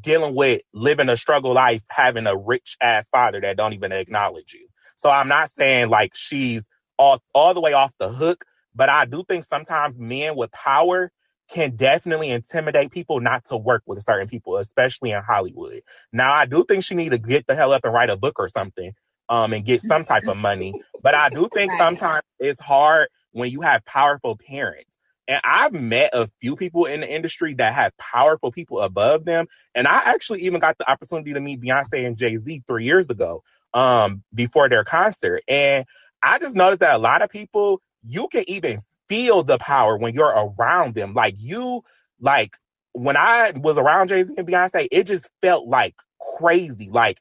[0.00, 4.52] dealing with living a struggle life, having a rich ass father that don't even acknowledge
[4.54, 4.68] you.
[4.96, 6.64] So I'm not saying like she's
[6.98, 8.44] all, all the way off the hook,
[8.74, 11.10] but I do think sometimes men with power
[11.50, 15.82] can definitely intimidate people not to work with certain people, especially in Hollywood.
[16.12, 18.36] Now I do think she need to get the hell up and write a book
[18.38, 18.92] or something,
[19.28, 20.76] um, and get some type of money.
[21.02, 24.91] But I do think sometimes it's hard when you have powerful parents.
[25.28, 29.46] And I've met a few people in the industry that had powerful people above them.
[29.74, 33.08] And I actually even got the opportunity to meet Beyonce and Jay Z three years
[33.08, 33.42] ago,
[33.72, 35.42] um, before their concert.
[35.48, 35.84] And
[36.22, 40.14] I just noticed that a lot of people, you can even feel the power when
[40.14, 41.14] you're around them.
[41.14, 41.82] Like you,
[42.20, 42.56] like
[42.92, 45.94] when I was around Jay Z and Beyonce, it just felt like
[46.38, 46.88] crazy.
[46.90, 47.18] Like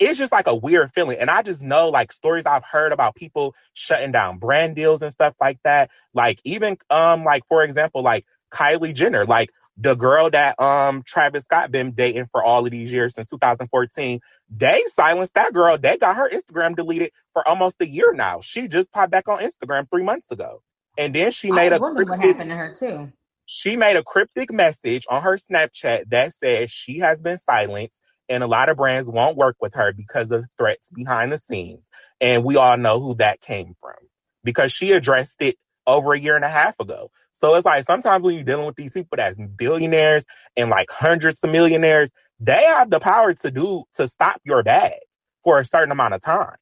[0.00, 1.18] it's just like a weird feeling.
[1.18, 5.12] And I just know like stories I've heard about people shutting down brand deals and
[5.12, 5.90] stuff like that.
[6.14, 11.44] Like even um like for example, like Kylie Jenner, like the girl that um Travis
[11.44, 14.20] Scott been dating for all of these years since 2014,
[14.50, 15.78] they silenced that girl.
[15.78, 18.40] They got her Instagram deleted for almost a year now.
[18.42, 20.62] She just popped back on Instagram three months ago.
[20.98, 23.12] And then she made I a wonder what happened to her too.
[23.46, 28.42] she made a cryptic message on her Snapchat that says she has been silenced and
[28.42, 31.80] a lot of brands won't work with her because of threats behind the scenes.
[32.20, 33.96] And we all know who that came from
[34.44, 35.56] because she addressed it
[35.86, 37.10] over a year and a half ago.
[37.34, 40.24] So it's like sometimes when you're dealing with these people that's billionaires
[40.56, 42.10] and like hundreds of millionaires,
[42.40, 44.94] they have the power to do to stop your bag
[45.42, 46.56] for a certain amount of time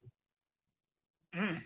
[1.35, 1.63] mm.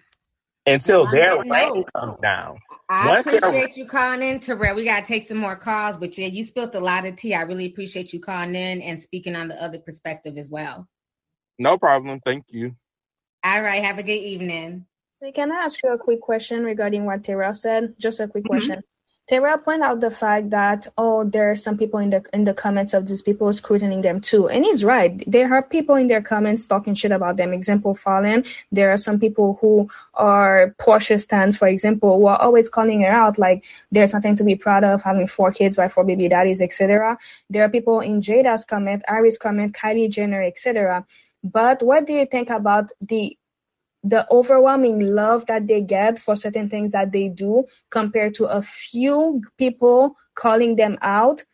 [0.66, 2.59] Until Well, on their that rank note, comes down.
[2.88, 4.76] I Once their appreciate you calling in, Terrell.
[4.76, 7.34] We gotta take some more calls, but yeah, you spilled a lot of tea.
[7.34, 10.86] I really appreciate you calling in and speaking on the other perspective as well.
[11.59, 12.20] no problem.
[12.24, 12.76] Thank you.
[13.44, 14.86] All right, have a good evening.
[15.14, 17.94] So can I ask you a quick question regarding what Terrell said?
[17.98, 18.48] Just a quick Mhm.
[18.48, 18.82] question.
[19.28, 22.55] Terrell pointed out the fact that oh, there are some people in the in the
[22.55, 25.20] comments of these people scrutinizing them too, and he's right.
[25.27, 27.53] There are people in their comments talking shit about them.
[27.53, 28.47] Example, Falynn.
[28.70, 33.11] There are some people who are Porsha stands, for example, who are always calling her
[33.11, 36.62] out like there's nothing to be proud of having four kids by four baby daddies,
[36.62, 37.19] etc.
[37.51, 41.05] There are people in Jayda's comment, Iris comment, Kylie Jenner, etc.
[41.43, 43.36] But what do you think about the
[44.09, 48.62] the overwhelming love that they get for certain things that they do compared to a
[48.62, 51.45] few people calling them out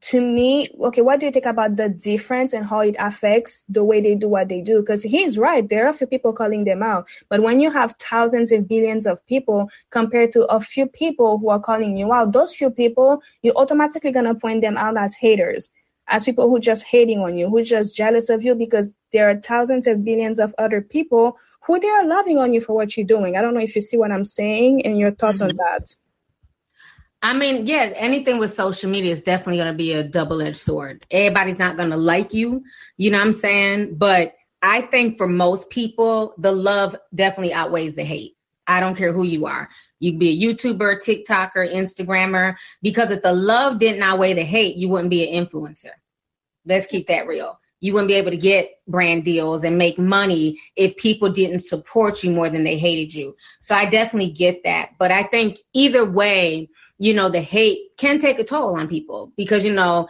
[0.00, 3.84] to me okay what do you think about the difference and how it affects the
[3.84, 4.80] way they do what they do?
[4.80, 7.08] Because he's right there are a few people calling them out.
[7.28, 11.50] But when you have thousands and billions of people compared to a few people who
[11.50, 15.14] are calling you out those few people you're automatically going to point them out as
[15.14, 15.68] haters
[16.08, 19.40] as people who just hating on you who just jealous of you because there are
[19.40, 23.06] thousands and billions of other people who they are loving on you for what you're
[23.06, 23.36] doing.
[23.36, 25.58] I don't know if you see what I'm saying and your thoughts on mm-hmm.
[25.58, 25.96] that.
[27.22, 30.56] I mean, yeah, anything with social media is definitely going to be a double edged
[30.56, 31.04] sword.
[31.10, 32.64] Everybody's not going to like you,
[32.96, 33.96] you know what I'm saying?
[33.96, 38.36] But I think for most people, the love definitely outweighs the hate.
[38.66, 39.68] I don't care who you are.
[39.98, 44.76] You can be a YouTuber, TikToker, Instagrammer, because if the love didn't outweigh the hate,
[44.76, 45.90] you wouldn't be an influencer.
[46.64, 47.59] Let's keep that real.
[47.80, 52.22] You wouldn't be able to get brand deals and make money if people didn't support
[52.22, 53.34] you more than they hated you.
[53.60, 54.90] So I definitely get that.
[54.98, 59.32] But I think either way, you know, the hate can take a toll on people
[59.36, 60.08] because, you know,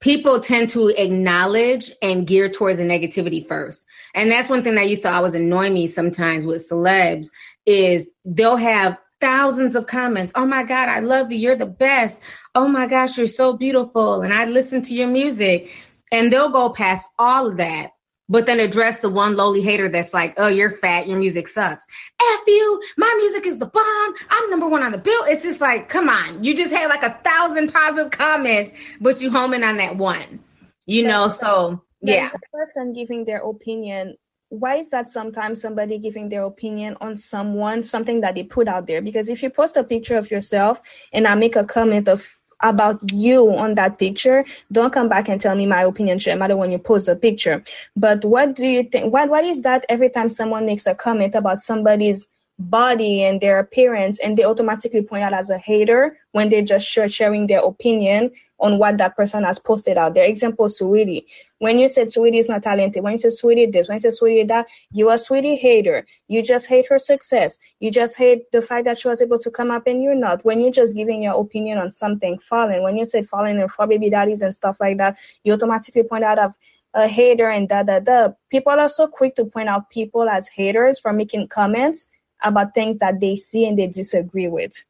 [0.00, 3.84] people tend to acknowledge and gear towards the negativity first.
[4.14, 7.30] And that's one thing that used to always annoy me sometimes with celebs
[7.66, 10.32] is they'll have thousands of comments.
[10.36, 11.38] Oh my God, I love you.
[11.38, 12.18] You're the best.
[12.54, 14.22] Oh my gosh, you're so beautiful.
[14.22, 15.70] And I listen to your music.
[16.10, 17.90] And they'll go past all of that
[18.28, 21.86] but then address the one lowly hater that's like, oh, you're fat, your music sucks.
[22.20, 24.14] F you, my music is the bomb.
[24.28, 25.24] I'm number one on the bill.
[25.24, 29.30] It's just like, come on, you just had like a thousand positive comments, but you
[29.30, 30.40] homing on that one,
[30.86, 31.28] you know?
[31.28, 32.28] So yeah.
[32.28, 34.16] The person giving their opinion.
[34.50, 38.86] Why is that sometimes somebody giving their opinion on someone, something that they put out
[38.86, 39.02] there?
[39.02, 40.80] Because if you post a picture of yourself
[41.12, 42.26] and I make a comment of
[42.60, 46.56] about you on that picture, don't come back and tell me my opinion should matter
[46.56, 47.62] when you post a picture.
[47.96, 49.12] But what do you think?
[49.12, 52.26] What what is that every time someone makes a comment about somebody's
[52.58, 56.86] body and their appearance and they automatically point out as a hater when they just
[56.86, 60.24] sharing their opinion on what that person has posted out there.
[60.24, 61.26] Example, Saweetie.
[61.58, 64.12] When you said Saweetie is not talented, when you said Saweetie this, when you said
[64.12, 66.06] Saweetie that, you are a Saweetie hater.
[66.26, 67.58] You just hate her success.
[67.80, 70.44] You just hate the fact that she was able to come up and you're not.
[70.44, 73.86] When you're just giving your opinion on something, Falynn, when you said Falynn and four
[73.86, 76.54] baby daddies and stuff like that, you automatically point out of
[76.94, 78.30] a hater and da da da.
[78.50, 82.06] People are so quick to point out people as haters for making comments
[82.42, 84.84] about things that they see and they disagree with.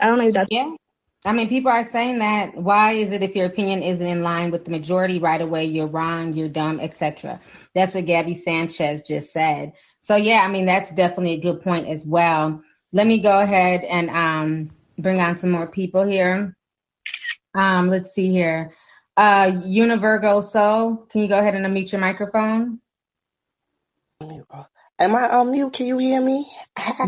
[0.00, 0.48] I don't know if that.
[0.50, 0.74] Yeah.
[1.24, 2.56] I mean, people are saying that.
[2.56, 5.88] Why is it if your opinion isn't in line with the majority right away, you're
[5.88, 7.40] wrong, you're dumb, etc.
[7.74, 9.72] That's what Gabby Sanchez just said.
[10.00, 12.62] So yeah, I mean that's definitely a good point as well.
[12.92, 16.56] Let me go ahead and um, bring on some more people here.
[17.54, 18.74] Um, let's see here.
[19.16, 22.80] Uh, Univirgo So, can you go ahead and unmute your microphone?
[24.20, 25.72] Am I on mute?
[25.72, 26.46] Can you hear me?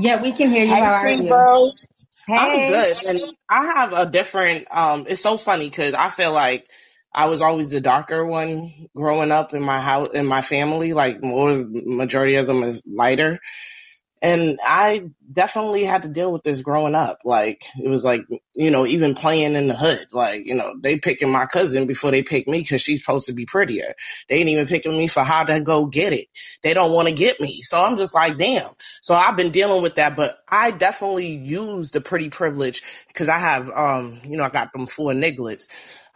[0.01, 0.75] Yeah, we can hear you.
[0.75, 1.71] Hey, How are you?
[2.37, 2.97] I'm good.
[3.09, 3.19] And
[3.51, 6.65] I have a different, um, it's so funny because I feel like
[7.15, 10.95] I was always the darker one growing up in my house, in my family.
[10.95, 13.39] Like more, majority of them is lighter.
[14.23, 17.19] And I definitely had to deal with this growing up.
[17.25, 18.23] Like it was like,
[18.55, 22.11] you know, even playing in the hood, like, you know, they picking my cousin before
[22.11, 23.95] they pick me because she's supposed to be prettier.
[24.29, 26.27] They ain't even picking me for how to go get it.
[26.63, 27.61] They don't want to get me.
[27.63, 28.69] So I'm just like, damn.
[29.03, 33.39] So I've been dealing with that, but I definitely use the pretty privilege because I
[33.39, 35.67] have, um, you know, I got them four nigglets.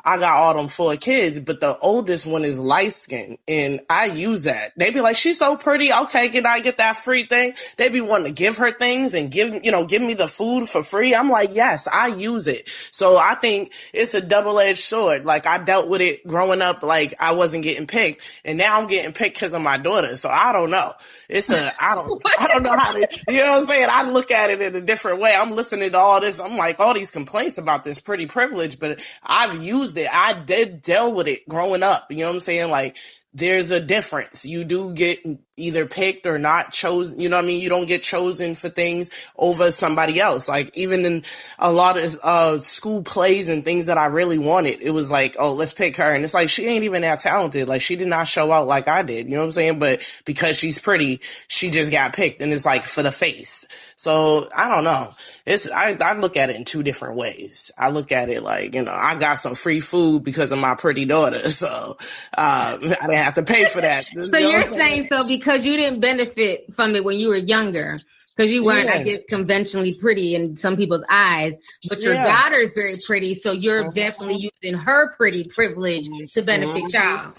[0.05, 4.07] I got all them four kids, but the oldest one is light skinned and I
[4.07, 4.73] use that.
[4.77, 5.93] They be like, she's so pretty.
[5.93, 7.55] Okay, can I get that free thing?
[7.79, 10.67] They be wanting to give her things and give, you know, give me the food
[10.67, 11.15] for free.
[11.15, 12.69] I'm like, yes, I use it.
[12.69, 15.25] So I think it's a double edged sword.
[15.25, 18.89] Like I dealt with it growing up, like I wasn't getting picked and now I'm
[18.89, 20.17] getting picked because of my daughter.
[20.17, 20.93] So I don't know.
[21.29, 23.89] It's a, I don't, I don't know how to, you know what I'm saying?
[23.91, 25.33] I look at it in a different way.
[25.39, 26.41] I'm listening to all this.
[26.41, 30.09] I'm like, all these complaints about this pretty privilege, but I've used it.
[30.13, 32.07] I did deal with it growing up.
[32.11, 32.71] You know what I'm saying?
[32.71, 32.97] Like,
[33.35, 34.45] there's a difference.
[34.45, 35.19] You do get
[35.57, 37.21] either picked or not chosen.
[37.21, 37.63] You know what I mean?
[37.63, 40.49] You don't get chosen for things over somebody else.
[40.49, 41.25] Like even in
[41.59, 45.37] a lot of uh, school plays and things that I really wanted, it was like,
[45.39, 46.15] oh, let's pick her.
[46.15, 47.69] And it's like, she ain't even that talented.
[47.69, 49.27] Like she did not show out like I did.
[49.27, 49.79] You know what I'm saying?
[49.79, 53.95] But because she's pretty, she just got picked and it's like for the face.
[53.97, 55.09] So I don't know.
[55.47, 57.73] It's, I, I look at it in two different ways.
[57.79, 60.75] I look at it like, you know, I got some free food because of my
[60.77, 61.39] pretty daughter.
[61.53, 61.97] So,
[62.37, 64.05] uh, I didn't have to pay for that.
[64.13, 64.73] You So know you're saying?
[64.81, 67.97] saying so because you didn't benefit from it when you were younger,
[68.37, 71.57] because you weren't, I guess, conventionally pretty in some people's eyes,
[71.89, 72.25] but your Yeah.
[72.43, 76.93] daughter is very pretty, so you're definitely using her pretty privilege to benefit Mhm.
[76.95, 77.33] y'all.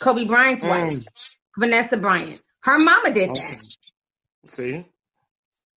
[0.00, 1.34] Kobe Bryant's wife, Mm.
[1.58, 3.40] Vanessa Bryant, her mama did Okay.
[3.40, 3.76] that.
[4.46, 4.84] See?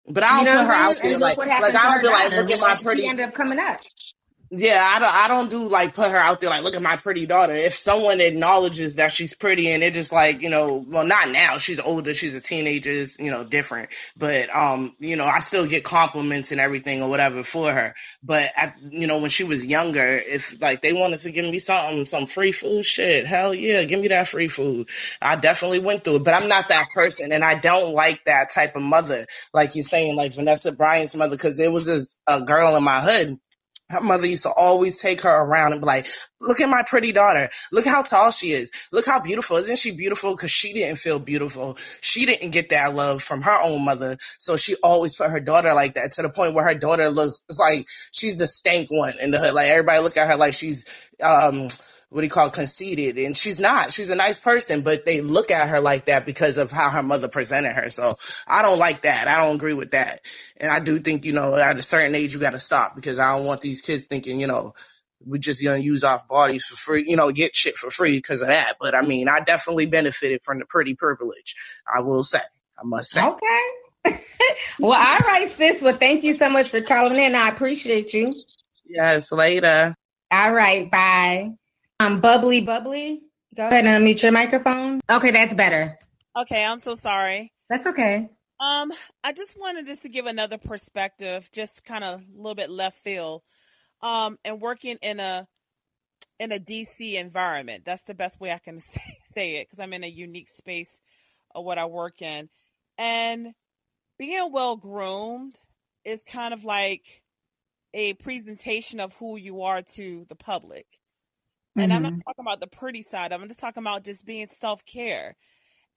[0.07, 1.03] But I don't know put her I'm out saying?
[1.03, 2.41] there And like, like I to don't be like, daughter.
[2.43, 2.77] look at my pretty.
[2.77, 3.07] She pretty.
[3.07, 3.81] ended up coming up.
[4.53, 5.13] Yeah, I don't.
[5.13, 7.53] I don't do like put her out there like, look at my pretty daughter.
[7.53, 11.57] If someone acknowledges that she's pretty and it just like you know, well, not now.
[11.57, 12.13] She's older.
[12.13, 12.91] She's a teenager.
[12.91, 13.91] You know, different.
[14.17, 17.95] But um, you know, I still get compliments and everything or whatever for her.
[18.23, 21.59] But at, you know, when she was younger, if like they wanted to give me
[21.59, 24.89] something, some free food, shit, hell yeah, give me that free food.
[25.21, 26.23] I definitely went through it.
[26.25, 29.83] But I'm not that person, and I don't like that type of mother, like you're
[29.83, 33.39] saying, like Vanessa Bryant's mother, because there was this a girl in my hood
[33.91, 36.05] her mother used to always take her around and be like,
[36.39, 37.49] look at my pretty daughter.
[37.71, 38.89] Look how tall she is.
[38.91, 39.57] Look how beautiful.
[39.57, 40.35] Isn't she beautiful?
[40.35, 41.75] Cause she didn't feel beautiful.
[42.01, 44.17] She didn't get that love from her own mother.
[44.19, 47.43] So she always put her daughter like that to the point where her daughter looks,
[47.49, 49.53] it's like she's the stank one in the hood.
[49.53, 51.67] Like everybody look at her like she's, um,
[52.11, 55.21] what do you call it, conceited and she's not she's a nice person but they
[55.21, 58.13] look at her like that because of how her mother presented her so
[58.47, 60.19] i don't like that i don't agree with that
[60.59, 63.19] and i do think you know at a certain age you got to stop because
[63.19, 64.75] i don't want these kids thinking you know
[65.25, 68.41] we just gonna use our bodies for free you know get shit for free because
[68.41, 71.55] of that but i mean i definitely benefited from the pretty privilege
[71.91, 72.39] i will say
[72.77, 73.61] i must say Okay.
[74.79, 75.81] well, all right, sis.
[75.81, 77.35] Well, thank you so much for calling in.
[77.35, 78.43] I appreciate you.
[78.85, 79.95] yes later
[80.31, 81.51] All right, bye.
[82.01, 83.21] Um, bubbly, bubbly.
[83.55, 85.01] Go ahead and unmute your microphone.
[85.07, 85.99] Okay, that's better.
[86.35, 87.53] Okay, I'm so sorry.
[87.69, 88.27] That's okay.
[88.59, 88.91] Um,
[89.23, 92.97] I just wanted just to give another perspective, just kind of a little bit left
[92.97, 93.43] field.
[94.01, 95.47] Um, and working in a
[96.39, 97.85] in a DC environment.
[97.85, 101.01] That's the best way I can say, say it because I'm in a unique space
[101.53, 102.49] of what I work in.
[102.97, 103.53] And
[104.17, 105.53] being well groomed
[106.03, 107.21] is kind of like
[107.93, 110.87] a presentation of who you are to the public.
[111.79, 112.21] And I'm not Mhm.
[112.25, 113.33] talking about the pretty side.
[113.33, 115.35] I'm just talking about just being self care.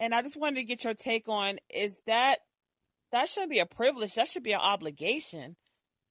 [0.00, 2.38] And I just wanted to get your take on is that
[3.12, 4.14] that shouldn't be a privilege.
[4.14, 5.56] That should be an obligation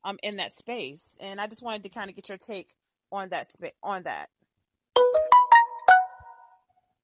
[0.05, 1.17] um in that space.
[1.21, 2.71] And I just wanted to kind of get your take
[3.11, 3.47] on that
[3.83, 4.29] on that.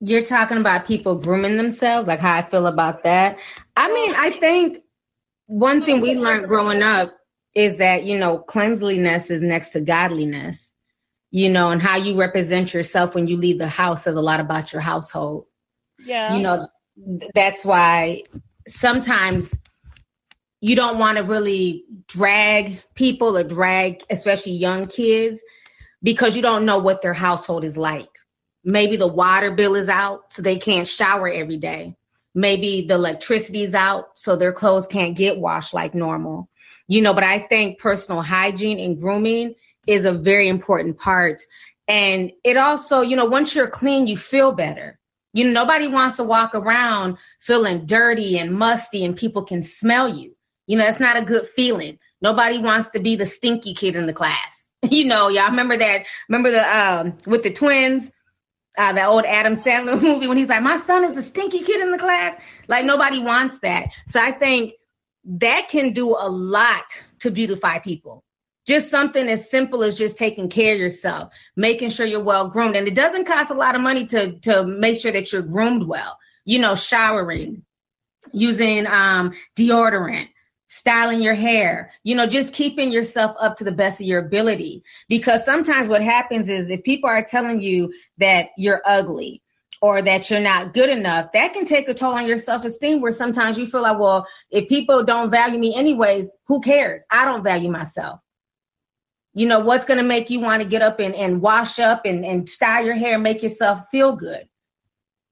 [0.01, 3.37] You're talking about people grooming themselves, like how I feel about that.
[3.77, 4.79] I mean, I think
[5.47, 7.11] one thing we learned growing up
[7.55, 10.71] is that, you know, cleanliness is next to godliness,
[11.31, 14.39] you know, and how you represent yourself when you leave the house says a lot
[14.39, 15.45] about your household.
[16.03, 16.35] Yeah.
[16.35, 16.67] You know,
[17.35, 18.23] that's why
[18.67, 19.55] sometimes
[20.61, 25.41] you don't want to really drag people or drag, especially young kids,
[26.01, 28.09] because you don't know what their household is like.
[28.63, 31.95] Maybe the water bill is out, so they can't shower every day.
[32.35, 36.49] Maybe the electricity is out, so their clothes can't get washed like normal.
[36.87, 39.55] You know, but I think personal hygiene and grooming
[39.87, 41.41] is a very important part.
[41.87, 44.99] And it also, you know, once you're clean, you feel better.
[45.33, 50.09] You know, nobody wants to walk around feeling dirty and musty and people can smell
[50.15, 50.35] you.
[50.67, 51.97] You know, that's not a good feeling.
[52.21, 54.67] Nobody wants to be the stinky kid in the class.
[54.89, 56.05] You know, y'all remember that?
[56.29, 58.09] Remember the um with the twins,
[58.77, 61.81] uh, that old Adam Sandler movie when he's like, "My son is the stinky kid
[61.81, 62.39] in the class."
[62.69, 63.89] Like nobody wants that.
[64.07, 64.75] So I think
[65.25, 66.85] that can do a lot
[67.19, 68.23] to beautify people.
[68.67, 72.75] Just something as simple as just taking care of yourself, making sure you're well groomed,
[72.75, 75.87] and it doesn't cost a lot of money to to make sure that you're groomed
[75.87, 76.17] well.
[76.45, 77.63] You know, showering,
[78.33, 80.29] using um, deodorant,
[80.67, 84.83] styling your hair, you know, just keeping yourself up to the best of your ability.
[85.07, 89.41] Because sometimes what happens is if people are telling you that you're ugly
[89.81, 93.01] or that you're not good enough, that can take a toll on your self esteem
[93.01, 97.01] where sometimes you feel like, well, if people don't value me anyways, who cares?
[97.09, 98.19] I don't value myself.
[99.33, 102.05] You know, what's going to make you want to get up and, and wash up
[102.05, 104.49] and, and style your hair and make yourself feel good?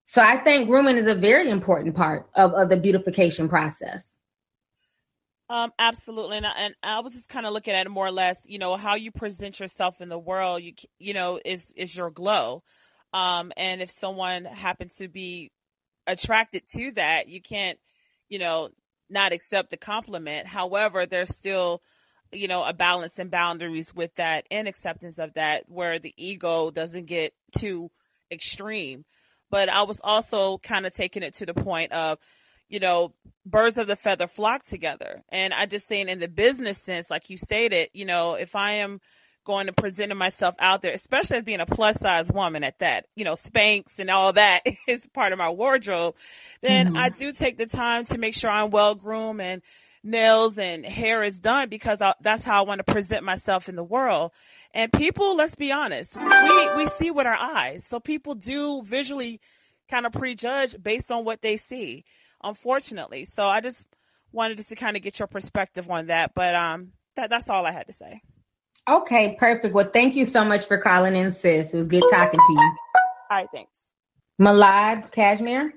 [0.03, 4.17] So I think grooming is a very important part of, of the beautification process.
[5.49, 8.11] Um, absolutely, and I, and I was just kind of looking at it more or
[8.11, 8.45] less.
[8.49, 10.61] You know how you present yourself in the world.
[10.61, 12.63] You you know is is your glow.
[13.13, 15.51] Um, and if someone happens to be
[16.05, 17.79] attracted to that, you can't
[18.27, 18.69] you know
[19.09, 20.47] not accept the compliment.
[20.47, 21.81] However, there's still
[22.31, 26.71] you know a balance and boundaries with that and acceptance of that where the ego
[26.71, 27.89] doesn't get too
[28.31, 29.03] extreme.
[29.49, 32.19] But I was also kind of taking it to the point of
[32.69, 33.13] you know,
[33.45, 35.23] birds of the feather flock together.
[35.29, 38.71] And I just saying in the business sense, like you stated, you know, if I
[38.73, 38.99] am
[39.45, 43.05] going to present myself out there, especially as being a plus size woman at that,
[43.15, 46.15] you know, Spanx and all that is part of my wardrobe,
[46.61, 46.97] then Mhm.
[46.97, 49.61] I do take the time to make sure I'm well groomed and
[50.07, 53.75] nails and hair is done because I, that's how I want to present myself in
[53.75, 54.31] the world.
[54.73, 57.85] And people, let's be honest, we, we see with our eyes.
[57.85, 59.39] So people do visually
[59.89, 62.05] kind of prejudge based on what they see,
[62.43, 63.25] unfortunately.
[63.25, 63.85] So I just
[64.31, 66.33] wanted just to kind of get your perspective on that.
[66.33, 68.21] But, um, that, that's all I had to say.
[68.89, 69.73] Okay, perfect.
[69.73, 71.73] Well, thank you so much for calling in, sis.
[71.73, 72.75] It was good talking to you.
[73.29, 73.93] All right, thanks.
[74.39, 75.73] Malad Kashmir.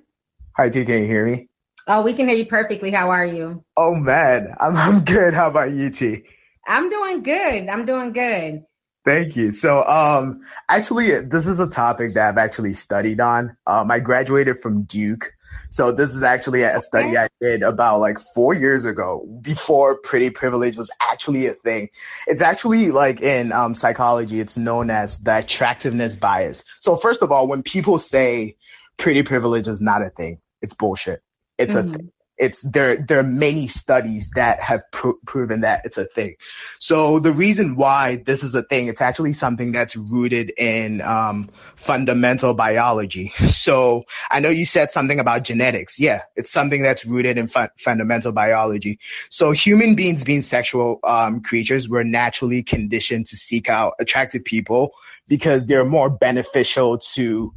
[0.57, 0.85] Hi, T.
[0.85, 1.50] Can you hear me?
[1.93, 2.93] Oh, we can hear you perfectly.
[2.93, 3.65] How are you?
[3.77, 5.35] Oh man, I'm I'm good.
[5.35, 6.23] How about you, T?
[6.65, 7.69] I'm doing good.
[7.69, 8.63] I'm doing good.
[9.05, 9.51] Thank you.
[9.51, 13.57] So, um, actually, this is a topic that I've actually studied on.
[13.67, 15.33] Um, I graduated from Duke.
[15.71, 20.31] So this is actually a study I did about like four years ago before pretty
[20.31, 21.89] privilege was actually a thing.
[22.29, 26.63] It's actually like in um, psychology, it's known as the attractiveness bias.
[26.79, 28.59] So first of all, when people say
[28.97, 31.21] pretty privilege is not a thing, it's bullshit.
[31.61, 32.13] It's a thing.
[32.41, 32.97] It's there.
[32.97, 36.37] There are many studies that have pro- proven that it's a thing.
[36.79, 41.51] So the reason why this is a thing, it's actually something that's rooted in um,
[41.77, 43.33] fundamental biology.
[43.61, 46.01] So I know you said something about genetics.
[46.01, 49.01] Yeah, it's something that's rooted in fu- fundamental biology.
[49.29, 54.93] So human beings, being sexual um, creatures, we're naturally conditioned to seek out attractive people
[55.29, 57.53] because they're more beneficial to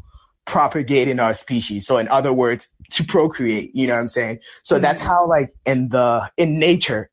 [0.46, 1.88] propagating our species.
[1.88, 4.40] So in other words, to procreate, you know what I'm saying?
[4.64, 7.10] So that's how like in the, in nature,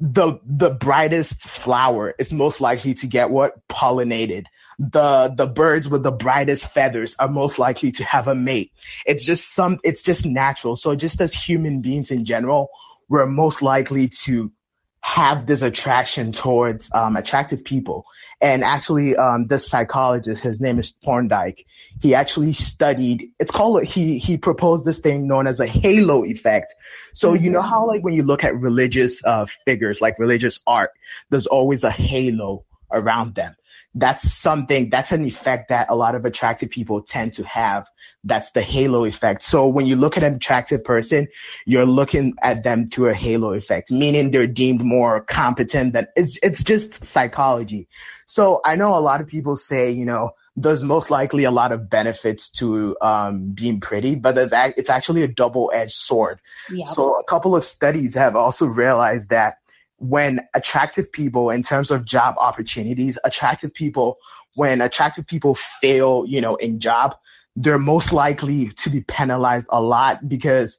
[0.00, 3.66] the, the brightest flower is most likely to get what?
[3.68, 4.46] Pollinated.
[4.78, 8.72] The, the birds with the brightest feathers are most likely to have a mate.
[9.06, 10.74] It's just some, it's just natural.
[10.76, 12.70] So just as human beings in general,
[13.08, 14.52] we're most likely to
[15.00, 18.06] have this attraction towards um, attractive people.
[18.40, 21.66] And actually, um, this psychologist, his name is Thorndike.
[22.00, 23.30] He actually studied.
[23.38, 23.84] It's called.
[23.84, 26.74] He he proposed this thing known as a halo effect.
[27.14, 30.90] So you know how like when you look at religious uh, figures, like religious art,
[31.30, 33.56] there's always a halo around them.
[33.94, 34.90] That's something.
[34.90, 37.88] That's an effect that a lot of attractive people tend to have.
[38.24, 39.42] That's the halo effect.
[39.42, 41.28] So when you look at an attractive person,
[41.66, 46.38] you're looking at them through a halo effect, meaning they're deemed more competent than it's,
[46.42, 47.88] it's just psychology.
[48.26, 51.72] So I know a lot of people say, you know, there's most likely a lot
[51.72, 56.40] of benefits to um, being pretty, but there's ac- it's actually a double-edged sword.
[56.70, 56.84] Yeah.
[56.84, 59.56] So a couple of studies have also realized that
[59.98, 64.18] when attractive people, in terms of job opportunities, attractive people,
[64.54, 67.16] when attractive people fail, you know, in job,
[67.56, 70.78] they're most likely to be penalized a lot because,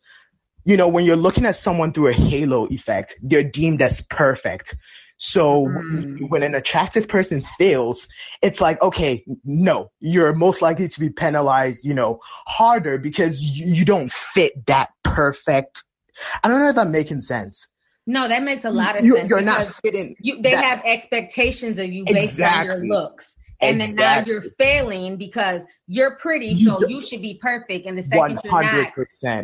[0.64, 4.76] you know, when you're looking at someone through a halo effect, they're deemed as perfect.
[5.18, 6.30] So mm.
[6.30, 8.08] when an attractive person fails,
[8.42, 13.74] it's like, okay, no, you're most likely to be penalized, you know, harder because you,
[13.74, 15.84] you don't fit that perfect.
[16.44, 17.68] I don't know if I'm making sense.
[18.06, 19.30] No, that makes a lot of You- sense.
[19.30, 23.36] you're not fitting You, they that- have expectations of you based on your looks.
[23.62, 27.86] And then now you're failing because you're pretty, You so you should be perfect.
[27.86, 28.94] And the second you're hundred not.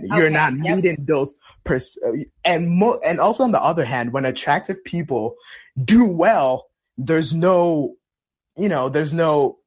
[0.03, 0.75] You're Okay, not yep.
[0.75, 1.33] meeting those
[1.63, 1.97] pers-
[2.43, 5.35] and mo- and also on the other hand, when attractive people
[5.81, 6.67] do well,
[6.97, 7.95] there's no,
[8.57, 9.57] you know, there's no,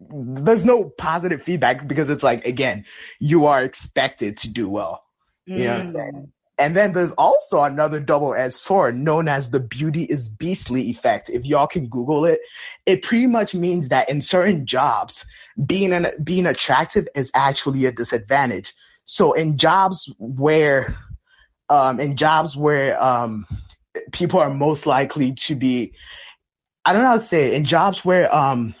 [0.00, 2.84] there's no positive feedback because it's like again,
[3.18, 5.02] you are expected to do well.
[5.46, 5.92] You know what I'm Mm.
[5.92, 6.32] saying?
[6.62, 11.28] And then there's also another double-edged sword known as the beauty is beastly effect.
[11.28, 12.38] If y'all can Google it,
[12.86, 15.26] it pretty much means that in certain jobs,
[15.66, 18.74] being an, being attractive is actually a disadvantage.
[19.04, 20.96] So in jobs where,
[21.68, 23.44] um, in jobs where, um,
[24.12, 25.94] people are most likely to be,
[26.84, 28.76] I don't know how to say it, in jobs where, um,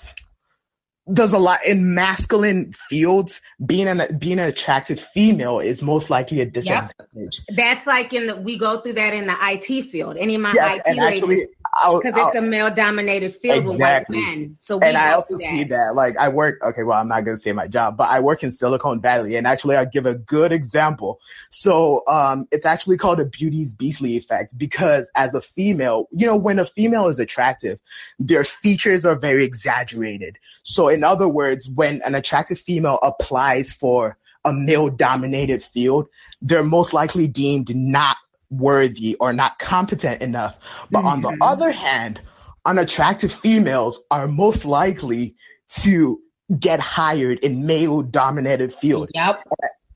[1.12, 6.40] there's a lot in masculine fields, being an, being an attractive female is most likely
[6.40, 7.42] a disadvantage.
[7.54, 10.16] that's like in the, we go through that in the IT field.
[10.16, 14.16] Any of my Yes, IT and actually, ladies, because it's a male dominated field Exactly.
[14.16, 14.56] with white men.
[14.60, 17.26] So we and I also through see that, like, I work, okay, well, I'm not
[17.26, 20.06] going to say my job, but I work in Silicon Valley, and actually, I'll give
[20.06, 21.20] a good example.
[21.50, 26.36] So, um, it's actually called a beauty's beastly effect because as a female, you know,
[26.36, 27.80] when a female is attractive,
[28.18, 30.38] their features are very exaggerated.
[30.62, 36.08] So, in other words, when an attractive female applies for a male dominated field,
[36.40, 38.16] they're most likely deemed not
[38.50, 40.56] worthy or not competent enough.
[40.90, 41.42] But on the mm-hmm.
[41.42, 42.20] other hand,
[42.64, 45.36] unattractive females are most likely
[45.80, 46.20] to
[46.58, 49.10] get hired in male dominated field.
[49.14, 49.42] Yep.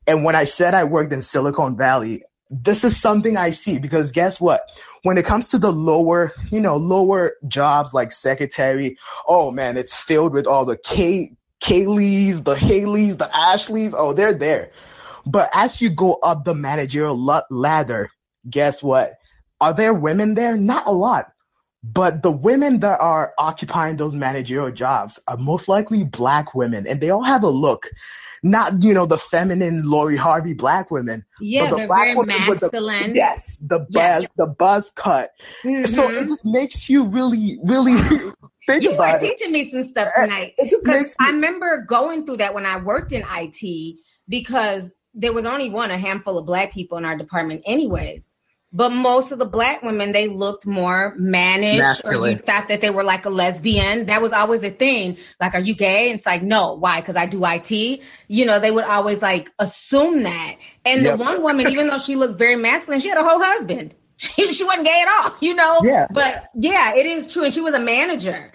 [0.07, 4.11] And when I said I worked in Silicon Valley, this is something I see because
[4.11, 4.61] guess what?
[5.03, 8.97] When it comes to the lower, you know, lower jobs like secretary,
[9.27, 13.93] oh man, it's filled with all the K, Kayleys, the Haleys, the Ashleys.
[13.97, 14.71] Oh, they're there.
[15.25, 17.17] But as you go up the managerial
[17.49, 18.09] ladder,
[18.49, 19.15] guess what?
[19.59, 20.55] Are there women there?
[20.55, 21.31] Not a lot.
[21.83, 26.99] But the women that are occupying those managerial jobs are most likely black women, and
[26.99, 27.89] they all have a look.
[28.43, 31.25] Not, you know, the feminine Lori Harvey black women.
[31.39, 34.19] Yeah, but the black women with the- yes, the Yeah.
[34.19, 35.31] buzz, the buzz cut.
[35.63, 35.69] So
[36.09, 36.21] Mhm.
[36.21, 37.93] it just makes you really, really
[38.67, 39.21] think you about are it.
[39.37, 40.53] teaching me some stuff Uh, tonight.
[40.57, 43.97] it just makes I remember going through that when I worked in IT
[44.27, 48.29] because there was only one, a handful of black people in our department, anyways.
[48.77, 52.31] But most of the black women, they looked more mannish, or Masculine.
[52.33, 54.05] you thought that they were like a lesbian.
[54.05, 55.17] That was always a thing.
[55.41, 56.11] Like, are you gay?
[56.11, 56.75] And it's like, no.
[56.75, 57.01] Why?
[57.01, 57.71] Because I do IT.
[58.27, 60.57] You know, they would always like assume that.
[60.85, 61.17] And Yep.
[61.17, 63.95] the one woman, even though she looked very masculine, she had a whole husband.
[64.19, 65.79] She, she wasn't gay at all, you know?
[65.83, 66.07] Yeah.
[66.11, 67.43] But yeah, it is true.
[67.45, 68.51] And she was a manager.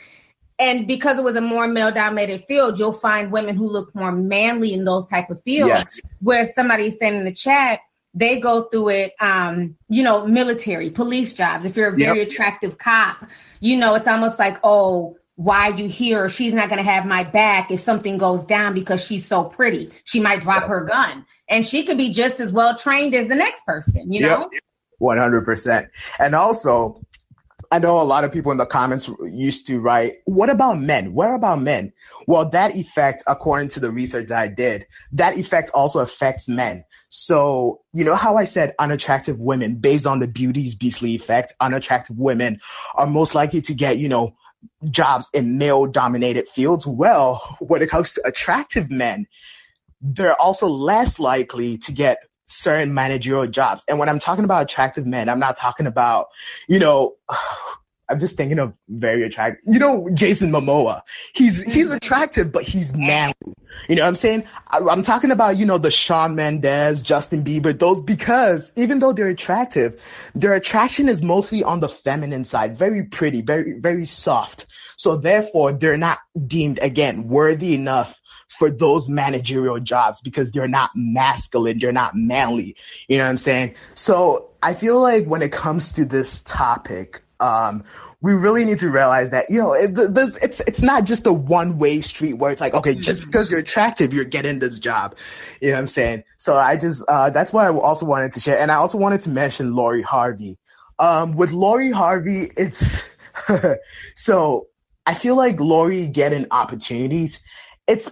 [0.59, 4.11] And because it was a more male dominated field, you'll find women who look more
[4.12, 5.69] manly in those type of fields.
[5.69, 6.16] Yes.
[6.20, 7.78] Where somebody's saying in the chat,
[8.15, 11.65] they go through it, um, you know, military, police jobs.
[11.65, 12.29] If you're a very Yep.
[12.29, 13.25] attractive cop,
[13.61, 16.29] you know, it's almost like, oh, why are you here?
[16.29, 19.91] She's not going to have my back if something goes down because she's so pretty.
[20.05, 21.25] She might drop her gun.
[21.49, 24.51] And she could be just as well trained as the next person, you know?
[24.99, 25.89] One hundred percent.
[26.19, 27.03] And also,
[27.73, 31.13] I know a lot of people in the comments used to write, "What about men?
[31.15, 31.93] Where about men?"
[32.27, 36.85] Well, that effect, according to the research that I did, that effect also affects men.
[37.15, 42.19] So, you know how I said unattractive women, based on the beauty's beastly effect, unattractive
[42.19, 42.63] women
[42.95, 44.35] are most likely to get, you know,
[44.89, 46.87] jobs in male dominated fields.
[46.87, 49.27] Well, when it comes to attractive men,
[50.01, 52.17] they're also less likely to get
[52.47, 53.85] certain managerial jobs.
[53.87, 56.29] And when I'm talking about attractive men, I'm not talking about,
[56.67, 57.17] you know,
[58.09, 59.62] I'm just thinking of very attractive.
[59.73, 61.03] You know, Jason Momoa.
[61.35, 61.97] He's he's mm-hmm.
[61.97, 63.35] attractive, but he's manly.
[63.89, 64.45] You know what I'm saying?
[64.69, 69.12] I, I'm talking about you know the Shawn Mendes, Justin Bieber, those because even though
[69.12, 70.01] they're attractive,
[70.35, 74.66] their attraction is mostly on the feminine side, very pretty, very very soft.
[74.97, 78.20] So therefore, they're not deemed again worthy enough
[78.53, 82.77] for those managerial jobs because they're not masculine, they're not manly.
[83.09, 83.74] You know what I'm saying?
[83.95, 87.85] So I feel like when it comes to this topic, um,
[88.20, 91.32] we really need to realize that you know it, this, it's it's not just a
[91.32, 95.16] one way street where it's like okay just because you're attractive you're getting this job.
[95.60, 96.24] You know what i'm saying?
[96.36, 98.59] So i just uh that's what i also wanted to share.
[98.59, 100.59] And i also wanted to mention lori harvey.
[100.98, 103.02] Um with lori harvey it's
[104.14, 104.69] so
[105.05, 107.40] i feel like lori getting opportunities
[107.89, 108.09] it's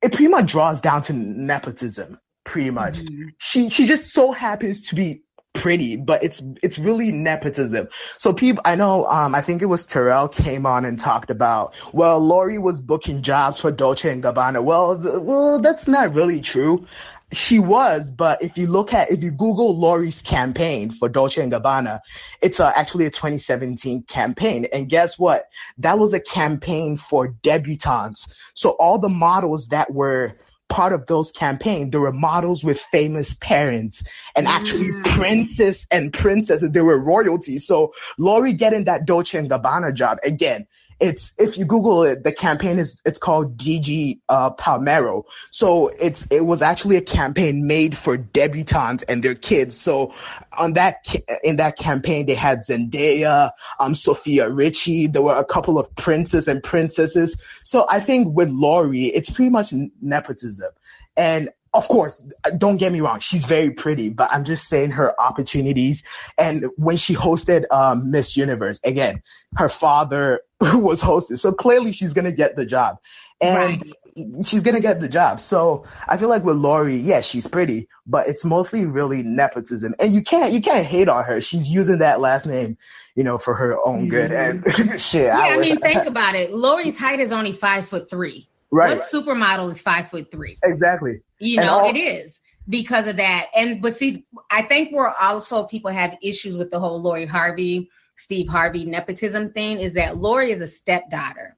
[0.00, 3.00] it pretty much draws down to nepotism pretty much.
[3.38, 5.22] She she just so happens to be
[5.58, 7.88] pretty, but it's it's really nepotism.
[8.16, 11.74] So people, I know, um, I think it was Terrell came on and talked about,
[11.92, 14.62] well, Lori was booking jobs for Dolce and Gabbana.
[14.62, 16.86] Well, th- well, that's not really true.
[17.30, 21.52] She was, but if you look at, if you Google Lori's campaign for Dolce and
[21.52, 22.00] Gabbana,
[22.40, 24.66] it's uh, actually a 2017 campaign.
[24.72, 25.44] And guess what?
[25.78, 28.28] That was a campaign for debutantes.
[28.54, 30.36] So all the models that were
[30.68, 34.04] part of those campaigns, there were models with famous parents
[34.36, 35.04] and actually mm.
[35.04, 36.70] princes and princesses.
[36.70, 37.58] They were royalty.
[37.58, 40.66] So Lori getting that Dolce and Gabbana job again.
[41.00, 45.24] It's if you Google it, the campaign is it's called DG uh, Palmero.
[45.50, 49.76] So it's it was actually a campaign made for debutantes and their kids.
[49.76, 50.14] So
[50.56, 51.06] on that
[51.44, 55.06] in that campaign they had Zendaya, um, Sophia Richie.
[55.06, 57.36] There were a couple of princes and princesses.
[57.62, 60.70] So I think with Lori, it's pretty much nepotism.
[61.16, 62.26] And of course,
[62.56, 66.02] don't get me wrong, she's very pretty, but I'm just saying her opportunities.
[66.38, 69.22] And when she hosted um, Miss Universe, again,
[69.56, 70.40] her father
[70.80, 72.98] was hosted, so clearly she's gonna get the job,
[73.40, 73.84] and
[74.44, 75.40] she's gonna get the job.
[75.40, 80.12] So I feel like with Lori, yeah, she's pretty, but it's mostly really nepotism, and
[80.12, 81.40] you can't you can't hate on her.
[81.40, 82.76] She's using that last name,
[83.14, 84.30] you know, for her own good.
[84.32, 84.82] Mm-hmm.
[84.90, 86.52] And shit, Yeah, I, wish mean, think about it.
[86.52, 88.48] Lori's height is only five foot three.
[88.70, 88.98] Right.
[88.98, 90.58] What supermodel is five foot three?
[90.64, 91.20] exactly.
[91.38, 93.46] You And know, all- it is because of that.
[93.54, 97.88] And but see, I think we're also people have issues with the whole Lori Harvey,
[98.18, 99.80] Steve Harvey nepotism thing.
[99.80, 101.56] Is that Lori is a stepdaughter.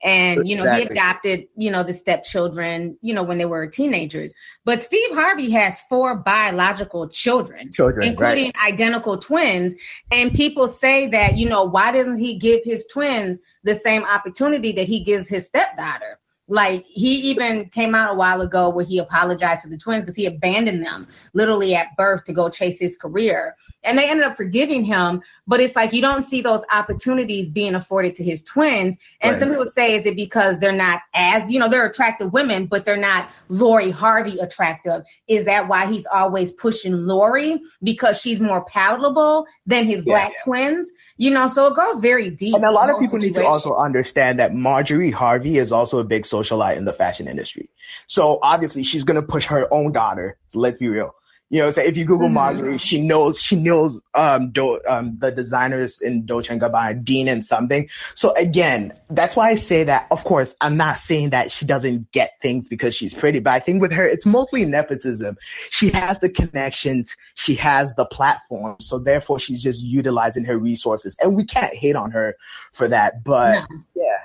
[0.00, 4.32] And you know he adopted you know the stepchildren you know when they were teenagers,
[4.64, 9.74] but Steve Harvey has four biological children, Children, including identical twins.
[10.12, 14.70] And people say that you know why doesn't he give his twins the same opportunity
[14.72, 16.20] that he gives his stepdaughter?
[16.46, 20.16] Like he even came out a while ago where he apologized to the twins because
[20.16, 23.54] he abandoned them literally at birth to go chase his career.
[23.84, 27.74] And they ended up forgiving him, but it's like you don't see those opportunities being
[27.74, 28.96] afforded to his twins.
[29.20, 29.38] And Right.
[29.38, 32.84] some people say, is it because they're not as, you know, they're attractive women, but
[32.84, 35.04] they're not Lori Harvey attractive?
[35.28, 40.42] Is that why he's always pushing Lori because she's more palatable than his Yeah, black
[40.42, 40.90] twins?
[41.16, 42.56] You know, so it goes very deep.
[42.56, 46.04] And a lot of people need to also understand that Marjorie Harvey is also a
[46.04, 47.68] big socialite in the fashion industry.
[48.06, 50.36] So obviously she's gonna push her own daughter.
[50.54, 51.14] Let's be real.
[51.50, 52.34] You know, so if you Google Mm-hmm.
[52.34, 57.28] Marjorie, she knows she knows um, Do, um the designers in Dolce and Gabbana, Dean
[57.28, 57.88] and something.
[58.14, 60.08] So again, that's why I say that.
[60.10, 63.60] Of course, I'm not saying that she doesn't get things because she's pretty, but I
[63.60, 65.38] think with her, it's mostly nepotism.
[65.70, 71.16] She has the connections, she has the platform, so therefore she's just utilizing her resources,
[71.20, 72.36] and we can't hate on her
[72.72, 73.24] for that.
[73.24, 73.64] But
[73.94, 74.18] yeah,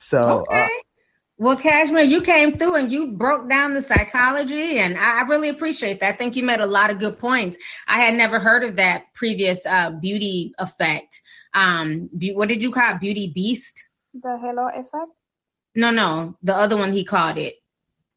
[0.00, 0.85] so uh, Okay.
[1.38, 5.48] Well, Cashmere, you came through and you broke down the psychology, and I I really
[5.50, 6.14] appreciate that.
[6.14, 7.58] I think you made a lot of good points.
[7.86, 11.20] I had never heard of that previous uh, beauty effect.
[11.54, 13.00] Um, be- what did you call it?
[13.00, 13.84] Beauty beast?
[14.14, 15.12] The halo effect?
[15.74, 17.56] No, no, the other one he called it.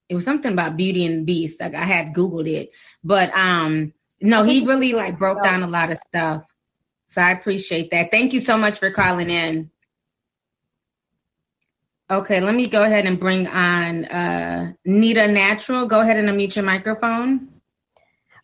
[0.09, 1.59] It was something about Beauty and Beast.
[1.59, 2.69] Like I had Googled it,
[3.03, 6.43] but um, no, he really like broke down a lot of stuff.
[7.07, 8.11] So I appreciate that.
[8.11, 9.71] Thank you so much for calling in.
[12.11, 15.87] Okay, let me go ahead and bring on uh, Nita Natural.
[15.87, 17.49] Go ahead and unmute your microphone.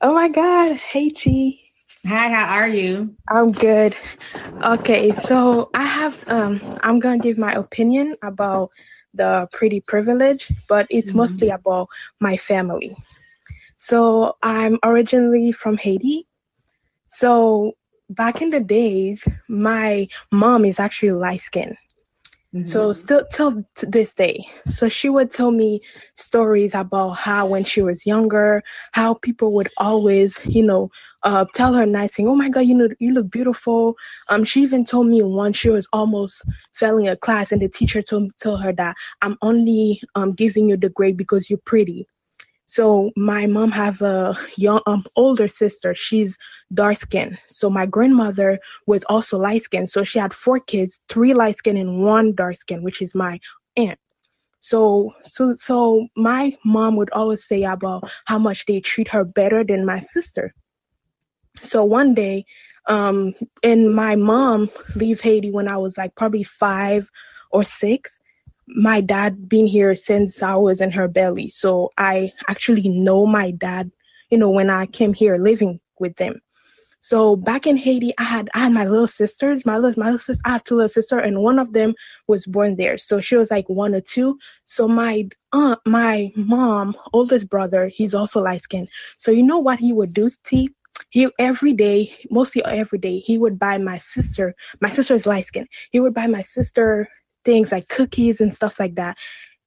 [0.01, 0.75] Oh my God.
[0.75, 1.61] Hey, T.
[2.05, 3.15] Hi, how are you?
[3.27, 3.95] I'm good.
[4.63, 8.69] Okay, so I have, um, I'm going to give my opinion about
[9.15, 11.87] the pretty privilege, but it's mostly about
[12.19, 12.95] my family.
[13.77, 16.27] So I'm originally from Haiti.
[17.09, 17.73] So
[18.11, 21.77] back in the days, my mom is actually light skinned.
[22.63, 24.47] So still till this day.
[24.67, 25.81] So she would tell me
[26.15, 30.89] stories about how when she was younger, how people would always, you know,
[31.23, 32.27] uh, tell her nice thing.
[32.27, 33.95] Oh my God, you know, you look beautiful.
[34.29, 36.41] Um, she even told me once she was almost
[36.73, 40.77] failing a class, and the teacher told told her that I'm only um giving you
[40.77, 42.07] the grade because you're pretty.
[42.67, 45.93] So my mom have a young um older sister.
[45.95, 46.37] She's
[46.73, 47.37] dark skinned.
[47.47, 49.89] So my grandmother was also light skinned.
[49.89, 53.39] So she had four kids, three light skinned and one dark skinned, which is my
[53.77, 53.99] aunt.
[54.61, 59.63] So so so my mom would always say about how much they treat her better
[59.63, 60.53] than my sister.
[61.61, 62.45] So one day,
[62.87, 63.33] um,
[63.63, 67.09] and my mom leave Haiti when I was like probably five
[67.51, 68.19] or six.
[68.67, 73.51] My dad been here since I was in her belly, so I actually know my
[73.51, 73.91] dad.
[74.29, 76.41] You know, when I came here living with them.
[77.01, 79.63] So back in Haiti, I had I had my little sisters.
[79.63, 81.93] My little my little sister, I have two little sisters, and one of them
[82.27, 82.97] was born there.
[82.97, 84.39] So she was like one or two.
[84.65, 88.89] So my aunt, my mom, oldest brother, he's also light skinned.
[89.19, 90.71] So you know what he would do, T?
[91.11, 94.55] He every day, mostly every day, he would buy my sister.
[94.81, 95.67] My sister is light skinned.
[95.91, 97.07] He would buy my sister
[97.45, 99.17] things like cookies and stuff like that.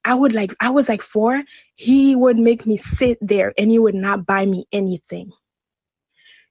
[0.05, 1.43] I would like I was like four.
[1.77, 5.33] He would make me sit there and he would not buy me anything.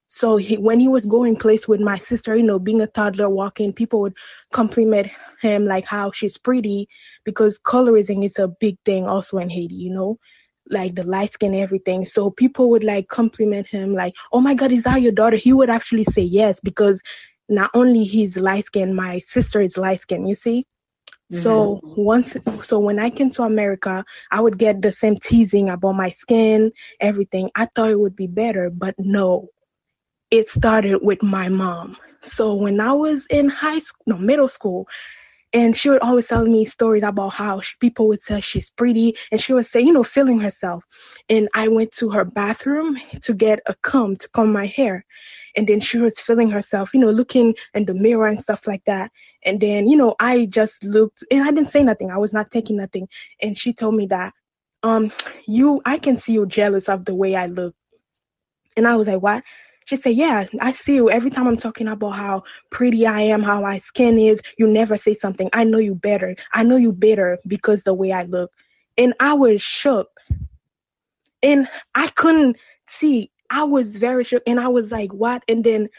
[0.09, 3.29] So he, when he was going place with my sister, you know, being a toddler
[3.29, 4.15] walking, people would
[4.53, 5.07] compliment
[5.41, 6.87] him like how she's pretty
[7.25, 10.17] because colorism is a big thing also in Haiti, you know,
[10.69, 12.05] like the light skin everything.
[12.05, 15.51] So people would like compliment him like, "Oh my God, is that your daughter?" He
[15.53, 17.01] would actually say yes because
[17.49, 20.25] not only he's light skin, my sister is light skin.
[20.27, 20.65] You see.
[21.29, 22.01] So mm-hmm.
[22.01, 26.09] once, so when I came to America, I would get the same teasing about my
[26.09, 27.49] skin, everything.
[27.55, 29.49] I thought it would be better, but no,
[30.31, 31.97] it started with my mom.
[32.21, 34.87] So when I was in high school, no, middle school,
[35.53, 39.15] and she would always tell me stories about how sh- people would say she's pretty,
[39.31, 40.83] and she would say, you know, feeling herself.
[41.29, 45.05] And I went to her bathroom to get a comb to comb my hair.
[45.57, 48.83] And then she was feeling herself, you know, looking in the mirror and stuff like
[48.85, 49.11] that.
[49.43, 52.11] And then, you know, I just looked and I didn't say nothing.
[52.11, 53.09] I was not thinking nothing.
[53.41, 54.33] And she told me that,
[54.83, 55.11] um,
[55.47, 57.75] you, I can see you jealous of the way I look.
[58.77, 59.43] And I was like, what?
[59.85, 61.09] She said, yeah, I see you.
[61.09, 64.97] Every time I'm talking about how pretty I am, how my skin is, you never
[64.97, 65.49] say something.
[65.53, 66.35] I know you better.
[66.53, 68.51] I know you better because the way I look.
[68.97, 70.09] And I was shook.
[71.41, 72.57] And I couldn't
[72.89, 73.31] see.
[73.49, 74.43] I was very shook.
[74.45, 75.43] And I was like, what?
[75.47, 75.89] And then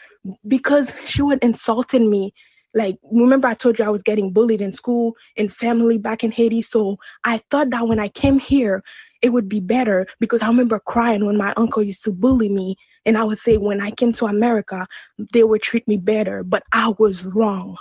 [0.47, 2.33] because she would insulted me,
[2.73, 6.31] like remember I told you I was getting bullied in school and family back in
[6.31, 6.61] Haiti.
[6.61, 8.83] So I thought that when I came here,
[9.21, 12.75] it would be better because I remember crying when my uncle used to bully me.
[13.05, 14.87] And I would say when I came to America,
[15.33, 17.77] they would treat me better, but I was wrong.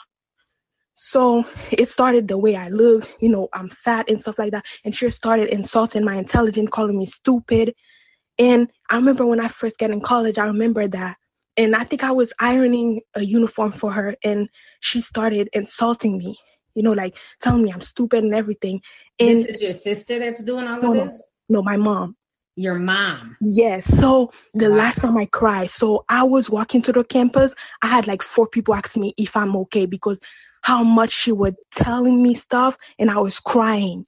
[0.96, 4.64] So it started the way I look, you know, I'm fat and stuff like that.
[4.84, 7.74] And she started insulting my intelligence, calling me stupid.
[8.38, 11.16] And I remember when I first got in college, I remember that.
[11.56, 14.48] And I think I was ironing a uniform for her and
[14.80, 16.36] she started insulting me,
[16.74, 18.80] you know, like telling me I'm stupid and everything.
[19.18, 21.22] And this is your sister that's doing all no, of no, this?
[21.48, 22.16] no, my mom.
[22.54, 23.36] Your mom.
[23.40, 23.86] Yes.
[23.98, 27.52] So the last time I cried, so I was walking to the campus,
[27.82, 30.18] I had like four people ask me if I'm okay because
[30.62, 34.06] how much she was telling me stuff and I was crying.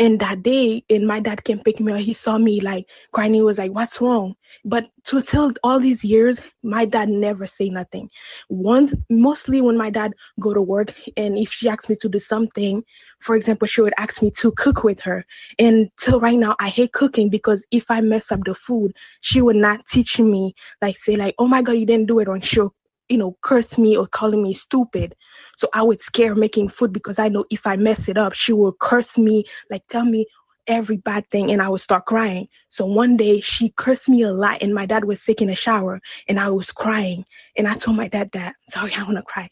[0.00, 1.98] And that day, and my dad came pick me up.
[1.98, 3.34] He saw me like crying.
[3.34, 4.34] He was like, "What's wrong?"
[4.64, 8.08] But to till all these years, my dad never say nothing.
[8.48, 12.20] Once, mostly when my dad go to work, and if she asks me to do
[12.20, 12.84] something,
[13.20, 15.24] for example, she would ask me to cook with her.
[15.58, 19.42] And till right now, I hate cooking because if I mess up the food, she
[19.42, 22.40] would not teach me like say like, "Oh my God, you didn't do it," or
[22.40, 22.74] she'll
[23.08, 25.14] you know, curse me or calling me stupid.
[25.56, 28.52] So I would scare making food because I know if I mess it up, she
[28.52, 30.26] will curse me, like tell me
[30.66, 32.48] every bad thing and I would start crying.
[32.68, 36.00] So one day she cursed me a lot and my dad was taking a shower
[36.28, 37.24] and I was crying.
[37.56, 39.48] And I told my dad that, sorry, I wanna cry.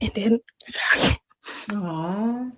[0.00, 0.40] And then
[1.70, 2.52] Aww.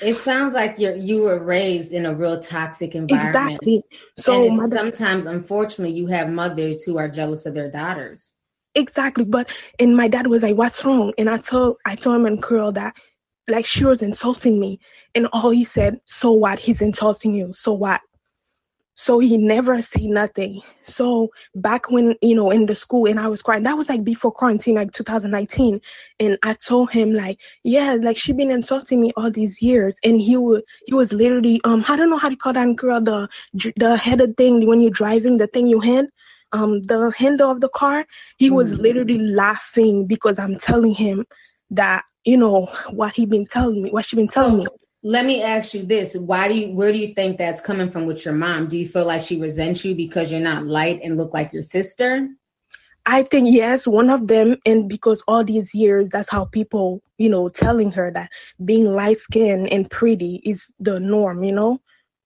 [0.00, 3.62] It sounds like you you were raised in a real toxic environment.
[3.62, 3.82] Exactly.
[4.16, 7.70] So and my it's dad- sometimes, unfortunately, you have mothers who are jealous of their
[7.70, 8.32] daughters.
[8.74, 9.24] Exactly.
[9.24, 11.12] But and my dad was like, What's wrong?
[11.18, 12.94] And I told I told him and Curl that
[13.48, 14.80] like she was insulting me.
[15.14, 16.58] And all he said, So what?
[16.58, 17.52] He's insulting you.
[17.52, 18.00] So what?
[18.96, 20.60] So he never said nothing.
[20.84, 24.04] So back when, you know, in the school and I was crying, that was like
[24.04, 25.80] before quarantine, like 2019.
[26.20, 29.94] And I told him like, yeah, like she been insulting me all these years.
[30.04, 33.00] And he was, he was literally, um, I don't know how to call that girl,
[33.00, 33.28] the,
[33.76, 36.08] the headed thing when you're driving, the thing you hand,
[36.52, 38.06] um, the handle of the car.
[38.36, 38.78] He was Mhm.
[38.78, 41.26] literally laughing because I'm telling him
[41.70, 44.66] that, you know, what he been telling me, what she been telling me.
[45.02, 46.74] Let me ask you this: Why do you?
[46.74, 48.68] Where do you think that's coming from with your mom?
[48.68, 51.62] Do you feel like she resents you because you're not light and look like your
[51.62, 52.28] sister?
[53.06, 57.28] I think yes, one of them, and because all these years, that's how people, you
[57.28, 58.30] know, telling her that
[58.64, 61.80] being light skinned and pretty is the norm, you know.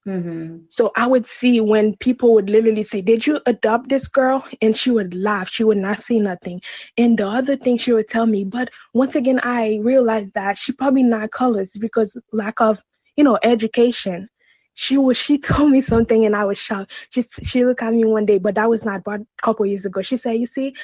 [0.06, 0.58] Mm-hmm.
[0.68, 4.76] So I would see when people would literally say, "Did you adopt this girl?" and
[4.76, 5.48] she would laugh.
[5.50, 6.60] She would not say nothing.
[6.98, 10.72] And the other thing she would tell me, but once again, I realized that she
[10.72, 12.82] probably not colors because lack of,
[13.16, 14.28] you know, education.
[14.74, 16.92] She was she told me something and I was shocked.
[17.10, 19.86] She she looked at me one day, but that was not but a couple years
[19.86, 20.02] ago.
[20.02, 20.74] She said, "You see,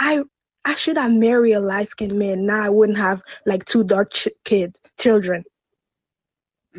[0.00, 0.22] I
[0.64, 2.46] I should have married a light skinned man.
[2.46, 5.44] Now I wouldn't have like two dark ch- kids, children."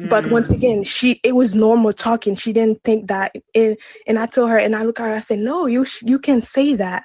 [0.04, 0.54] But once Mm.
[0.54, 2.36] again, she it was normal talking.
[2.36, 3.34] She didn't think that.
[3.56, 3.78] And,
[4.08, 6.20] and I told her, and I look at her, I said, "No, you sh- you
[6.20, 7.04] can say that."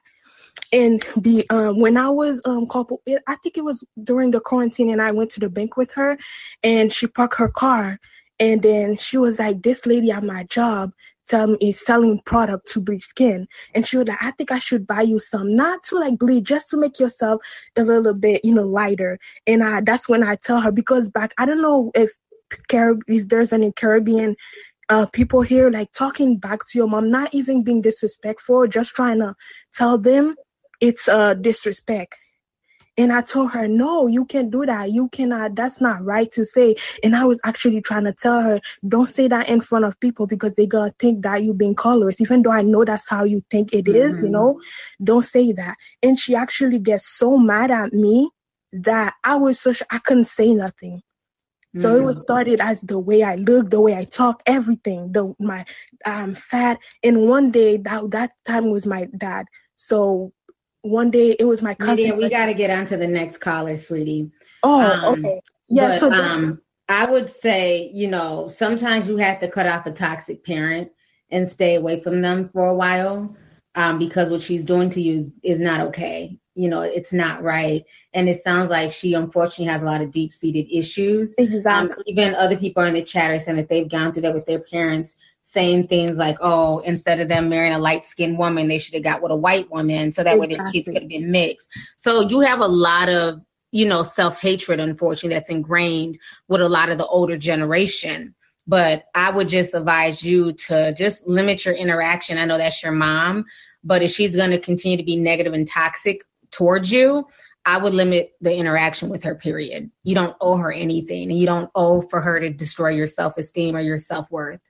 [0.72, 4.40] And the um when I was um couple, it, I think it was during the
[4.40, 6.16] quarantine, and I went to the bank with her,
[6.62, 7.98] and she parked her car,
[8.38, 10.92] and then she was like, "This lady at my job."
[11.28, 14.58] Tell me is selling product to bleach skin, and she was like, "I think I
[14.58, 17.42] should buy you some, not to like bleach, just to make yourself
[17.76, 21.34] a little bit, you know, lighter." And I, that's when I tell her because back,
[21.38, 22.12] I don't know if
[22.68, 24.36] Carib- if there's any Caribbean
[24.88, 29.18] uh, people here, like talking back to your mom, not even being disrespectful, just trying
[29.20, 29.34] to
[29.74, 30.36] tell them
[30.80, 32.14] it's uh, disrespect.
[32.98, 34.90] And I told her, no, you can't do that.
[34.90, 36.76] You cannot, that's not right to say.
[37.02, 40.26] And I was actually trying to tell her, don't say that in front of people
[40.26, 43.24] because they're going to think that you being colorist, even though I know that's how
[43.24, 44.32] you think it is, you Mhm.
[44.32, 44.60] know,
[45.02, 45.76] don't say that.
[46.02, 48.30] And she actually gets so mad at me
[48.72, 51.02] that I was so, sh- I couldn't say nothing.
[51.76, 52.20] So it was Mhm.
[52.20, 55.12] started as the way I look, the way I talk, everything.
[55.12, 55.64] The my
[56.04, 56.78] I'm fat.
[57.02, 59.46] And one day that that time was my dad.
[59.76, 60.32] So
[60.82, 62.16] one day it was my cousin.
[62.16, 64.30] We got to get on to the next caller, sweetie.
[64.62, 65.40] Oh, Um, okay.
[65.68, 69.86] Yeah, but, so um, I would say, you know, sometimes you have to cut off
[69.86, 70.90] a toxic parent
[71.30, 73.34] and stay away from them for a while
[73.76, 76.38] um, because what she's doing to you is, is not okay.
[76.54, 77.84] You know, it's not right.
[78.14, 81.34] And it sounds like she unfortunately has a lot of deep seated issues.
[81.36, 81.98] Exactly.
[81.98, 84.46] Um, even other people in the chat are saying that they've gone through that with
[84.46, 88.78] their parents, saying things like, oh, instead of them marrying a light skinned woman, they
[88.78, 91.30] should have got with a white woman so that way their kids could have been
[91.30, 91.68] mixed.
[91.98, 96.68] So you have a lot of, you know, self hatred, unfortunately, that's ingrained with a
[96.68, 98.34] lot of the older generation.
[98.66, 102.38] But I would just advise you to just limit your interaction.
[102.38, 103.44] I know that's your mom,
[103.86, 107.26] but if she's going to continue to be negative and toxic towards you,
[107.64, 109.90] I would limit the interaction with her, period.
[110.02, 113.38] You don't owe her anything, and you don't owe for her to destroy your self
[113.38, 114.60] esteem or your self worth.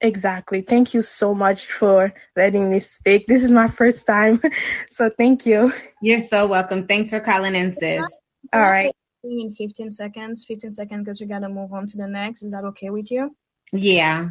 [0.00, 0.60] Exactly.
[0.60, 3.26] Thank you so much for letting me speak.
[3.26, 4.40] This is my first time.
[4.90, 5.72] So thank you.
[6.00, 6.86] You're so welcome.
[6.86, 7.80] Thanks for calling in, sis.
[7.80, 8.06] Can
[8.52, 8.96] All I say right.
[9.22, 10.44] something in 15 seconds?
[10.46, 12.42] 15 seconds because we gotta move on to the next.
[12.42, 13.34] Is that okay with you?
[13.72, 14.30] Yeah.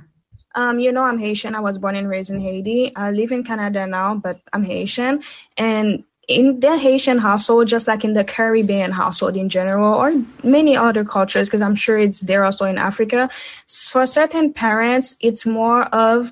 [0.55, 1.55] Um, you know, I'm Haitian.
[1.55, 2.95] I was born and raised in Haiti.
[2.95, 5.23] I live in Canada now, but I'm Haitian.
[5.57, 10.13] And in the Haitian household, just like in the Caribbean household in general, or
[10.43, 13.29] many other cultures, because I'm sure it's there also in Africa,
[13.67, 16.31] for certain parents, it's more of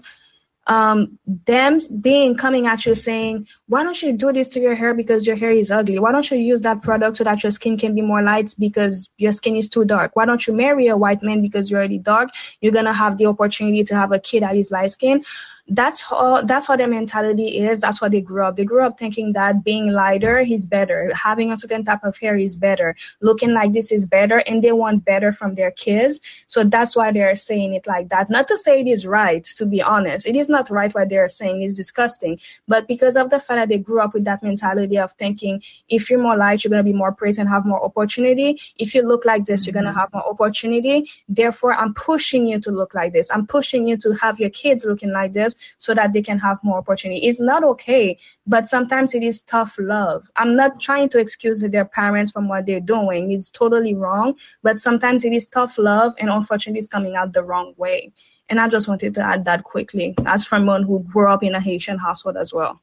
[0.68, 4.94] um them being coming at you saying why don't you do this to your hair
[4.94, 5.98] because your hair is ugly?
[5.98, 9.10] Why don't you use that product so that your skin can be more light because
[9.18, 10.16] your skin is too dark?
[10.16, 12.30] Why don't you marry a white man because you're already dark?
[12.60, 15.24] You're gonna have the opportunity to have a kid that is light skin
[15.68, 17.80] that's how that's what their mentality is.
[17.80, 18.56] That's what they grew up.
[18.56, 21.12] They grew up thinking that being lighter is better.
[21.14, 22.96] Having a certain type of hair is better.
[23.22, 26.20] Looking like this is better and they want better from their kids.
[26.48, 28.30] So that's why they're saying it like that.
[28.30, 30.28] Not to say it is right to be honest.
[30.28, 31.62] It is not right what they're saying.
[31.62, 32.40] It's disgusting.
[32.68, 36.10] But because of the fact that they grew up with that mentality of thinking if
[36.10, 38.60] you're more light you're going to be more praised and have more opportunity.
[38.78, 40.00] If you look like this you're going to mm-hmm.
[40.00, 41.10] have more opportunity.
[41.30, 43.32] Therefore i'm pushing you to look like this.
[43.32, 46.58] I'm pushing you to have your kids looking like this so that they can have
[46.64, 48.18] more opportunity it's not okay
[48.48, 52.66] but sometimes it is tough love i'm not trying to excuse their parents from what
[52.66, 54.34] they're doing it's totally wrong
[54.64, 58.12] but sometimes it is tough love and unfortunately it's coming out the wrong way
[58.50, 61.62] and i just wanted to add that quickly as someone who grew up in a
[61.62, 62.82] haitian household as well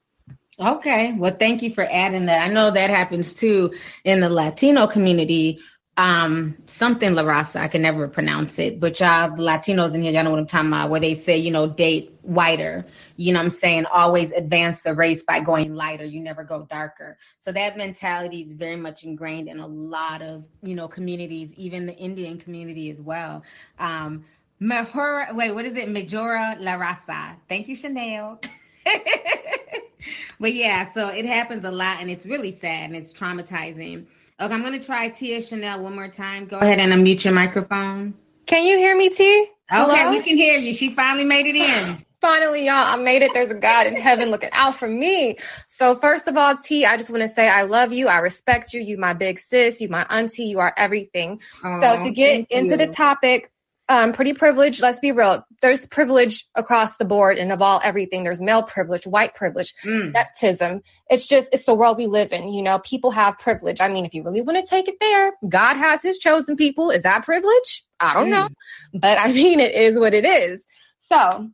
[0.61, 1.15] Okay.
[1.17, 2.43] Well, thank you for adding that.
[2.43, 3.73] I know that happens too
[4.05, 5.61] in the Latino community.
[5.99, 10.23] Um, something La Raza, I can never pronounce it, but y'all Latinos in here, y'all
[10.23, 12.87] know what I'm talking about, where they say, you know, date whiter.
[13.17, 13.87] You know I'm saying?
[13.87, 16.05] Always advance the race by going lighter.
[16.05, 17.19] You never go darker.
[17.41, 21.87] So that mentality is very much ingrained in a lot of, you know, communities, even
[21.87, 23.43] the Indian community as well.
[23.81, 24.25] Um,
[24.61, 25.89] wait, what is it?
[25.89, 27.35] Mejorar La Raza.
[27.49, 28.41] Thank you, Chanel.
[30.39, 34.07] but yeah, so it happens a lot and it's really sad and it's traumatizing.
[34.41, 36.47] Okay, I'm gonna try Tia Chanel one more time.
[36.47, 38.15] Go ahead and unmute your microphone.
[38.47, 39.25] Can you hear me, T?
[39.43, 40.11] Okay, Hello?
[40.11, 40.73] we can hear you.
[40.73, 42.05] She finally made it in.
[42.21, 43.33] Finally, y'all, I made it.
[43.33, 45.39] There's a God in heaven looking out for me.
[45.69, 48.09] So first of all, T, I just want to say I love you.
[48.09, 48.81] I respect you.
[48.81, 49.81] You my big sis.
[49.81, 50.47] You my auntie.
[50.47, 51.41] You are everything.
[51.63, 53.53] So to get into the topic,
[53.89, 54.81] um, pretty privilege.
[54.83, 55.45] Let's be real.
[55.63, 58.23] There's privilege across the board and of all everything.
[58.25, 60.13] There's male privilege, white privilege, Mm.
[60.13, 60.83] nepotism.
[61.11, 62.53] It's just, it's the world we live in.
[62.53, 63.81] You know, people have privilege.
[63.81, 66.91] I mean, if you really want to take it there, God has his chosen people.
[66.91, 67.83] Is that privilege?
[67.99, 68.49] I don't know.
[68.93, 70.65] But I mean, it is what it is.
[71.01, 71.49] So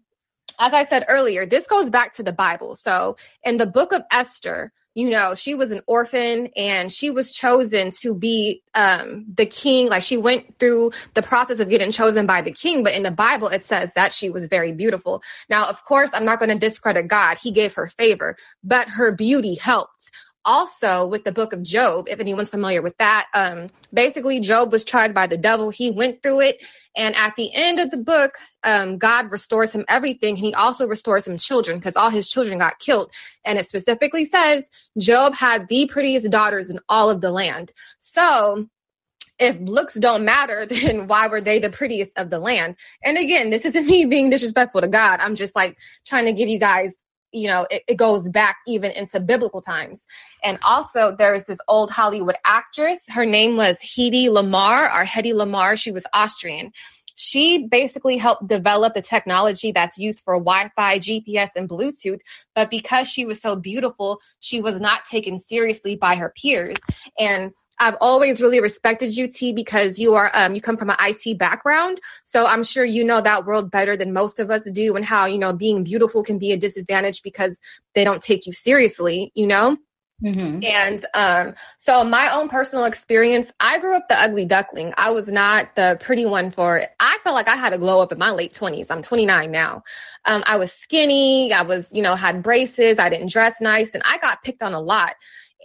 [0.58, 2.74] as I said earlier, this goes back to the Bible.
[2.74, 7.34] So in the book of Esther, you know, she was an orphan and she was
[7.34, 9.88] chosen to be um, the king.
[9.88, 12.84] Like she went through the process of getting chosen by the king.
[12.84, 15.22] But in the Bible, it says that she was very beautiful.
[15.50, 17.38] Now, of course, I'm not going to discredit God.
[17.38, 20.10] He gave her favor, but her beauty helped.
[20.44, 24.84] Also, with the book of Job, if anyone's familiar with that, um, basically Job was
[24.84, 25.70] tried by the devil.
[25.70, 26.64] He went through it.
[26.96, 30.30] And at the end of the book, um, God restores him everything.
[30.30, 33.10] And he also restores him children because all his children got killed.
[33.44, 37.72] And it specifically says Job had the prettiest daughters in all of the land.
[37.98, 38.68] So
[39.38, 42.76] if looks don't matter, then why were they the prettiest of the land?
[43.02, 45.20] And again, this isn't me being disrespectful to God.
[45.20, 46.94] I'm just like trying to give you guys,
[47.34, 50.06] you know, it, it goes back even into biblical times.
[50.44, 53.04] And also there is this old Hollywood actress.
[53.08, 55.76] Her name was Hedy Lamarr or Hedy Lamarr.
[55.76, 56.72] She was Austrian.
[57.14, 62.20] She basically helped develop the technology that's used for Wi-Fi, GPS, and Bluetooth.
[62.54, 66.76] But because she was so beautiful, she was not taken seriously by her peers.
[67.18, 70.96] And I've always really respected you, T, because you are um, you come from an
[71.00, 74.94] IT background, so I'm sure you know that world better than most of us do,
[74.96, 77.60] and how you know being beautiful can be a disadvantage because
[77.94, 79.76] they don't take you seriously, you know.
[80.62, 84.94] And um, so my own personal experience, I grew up the ugly duckling.
[84.96, 86.90] I was not the pretty one for it.
[86.98, 88.90] I felt like I had to glow up in my late 20s.
[88.90, 89.82] I'm 29 now.
[90.24, 91.52] Um, I was skinny.
[91.52, 92.98] I was, you know, had braces.
[92.98, 95.14] I didn't dress nice, and I got picked on a lot.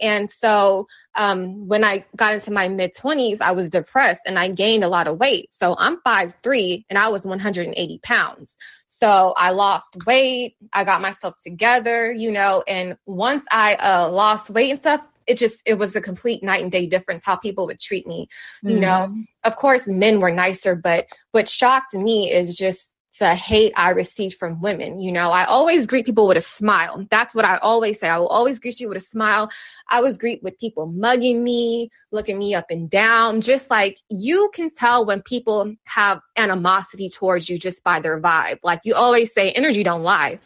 [0.00, 4.48] And so um, when I got into my mid 20s, I was depressed and I
[4.48, 5.52] gained a lot of weight.
[5.52, 8.56] So I'm 5'3 and I was 180 pounds.
[8.86, 10.56] So I lost weight.
[10.72, 15.38] I got myself together, you know, and once I uh, lost weight and stuff, it
[15.38, 18.28] just, it was a complete night and day difference how people would treat me.
[18.66, 19.24] You know, Mhm.
[19.44, 24.38] of course, men were nicer, but what shocked me is just the hate I received
[24.38, 24.98] from women.
[24.98, 27.06] You know, I always greet people with a smile.
[27.10, 28.08] That's what I always say.
[28.08, 29.50] I will always greet you with a smile.
[29.88, 34.50] I was greet with people mugging me, looking me up and down, just like you
[34.54, 38.58] can tell when people have animosity towards you just by their vibe.
[38.62, 40.40] Like you always say, energy don't lie.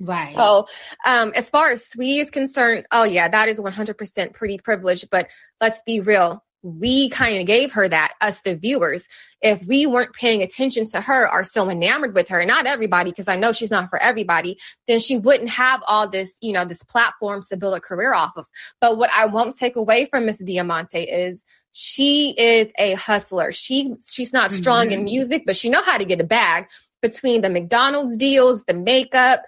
[0.00, 0.34] Right.
[0.34, 0.66] So,
[1.04, 5.10] um, as far as Saweetie is concerned, oh yeah, that is 100% pretty privileged.
[5.10, 5.30] But
[5.60, 6.42] let's be real.
[6.64, 9.06] We kind of gave her that, us the viewers.
[9.42, 13.28] If we weren't paying attention to her or so enamored with her, not everybody, because
[13.28, 16.82] I know she's not for everybody, then she wouldn't have all this, you know, this
[16.82, 18.46] platform to build a career off of.
[18.80, 23.52] But what I won't take away from Miss Diamonté is she is a hustler.
[23.52, 25.04] She she's not strong in Mhm.
[25.04, 26.68] music, but she know how to get a bag
[27.02, 29.42] between the McDonald's deals, the makeup,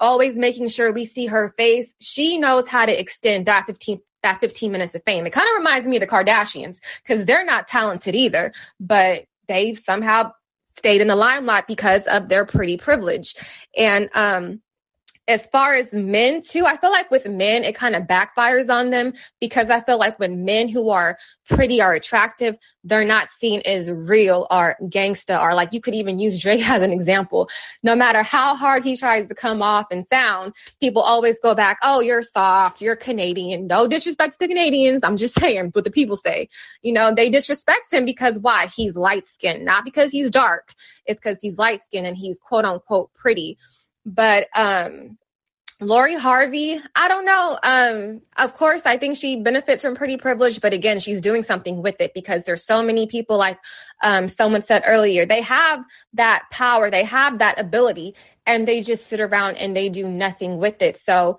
[0.00, 1.94] always making sure we see her face.
[2.00, 5.26] She knows how to extend that 15 that 15 minutes of fame.
[5.26, 9.76] It kind of reminds me of the Kardashians because they're not talented either, but they've
[9.76, 10.32] somehow
[10.66, 13.34] stayed in the limelight because of their pretty privilege.
[13.76, 14.60] And um
[15.28, 18.90] as far as men too, I feel like with men, it kind of backfires on
[18.90, 21.16] them because I feel like when men who are
[21.48, 26.18] pretty or attractive, they're not seen as real or gangsta or like you could even
[26.18, 27.48] use Drake as an example.
[27.84, 31.78] No matter how hard he tries to come off and sound, people always go back,
[31.82, 33.68] oh, you're soft, you're Canadian.
[33.68, 35.04] No disrespect to the Canadians.
[35.04, 36.48] I'm just saying what the people say.
[36.82, 38.66] You know, they disrespect him because why?
[38.74, 40.72] He's light skinned, not because he's dark.
[41.06, 43.58] It's because he's light skinned and he's quote unquote pretty.
[44.04, 45.18] But um
[45.82, 47.58] Lori Harvey, I don't know.
[47.60, 51.82] Um, of course, I think she benefits from pretty privilege, but again, she's doing something
[51.82, 53.58] with it because there's so many people, like
[54.02, 55.84] um, someone said earlier, they have
[56.14, 58.14] that power, they have that ability,
[58.46, 60.98] and they just sit around and they do nothing with it.
[60.98, 61.38] So,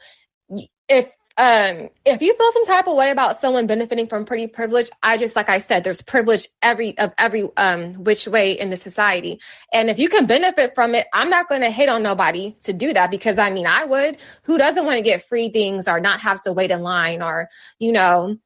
[0.89, 4.91] if um if you feel some type of way about someone benefiting from pretty privilege
[5.01, 8.77] i just like i said there's privilege every of every um which way in the
[8.77, 9.39] society.
[9.71, 12.73] And if you can benefit from it i'm not going to hate on nobody to
[12.73, 14.17] do that because i mean i would.
[14.43, 17.49] Who doesn't want to get free things or not have to wait in line or
[17.79, 18.37] you know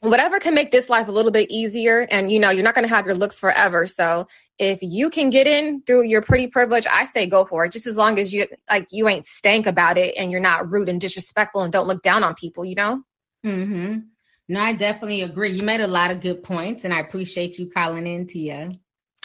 [0.00, 2.86] whatever can make this life a little bit easier and you know you're not going
[2.86, 4.26] to have your looks forever so
[4.58, 7.86] if you can get in through your pretty privilege i say go for it just
[7.86, 11.00] as long as you like you ain't stank about it and you're not rude and
[11.00, 13.02] disrespectful and don't look down on people you know
[13.46, 14.00] Mm-hmm.
[14.48, 15.52] No, I definitely agree.
[15.52, 18.72] You made a lot of good points, and I appreciate you calling in, Tia.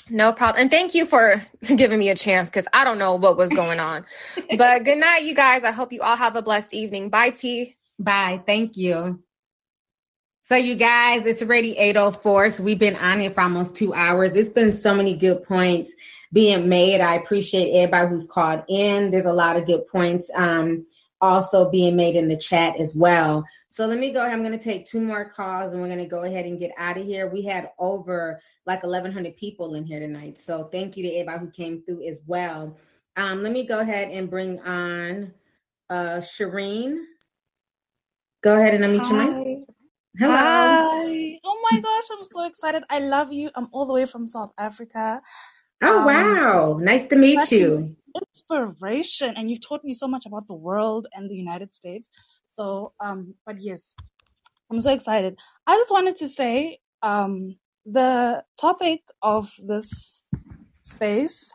[0.09, 1.41] no problem and thank you for
[1.75, 4.05] giving me a chance because i don't know what was going on
[4.57, 7.75] but good night you guys i hope you all have a blessed evening bye t
[7.99, 8.41] Bye.
[8.45, 9.23] Thank you.
[10.45, 12.53] So, you guys, it's already 8.04.
[12.53, 14.35] So, we've been on here for almost two hours.
[14.35, 15.93] It's been so many good points
[16.33, 16.99] being made.
[16.99, 19.09] I appreciate everybody who's called in.
[19.09, 20.85] There's a lot of good points um,
[21.21, 23.45] also being made in the chat as well.
[23.69, 24.33] So, let me go ahead.
[24.33, 26.71] I'm going to take two more calls and we're going to go ahead and get
[26.77, 27.29] out of here.
[27.29, 30.37] We had over like 1,100 people in here tonight.
[30.37, 32.75] So, thank you to everybody who came through as well.
[33.15, 35.33] Um, let me go ahead and bring on
[35.89, 36.97] uh, Shireen.
[38.43, 39.72] Go ahead and unmute your mic.
[40.19, 40.27] Hi.
[40.27, 40.37] Hello.
[40.37, 41.39] Hi.
[41.43, 42.83] Oh my gosh, I'm so excited.
[42.89, 43.49] I love you.
[43.55, 45.21] I'm all the way from South Africa.
[45.81, 46.77] Oh, Um, wow.
[46.79, 47.95] Nice to meet you.
[48.15, 52.09] inspiration, and you've taught me so much about the world and the United States.
[52.47, 53.95] So, um, but yes,
[54.69, 55.37] I'm so excited.
[55.65, 60.21] I just wanted to say, um, the topic of this
[60.81, 61.51] space,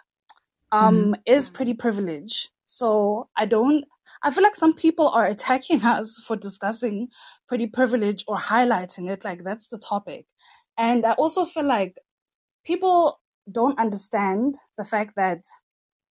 [0.73, 2.51] um, is pretty privilege.
[2.67, 3.85] So I don't,
[4.23, 7.09] I feel like some people are attacking us for discussing
[7.49, 10.27] pretty privilege or highlighting it like that's the topic.
[10.77, 11.97] And I also feel like
[12.65, 13.21] people
[13.51, 15.43] don't understand the fact that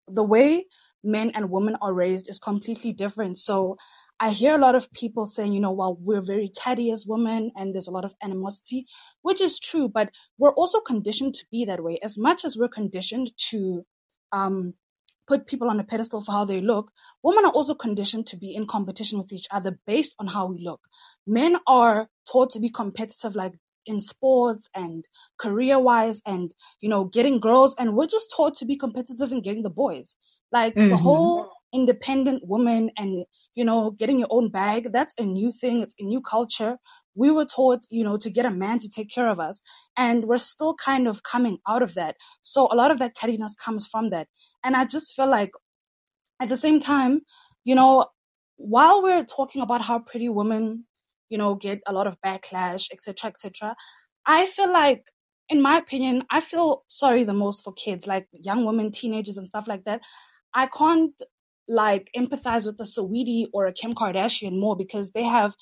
[0.07, 0.65] the way
[1.03, 3.37] men and women are raised is completely different.
[3.37, 3.77] So
[4.19, 7.51] I hear a lot of people saying, you know, well, we're very catty as women
[7.55, 8.87] and there's a lot of animosity,
[9.21, 10.09] which is true, but
[10.39, 11.99] we're also conditioned to be that way.
[12.01, 13.85] As much as we're conditioned to
[14.31, 14.73] um,
[15.27, 16.91] put people on a pedestal for how they look,
[17.23, 20.59] women are also conditioned to be in competition with each other based on how we
[20.63, 20.81] look.
[21.25, 23.53] Men are taught to be competitive, like
[23.85, 25.07] in sports and
[25.39, 27.75] career wise and, you know, getting girls.
[27.77, 30.15] And we're just taught to be competitive in getting the boys.
[30.51, 30.97] Like the Mhm.
[30.97, 35.81] whole independent woman and, you know, getting your own bag, that's a new thing.
[35.81, 36.77] It's a new culture.
[37.17, 39.59] We were taught, you know, to get a man to take care of us.
[39.97, 42.15] And we're still kind of coming out of that.
[42.41, 44.27] So a lot of that cattiness comes from that.
[44.63, 45.51] And I just feel like
[46.39, 47.21] at the same time,
[47.63, 48.05] you know,
[48.57, 50.85] while we're talking about how pretty women,
[51.29, 53.75] you know, get a lot of backlash, etc., etc.,
[54.25, 55.03] I feel like,
[55.49, 59.47] in my opinion, I feel sorry the most for kids, like young women, teenagers, and
[59.47, 60.01] stuff like that.
[60.53, 61.19] I can't
[61.67, 65.53] like empathize with a Saweetie or a Kim Kardashian more because they have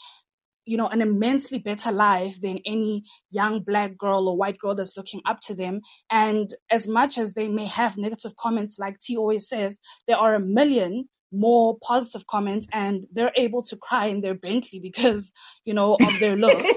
[0.65, 4.97] you know, an immensely better life than any young black girl or white girl that's
[4.97, 5.81] looking up to them.
[6.09, 9.77] And as much as they may have negative comments, like T always says,
[10.07, 14.79] there are a million more positive comments and they're able to cry in their Bentley
[14.79, 15.31] because,
[15.65, 16.71] you know, of their looks.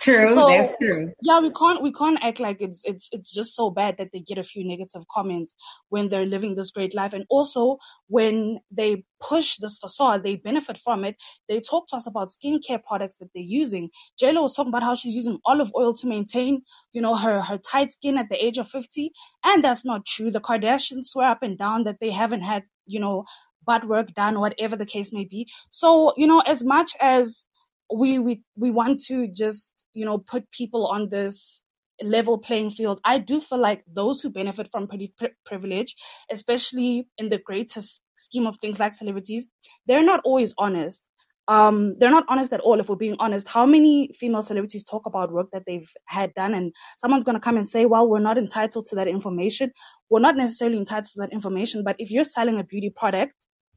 [0.00, 1.12] True, So that's true.
[1.22, 4.20] yeah, we can't we can't act like it's it's it's just so bad that they
[4.20, 5.54] get a few negative comments
[5.88, 10.78] when they're living this great life, and also when they push this facade, they benefit
[10.78, 11.16] from it.
[11.48, 13.90] They talk to us about skincare products that they're using.
[14.22, 16.62] JLo was talking about how she's using olive oil to maintain,
[16.92, 19.10] you know, her her tight skin at the age of fifty,
[19.44, 20.30] and that's not true.
[20.30, 23.24] The Kardashians swear up and down that they haven't had, you know,
[23.66, 25.48] butt work done, whatever the case may be.
[25.70, 27.44] So you know, as much as
[27.92, 31.62] we we we want to just you know put people on this
[32.02, 35.96] level playing field i do feel like those who benefit from pretty pri- privilege
[36.32, 39.48] especially in the greatest scheme of things like celebrities
[39.86, 41.08] they're not always honest.
[41.48, 43.48] Um they're not honest at all if we're being honest.
[43.48, 47.40] How many female celebrities talk about work that they've had done and someone's going to
[47.48, 49.72] come and say well we're not entitled to that information.
[50.10, 53.36] We're not necessarily entitled to that information but if you're selling a beauty product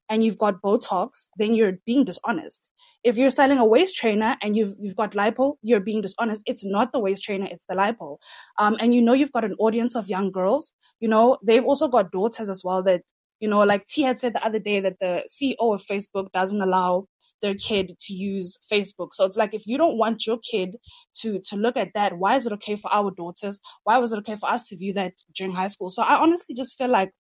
[0.10, 2.70] and you've got Botox, then you're being dishonest.
[3.04, 6.42] If you're selling a waist trainer and you've you've got lipo, you're being dishonest.
[6.46, 8.18] It's not the waist trainer, it's the lipo.
[8.58, 10.72] Um, and you know you've got an audience of young girls.
[11.00, 12.84] You know they've also got daughters as well.
[12.84, 13.02] That
[13.40, 16.62] you know, like T had said the other day that the CEO of Facebook doesn't
[16.62, 17.08] allow
[17.42, 19.10] their kid to use Facebook.
[19.14, 20.76] So it's like if you don't want your kid
[21.22, 23.60] to to look at that, why is it okay for our daughters?
[23.84, 25.90] Why was it okay for us to view that during high school?
[25.90, 27.12] So I honestly just feel like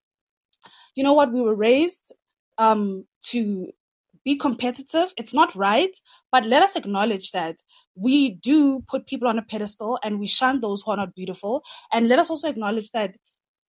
[0.95, 2.13] you know what we were raised
[2.57, 3.71] um to
[4.23, 5.14] be competitive.
[5.18, 5.95] It's not right
[6.31, 7.57] but let us acknowledge that
[7.95, 11.64] we do put people on a pedestal and we shun those who are not beautiful.
[11.91, 13.15] And let us also acknowledge that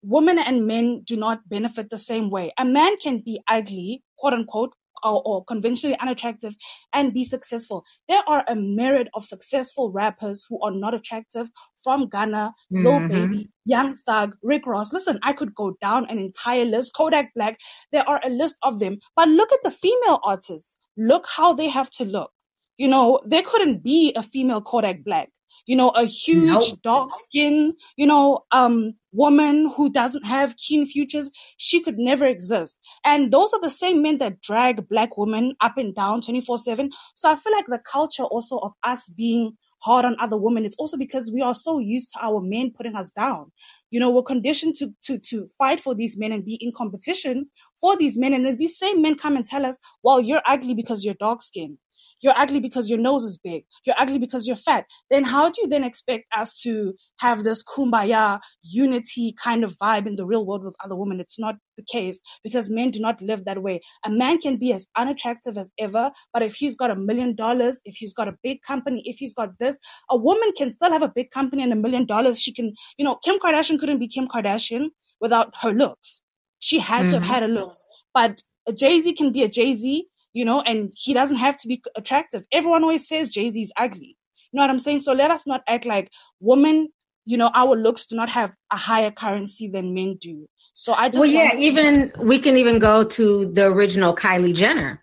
[0.02, 2.52] women and men do not benefit the same way.
[2.58, 6.54] A man can be ugly quote unquote or, or conventionally unattractive
[6.92, 7.84] and be successful.
[8.08, 11.48] There are a myriad of successful rappers who are not attractive
[11.82, 13.08] from Gunna, Lil Mhm.
[13.08, 14.92] Baby, Young Thug, Rick Ross.
[14.92, 16.94] Listen, I could go down an entire list.
[16.94, 17.58] Kodak Black.
[17.92, 18.98] There are a list of them.
[19.16, 20.76] But look at the female artists.
[20.96, 22.32] Look how they have to look.
[22.76, 25.30] You know, there couldn't be a female Kodak Black.
[25.66, 26.82] You know, a huge Nope.
[26.82, 31.30] dark skin, you know, um, woman who doesn't have keen futures.
[31.56, 32.76] She could never exist.
[33.04, 36.90] And those are the same men that drag black women up and down 24 7.
[37.14, 40.76] So I feel like the culture also of us being hard on other women, it's
[40.76, 43.50] also because we are so used to our men putting us down.
[43.90, 47.48] You know, we're conditioned to, to, to fight for these men and be in competition
[47.80, 48.32] for these men.
[48.32, 51.42] And then these same men come and tell us, well, you're ugly because you're dark
[51.42, 51.78] skinned.
[52.22, 53.64] You're ugly because your nose is big.
[53.84, 54.86] You're ugly because you're fat.
[55.10, 60.06] Then how do you then expect us to have this kumbaya unity kind of vibe
[60.06, 61.20] in the real world with other women?
[61.20, 63.80] It's not the case because men do not live that way.
[64.04, 67.80] A man can be as unattractive as ever, but if he's got a million dollars,
[67.84, 69.76] if he's got a big company, if he's got this,
[70.10, 72.40] a woman can still have a big company and a million dollars.
[72.40, 74.88] She can, you know, Kim Kardashian couldn't be Kim Kardashian
[75.20, 76.20] without her looks.
[76.60, 77.26] She had to have Mhm.
[77.26, 77.82] had her looks.
[78.14, 81.56] But a Jay Z can be a Jay Z, you know, and he doesn't have
[81.58, 82.44] to be attractive.
[82.52, 84.16] Everyone always says Jay Z is ugly.
[84.50, 85.00] You know what I'm saying?
[85.02, 86.10] So let us not act like
[86.40, 86.88] women,
[87.24, 90.46] you know, our looks do not have a higher currency than men do.
[90.74, 94.54] So I just Well, yeah, to- even we can even go to the original Kylie
[94.54, 95.02] Jenner.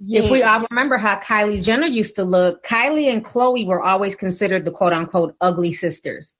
[0.00, 4.14] If we all remember how Kylie Jenner used to look, Kylie and Khloé were always
[4.14, 6.34] considered the quote unquote ugly sisters.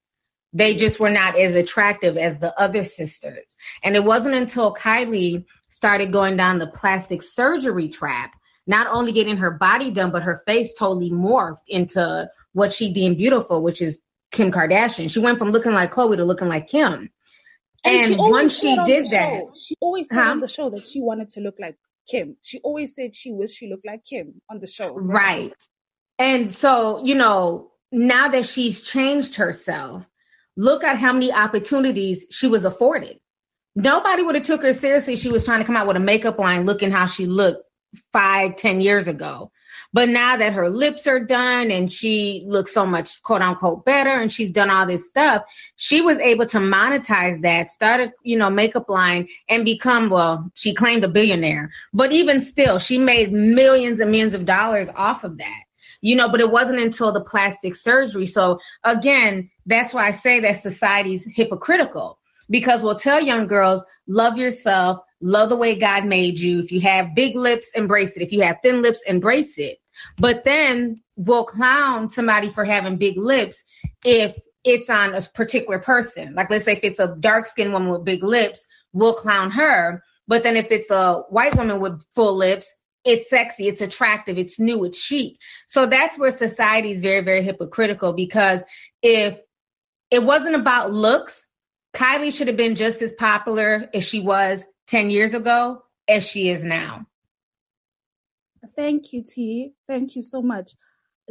[0.52, 3.56] They just were not as attractive as the other sisters.
[3.82, 8.32] And it wasn't until Kylie started going down the plastic surgery trap,
[8.66, 13.18] not only getting her body done, but her face totally morphed into what she deemed
[13.18, 13.98] beautiful, which is
[14.30, 15.10] Kim Kardashian.
[15.10, 17.10] She went from looking like Khloé to looking like Kim.
[17.84, 20.30] And, she once she did that, show- she always said Huh?
[20.30, 21.76] on the show that she wanted to look like
[22.10, 22.36] Kim.
[22.42, 24.94] She always said she wished she looked like Kim on the show.
[24.94, 25.54] Right.
[26.18, 30.04] And so, you know, now that she's changed herself,
[30.58, 33.18] look at how many opportunities she was afforded.
[33.76, 35.14] Nobody would have took her seriously.
[35.14, 37.62] She was trying to come out with a makeup line looking how she looked
[38.12, 39.52] five, ten years ago.
[39.92, 44.20] But now that her lips are done and she looks so much quote unquote better
[44.20, 45.44] and she's done all this stuff,
[45.76, 50.50] she was able to monetize that, start a, you know, makeup line and become, well,
[50.54, 55.22] she claimed a billionaire, but even still, she made millions and millions of dollars off
[55.22, 55.67] of that
[56.00, 58.26] you know, but it wasn't until the plastic surgery.
[58.26, 62.18] So again, that's why I say that society's hypocritical
[62.50, 66.60] because we'll tell young girls, love yourself, love the way God made you.
[66.60, 68.22] If you have big lips, embrace it.
[68.22, 69.78] If you have thin lips, embrace it.
[70.18, 73.64] But then we'll clown somebody for having big lips
[74.04, 76.34] if it's on a particular person.
[76.34, 80.02] Like let's say if it's a dark skinned woman with big lips, we'll clown her.
[80.28, 82.72] But then if it's a white woman with full lips,
[83.04, 85.38] it's sexy, it's attractive, it's new, it's chic.
[85.66, 88.62] So that's where society is very, very hypocritical because
[89.02, 89.38] if
[90.10, 91.46] it wasn't about looks,
[91.94, 96.50] Kylie should have been just as popular as she was 10 years ago as she
[96.50, 97.06] is now.
[98.76, 99.72] Thank you, T.
[99.86, 100.72] Thank you so much.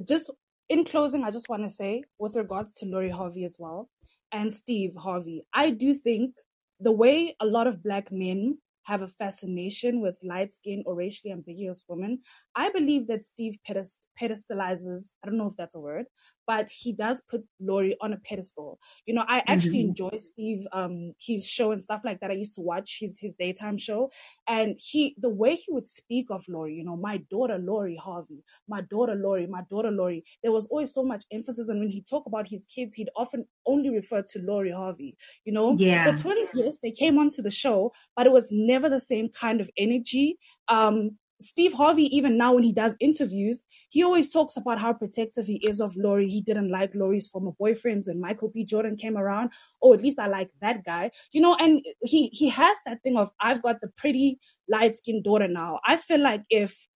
[0.08, 0.32] Just
[0.70, 3.90] in closing, I just want to say, with regards to Lori Harvey as well
[4.32, 6.36] and Steve Harvey, I do think
[6.80, 8.58] the way a lot of black men
[8.88, 12.22] have a fascination with light skinned or racially ambiguous women,
[12.56, 16.06] I believe that Steve pedest- pedestalizes, I don't know if that's a word,
[16.48, 18.80] but he does put Lori on a pedestal.
[19.06, 19.90] You know, I actually Mhm.
[19.90, 22.32] enjoy Steve, um, his show and stuff like that.
[22.32, 24.10] I used to watch his, his daytime show
[24.48, 28.44] and he, the way he would speak of Lori, you know, my daughter Lori Harvey,
[28.68, 31.70] my daughter Lori, my daughter Lori, there was always so much emphasis.
[31.70, 35.54] And when he talked about his kids, he'd often only refer to Lori Harvey, you
[35.54, 36.06] know, Yeah.
[36.06, 39.60] the twins, yes, they came onto the show, but it was never the same kind
[39.62, 40.38] of energy.
[40.70, 45.46] Um, Steve Harvey, even now when he does interviews, he always talks about how protective
[45.46, 46.30] he is of Lori.
[46.30, 48.66] He didn't like Lori's former boyfriends when Michael B.
[48.66, 49.52] Jordan came around.
[49.82, 51.12] Oh, at least I like that guy.
[51.32, 55.24] You know, and he he has that thing of I've got the pretty light skinned
[55.24, 55.80] daughter now.
[55.86, 56.88] I feel like if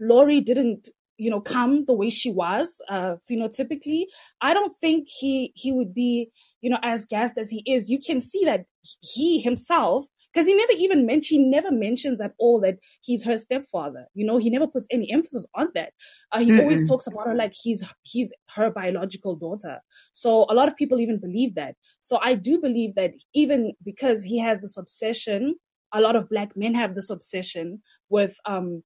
[0.00, 0.88] Lori didn't,
[1.18, 4.04] you know, come the way she was, uh, phenotypically,
[4.40, 6.30] I don't think he he would be,
[6.60, 7.90] you know, as gassed as he is.
[7.90, 8.64] You can see that
[9.00, 13.36] he himself, because he never even mentioned, he never mentions at all that he's her
[13.36, 14.06] stepfather.
[14.14, 15.92] You know, he never puts any emphasis on that.
[16.32, 16.86] Uh, he always Mm-mm.
[16.86, 19.80] talks about her like he's he's her biological daughter.
[20.12, 21.76] So a lot of people even believe that.
[22.00, 25.56] So I do believe that even because he has this obsession,
[25.92, 28.82] a lot of black men have this obsession with um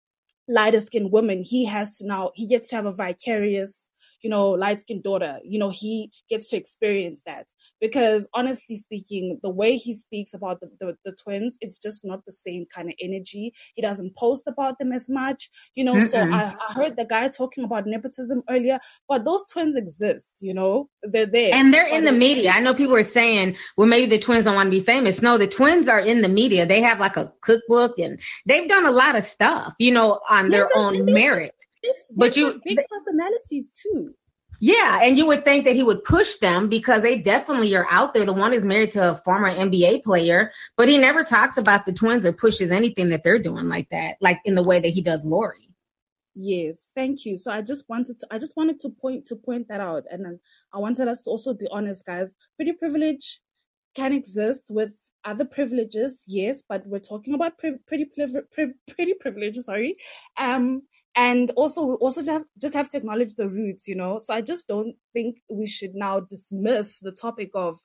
[0.49, 3.89] lighter skinned women, he has to now, he gets to have a vicarious,
[4.25, 5.39] you know, light skinned daughter.
[5.45, 7.47] You know, he gets to experience that.
[7.81, 12.25] Because honestly speaking, the way he speaks about the, the, the twins, it's just not
[12.25, 13.53] the same kind of energy.
[13.75, 16.01] He doesn't post about them as much, you know.
[16.01, 16.33] So Mm-mm.
[16.33, 18.79] I, I heard the guy talking about nepotism earlier,
[19.09, 21.53] but those twins exist, you know, they're there.
[21.55, 22.51] And they're in the media.
[22.53, 25.21] I know people are saying, well, maybe the twins don't want to be famous.
[25.21, 26.65] No, the twins are in the media.
[26.67, 30.49] They have like a cookbook and they've done a lot of stuff, you know, on
[30.49, 31.55] their Yes, and- own and they- merit.
[32.17, 34.15] But you, big personalities too.
[34.61, 38.15] yeah, and you would think that he would push them because they definitely are out
[38.15, 38.25] there.
[38.25, 41.93] The one is married to a former NBA player, but he never talks about the
[41.93, 45.03] twins or pushes anything that they're doing like that, like in the way that he
[45.03, 45.71] does Lori.
[46.35, 47.39] Yes, thank you.
[47.39, 50.25] So I just wanted to I just wanted to point to point that out and
[50.25, 50.41] then
[50.73, 52.35] I wanted us to also be honest guys.
[52.57, 53.41] Pretty privilege
[53.95, 54.95] can exist with
[55.25, 59.95] other privileges, yes, but we're talking about pri- pretty pri- pretty privilege, sorry.
[60.37, 60.83] Um
[61.17, 64.19] and also we also just just have to acknowledge the roots, you know.
[64.19, 67.79] So I just don't think we should now dismiss the topic of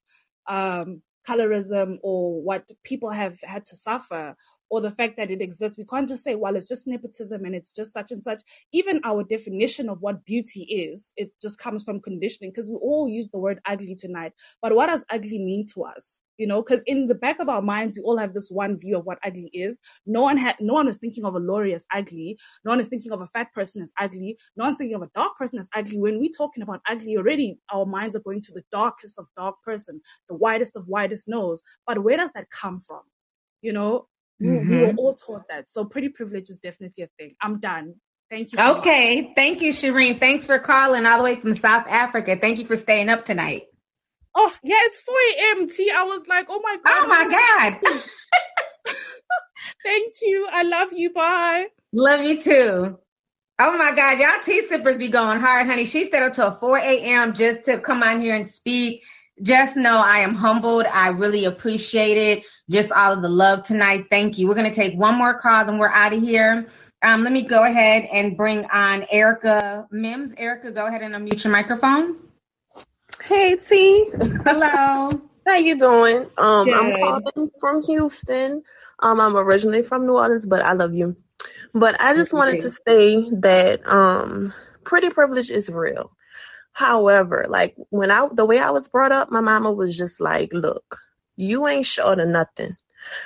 [0.47, 4.35] um colorism or what people have had to suffer
[4.69, 5.77] or the fact that it exists.
[5.77, 8.41] We can't just say, well, it's just nepotism and it's just such and such.
[8.71, 13.09] Even our definition of what beauty is, it just comes from conditioning because we all
[13.09, 14.33] use the word ugly tonight.
[14.61, 16.19] But what does ugly mean to us?
[16.37, 18.97] You know, because in the back of our minds, we all have this one view
[18.97, 19.77] of what ugly is.
[20.05, 22.37] No one had, no one is thinking of a Lori as ugly.
[22.63, 24.37] No one is thinking of a fat person as ugly.
[24.55, 25.99] No one's thinking of a dark person as ugly.
[25.99, 29.61] When we're talking about ugly already, our minds are going to the darkest of dark
[29.63, 31.61] person, the widest of widest nose.
[31.85, 33.01] But where does that come from?
[33.61, 34.07] You know,
[34.41, 34.97] we, we were Mhm.
[34.97, 35.69] all taught that.
[35.69, 37.35] So pretty privilege is definitely a thing.
[37.41, 37.95] I'm done.
[38.31, 38.87] Thank you so much.
[38.87, 39.33] Okay.
[39.35, 40.19] Thank you, Shireen.
[40.19, 42.37] Thanks for calling all the way from South Africa.
[42.41, 43.63] Thank you for staying up tonight.
[44.35, 45.69] Oh, yeah, it's 4 a.m.
[45.69, 45.91] T.
[45.95, 46.83] I was like, oh my God.
[46.85, 48.03] Oh my God.
[49.83, 50.47] Thank you.
[50.51, 51.11] I love you.
[51.13, 51.67] Bye.
[51.93, 52.99] Love you too.
[53.59, 55.85] Oh my God, y'all tea sippers be going hard, honey.
[55.85, 57.33] She stayed up till 4 a.m.
[57.33, 59.03] just to come on here and speak.
[59.41, 60.85] Just know I am humbled.
[60.85, 62.43] I really appreciate it.
[62.69, 64.05] Just all of the love tonight.
[64.09, 64.47] Thank you.
[64.47, 66.67] We're going to take one more call, then we're out of here.
[67.01, 70.33] Um, let me go ahead and bring on Erica Mims.
[70.37, 72.17] Erica, go ahead and unmute your microphone.
[73.23, 74.09] Hey T.
[74.43, 75.09] Hello.
[75.47, 76.27] How you doing?
[76.37, 76.73] Um, Good.
[76.73, 78.63] I'm calling from Houston.
[78.99, 81.15] Um, I'm originally from New Orleans, but I love you.
[81.73, 84.53] But I just wanted to say that um,
[84.83, 86.11] pretty privilege is real.
[86.73, 90.51] However, like when I the way I was brought up, my mama was just like,
[90.53, 90.99] "Look,
[91.35, 92.75] you ain't short of nothing."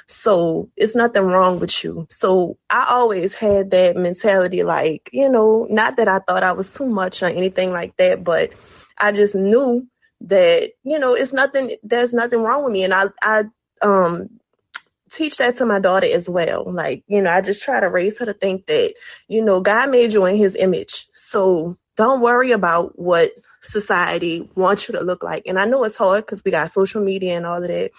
[0.08, 2.08] So it's nothing wrong with you.
[2.10, 6.70] So I always had that mentality, like, you know, not that I thought I was
[6.70, 8.52] too much or anything like that, but
[8.98, 9.88] I just knew
[10.22, 12.84] that, you know, it's nothing, there's nothing wrong with me.
[12.84, 13.44] And I, I,
[13.82, 14.30] um,
[15.12, 16.66] teach that to my daughter as well.
[16.72, 18.96] Like, you know, I just try to raise her to think that,
[19.28, 21.08] you know, God made you in his image.
[21.14, 25.44] So don't worry about what society wants you to look like.
[25.46, 27.92] And I know it's hard because we got social media and all of that.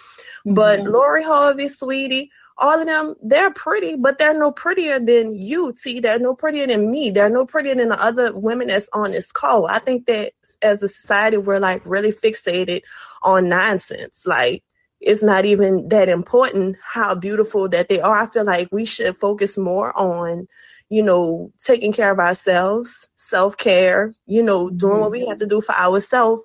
[0.44, 0.92] But Mhm.
[0.92, 6.00] Lori Harvey, Saweetie, all of them, they're pretty, but they're no prettier than you, T.
[6.00, 7.10] They're no prettier than me.
[7.10, 9.66] They're no prettier than the other women that's on this call.
[9.66, 12.82] I think that as a society, we're like really fixated
[13.22, 14.24] on nonsense.
[14.26, 14.62] Like,
[15.00, 18.22] it's not even that important how beautiful that they are.
[18.22, 20.46] I feel like we should focus more on,
[20.88, 25.30] you know, taking care of ourselves, self care, you know, doing what we mm-hmm.
[25.30, 26.42] have to do for ourselves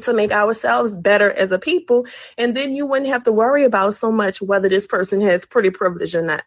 [0.00, 2.06] to make ourselves better as a people.
[2.36, 5.70] And then you wouldn't have to worry about so much whether this person has pretty
[5.70, 6.44] privilege or not.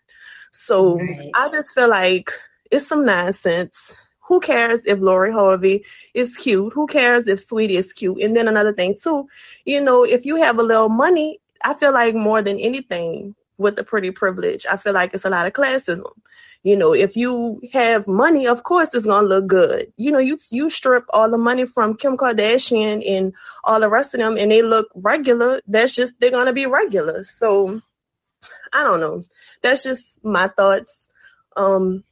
[0.51, 0.99] So
[1.33, 2.31] I just feel like
[2.69, 3.95] it's some nonsense.
[4.27, 6.73] Who cares if Lori Harvey is cute?
[6.73, 8.21] Who cares if Saweetie is cute?
[8.21, 9.27] And then another thing too,
[9.65, 13.75] you know, if you have a little money, I feel like more than anything with
[13.75, 16.11] the pretty privilege, I feel like it's a lot of classism.
[16.63, 19.91] You know, if you have money, of course it's gonna look good.
[19.97, 23.33] You know, you you strip all the money from Kim Kardashian and
[23.63, 25.61] all the rest of them, and they look regular.
[25.67, 27.23] That's just they're gonna be regular.
[27.23, 27.81] So
[28.71, 29.23] I don't know.
[29.63, 31.07] That's just my thoughts.
[31.55, 32.03] Um,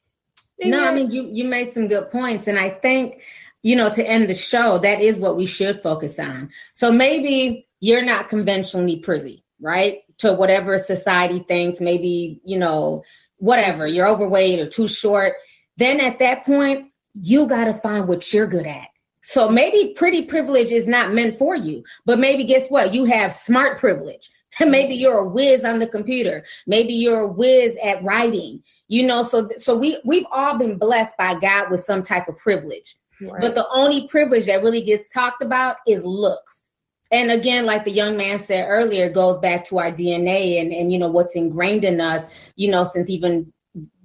[0.64, 3.22] No, I mean you you made some good points, and I think
[3.62, 6.50] you know to end the show, that is what we should focus on.
[6.74, 10.00] So maybe you're not conventionally pretty, right?
[10.20, 13.04] To whatever society thinks, maybe you know
[13.40, 15.34] whatever you're overweight or too short.
[15.78, 18.88] Then at that point, you got to find what you're good at.
[19.22, 22.94] So maybe pretty privilege is not meant for you, but maybe guess what?
[22.94, 24.30] You have smart privilege.
[24.60, 26.46] maybe you're a whiz on the computer.
[26.68, 28.64] Maybe you're a whiz at writing.
[28.88, 32.38] You know, so so we we've all been blessed by God with some type of
[32.38, 32.96] privilege.
[33.22, 33.40] Right.
[33.40, 36.64] But the only privilege that really gets talked about is looks.
[37.12, 40.72] And again, like the young man said earlier, it goes back to our DNA and,
[40.72, 43.52] and you know what's ingrained in us, you know, since even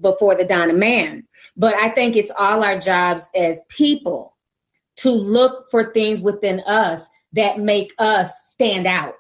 [0.01, 1.26] before the dawn of man.
[1.56, 4.36] But I think it's all our jobs as people
[4.97, 9.14] to look for things within us that make us stand out.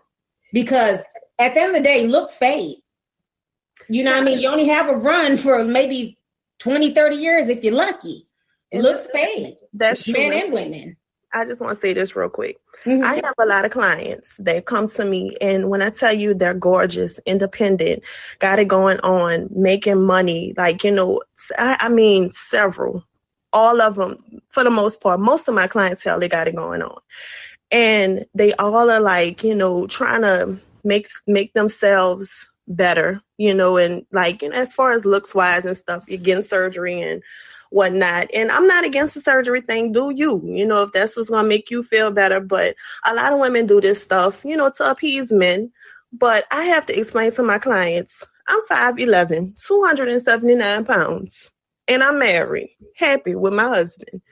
[0.52, 1.04] Because
[1.38, 2.78] at the end of the day, looks fade.
[3.88, 4.38] You know what I mean?
[4.38, 6.18] You only have a run for maybe
[6.60, 8.28] 20, 30 years if you're lucky.
[8.72, 9.56] Looks fade.
[9.72, 10.40] That's Men true.
[10.40, 10.96] and women.
[11.34, 12.58] I just want to say this real quick.
[12.84, 13.04] Mm-hmm.
[13.04, 16.34] I have a lot of clients that come to me, and when I tell you
[16.34, 18.04] they're gorgeous, independent,
[18.38, 21.22] got it going on, making money, like, you know,
[21.58, 23.04] I, I mean, several,
[23.52, 24.18] all of them,
[24.50, 27.00] for the most part, most of my clientele, they got it going on.
[27.70, 33.78] And they all are like, you know, trying to make make themselves better, you know,
[33.78, 37.22] and like, know, as far as looks wise and stuff, you're getting surgery and
[37.74, 38.30] whatnot.
[38.32, 39.90] And I'm not against the surgery thing.
[39.92, 40.40] Do you?
[40.44, 42.40] You know, if that's what's gonna make you feel better.
[42.40, 45.72] But a lot of women do this stuff, you know, to appease men.
[46.12, 51.50] But I have to explain to my clients, I'm 5'11, 279 pounds,
[51.88, 54.22] and I'm married, happy with my husband.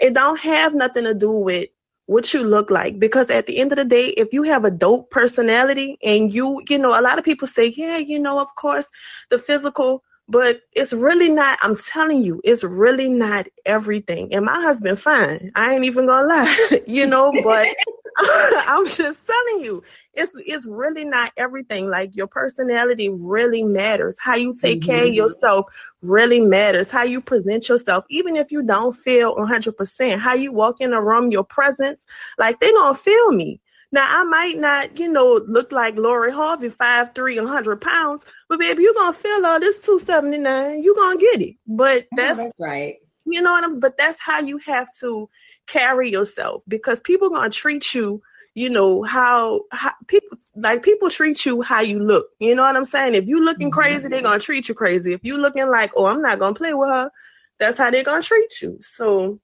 [0.00, 1.68] It don't have nothing to do with
[2.06, 4.70] what you look like because at the end of the day if you have a
[4.70, 8.48] dope personality and you you know a lot of people say yeah you know of
[8.54, 8.88] course
[9.28, 14.34] the physical but it's really not i'm telling you it's really not everything.
[14.34, 15.52] And my husband fine.
[15.54, 17.70] I ain't even gonna lie you know but
[18.18, 19.82] i'm just telling you
[20.14, 21.88] it's it's really not everything.
[21.90, 24.16] Like your personality really matters.
[24.20, 25.14] How you take care of Mhm.
[25.14, 25.66] yourself
[26.02, 26.88] really matters.
[26.90, 28.04] How you present yourself.
[28.10, 32.04] Even if you don't feel 100% how you walk in a room your presence
[32.38, 33.60] like they gonna feel me
[33.90, 38.58] now I might not, you know, look like Lori Harvey, five three, hundred pounds, but
[38.58, 40.82] baby, you're gonna feel all this two seventy nine.
[40.82, 41.56] You're gonna get it.
[41.66, 42.96] But that's, that's right.
[43.24, 43.80] You know what I'm?
[43.80, 45.28] But that's how you have to
[45.66, 48.22] carry yourself because people gonna treat you.
[48.54, 52.26] You know how, how people like people treat you how you look.
[52.40, 53.14] You know what I'm saying?
[53.14, 53.78] If you looking mm-hmm.
[53.78, 55.12] crazy, they're gonna treat you crazy.
[55.12, 57.10] If you looking like, oh, I'm not gonna play with her,
[57.58, 58.78] that's how they're gonna treat you.
[58.80, 59.38] So,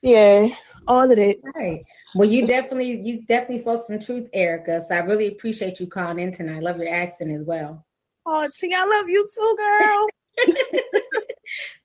[0.00, 0.48] yeah,
[0.86, 1.36] all of that.
[1.54, 1.84] Right.
[2.14, 4.82] Well, you definitely you definitely spoke some truth, Erica.
[4.86, 6.56] So I really appreciate you calling in tonight.
[6.56, 7.84] I love your accent as well.
[8.26, 10.06] Oh, see, I love you too, girl.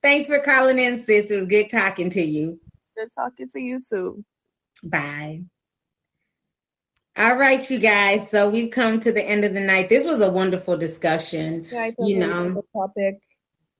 [0.02, 1.30] Thanks for calling in, sis.
[1.30, 2.60] It was good talking to you.
[2.96, 4.24] Good talking to you too.
[4.82, 5.42] Bye.
[7.16, 8.30] All right, you guys.
[8.30, 9.88] So we've come to the end of the night.
[9.88, 11.66] This was a wonderful discussion.
[11.70, 13.18] Yeah, it you was a know, good topic.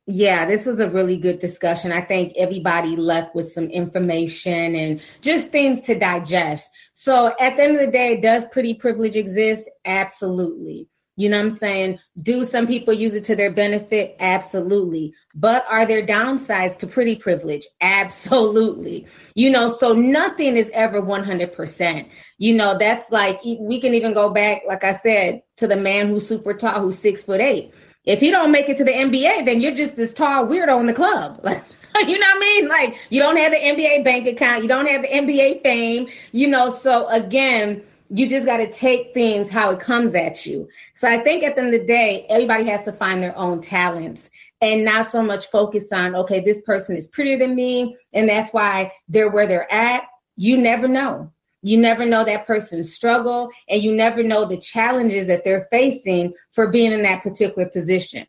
[0.06, 1.92] Yeah, this was a really good discussion.
[1.92, 6.70] I think everybody left with some information and just things to digest.
[6.92, 9.68] So at the end of the day, does pretty privilege exist?
[9.84, 10.88] Absolutely.
[11.16, 11.98] You know what I'm saying?
[12.20, 14.16] Do some people use it to their benefit?
[14.18, 15.12] Absolutely.
[15.34, 17.68] But are there downsides to pretty privilege?
[17.80, 19.06] Absolutely.
[19.34, 22.08] You know, so nothing is ever 100%.
[22.38, 26.08] You know, that's like, we can even go back, like I said, to the man
[26.08, 27.74] who's super tall, who's six foot eight.
[28.04, 30.86] If he don't make it to the NBA, then you're just this tall weirdo in
[30.86, 31.40] the club.
[31.42, 31.62] Like,
[32.06, 32.68] you know what I mean?
[32.68, 36.48] Like, you don't have the NBA bank account, you don't have the NBA fame, you
[36.48, 36.70] know.
[36.70, 40.68] So again, you just got to take things how it comes at you.
[40.94, 43.60] So I think at the end of the day, everybody has to find their own
[43.60, 48.28] talents and not so much focus on, okay, this person is prettier than me, and
[48.28, 50.04] that's why they're where they're at.
[50.36, 51.32] You never know.
[51.62, 56.32] You never know that person's struggle and you never know the challenges that they're facing
[56.52, 58.26] for being in that particular position.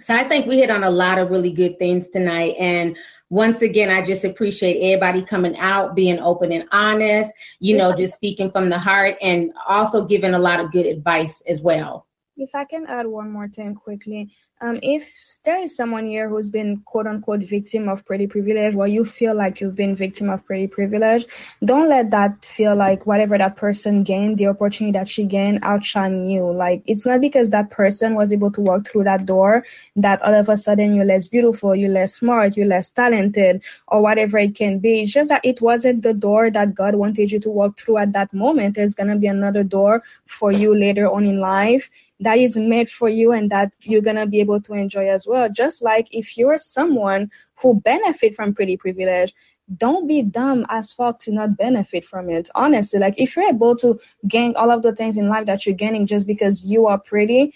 [0.00, 2.54] So I think we hit on a lot of really good things tonight.
[2.58, 2.96] And
[3.30, 8.14] once again, I just appreciate everybody coming out, being open and honest, you know, just
[8.14, 12.07] speaking from the heart and also giving a lot of good advice as well.
[12.40, 15.12] If I can add one more thing quickly, um, if
[15.44, 19.34] there is someone here who's been quote unquote victim of pretty privilege, or you feel
[19.34, 21.26] like you've been victim of pretty privilege,
[21.64, 26.28] don't let that feel like whatever that person gained, the opportunity that she gained, outshine
[26.30, 26.48] you.
[26.48, 29.64] Like it's not because that person was able to walk through that door
[29.96, 34.00] that all of a sudden you're less beautiful, you're less smart, you're less talented, or
[34.00, 35.02] whatever it can be.
[35.02, 38.12] It's just that it wasn't the door that God wanted you to walk through at
[38.12, 38.76] that moment.
[38.76, 41.90] There's gonna be another door for you later on in life
[42.20, 45.26] that is made for you and that you're going to be able to enjoy as
[45.26, 45.48] well.
[45.48, 49.34] Just like if you're someone who benefit from pretty privilege,
[49.76, 52.48] don't be dumb as fuck to not benefit from it.
[52.54, 55.74] Honestly, like if you're able to gain all of the things in life that you're
[55.74, 57.54] gaining just because you are pretty,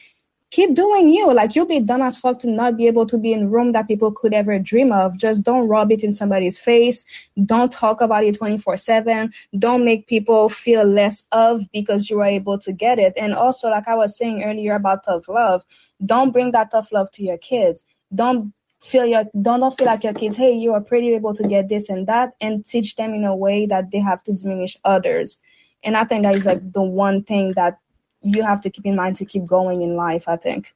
[0.53, 1.33] keep doing you.
[1.33, 3.89] Like you'll be dumb as fuck to not be able to be in room that
[3.89, 5.16] people could ever dream of.
[5.16, 7.07] Just don't rub it in somebody's face.
[7.45, 9.33] Don't talk about it 24 seven.
[9.59, 13.15] Don't make people feel less of because you are able to get it.
[13.16, 15.65] And also, like I was saying earlier about tough love,
[16.05, 17.85] don't bring that tough love to your kids.
[18.15, 18.53] Don't
[18.83, 21.70] feel your don't, don't feel like your kids, hey, you are pretty able to get
[21.70, 25.39] this and that and teach them in a way that they have to diminish others.
[25.83, 27.79] And I think that is like the one thing that
[28.23, 30.73] you have to keep in mind to keep going in life, I think.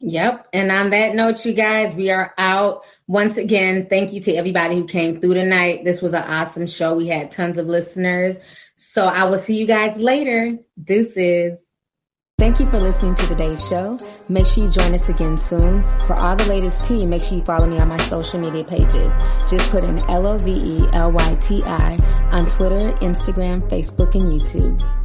[0.00, 0.48] Yep.
[0.52, 2.84] And on that note, you guys, we are out.
[3.08, 5.84] Once again, thank you to everybody who came through tonight.
[5.84, 6.94] This was an awesome show.
[6.94, 8.36] We had tons of listeners.
[8.76, 10.56] So I will see you guys later.
[10.82, 11.60] Deuces.
[12.38, 13.98] Thank you for listening to today's show.
[14.28, 15.82] Make sure you join us again soon.
[16.06, 19.16] For all the latest tea, make sure you follow me on my social media pages.
[19.50, 21.96] Just put in L-O-V-E-L-Y-T-I
[22.30, 24.97] on Twitter, Instagram, Facebook, and YouTube.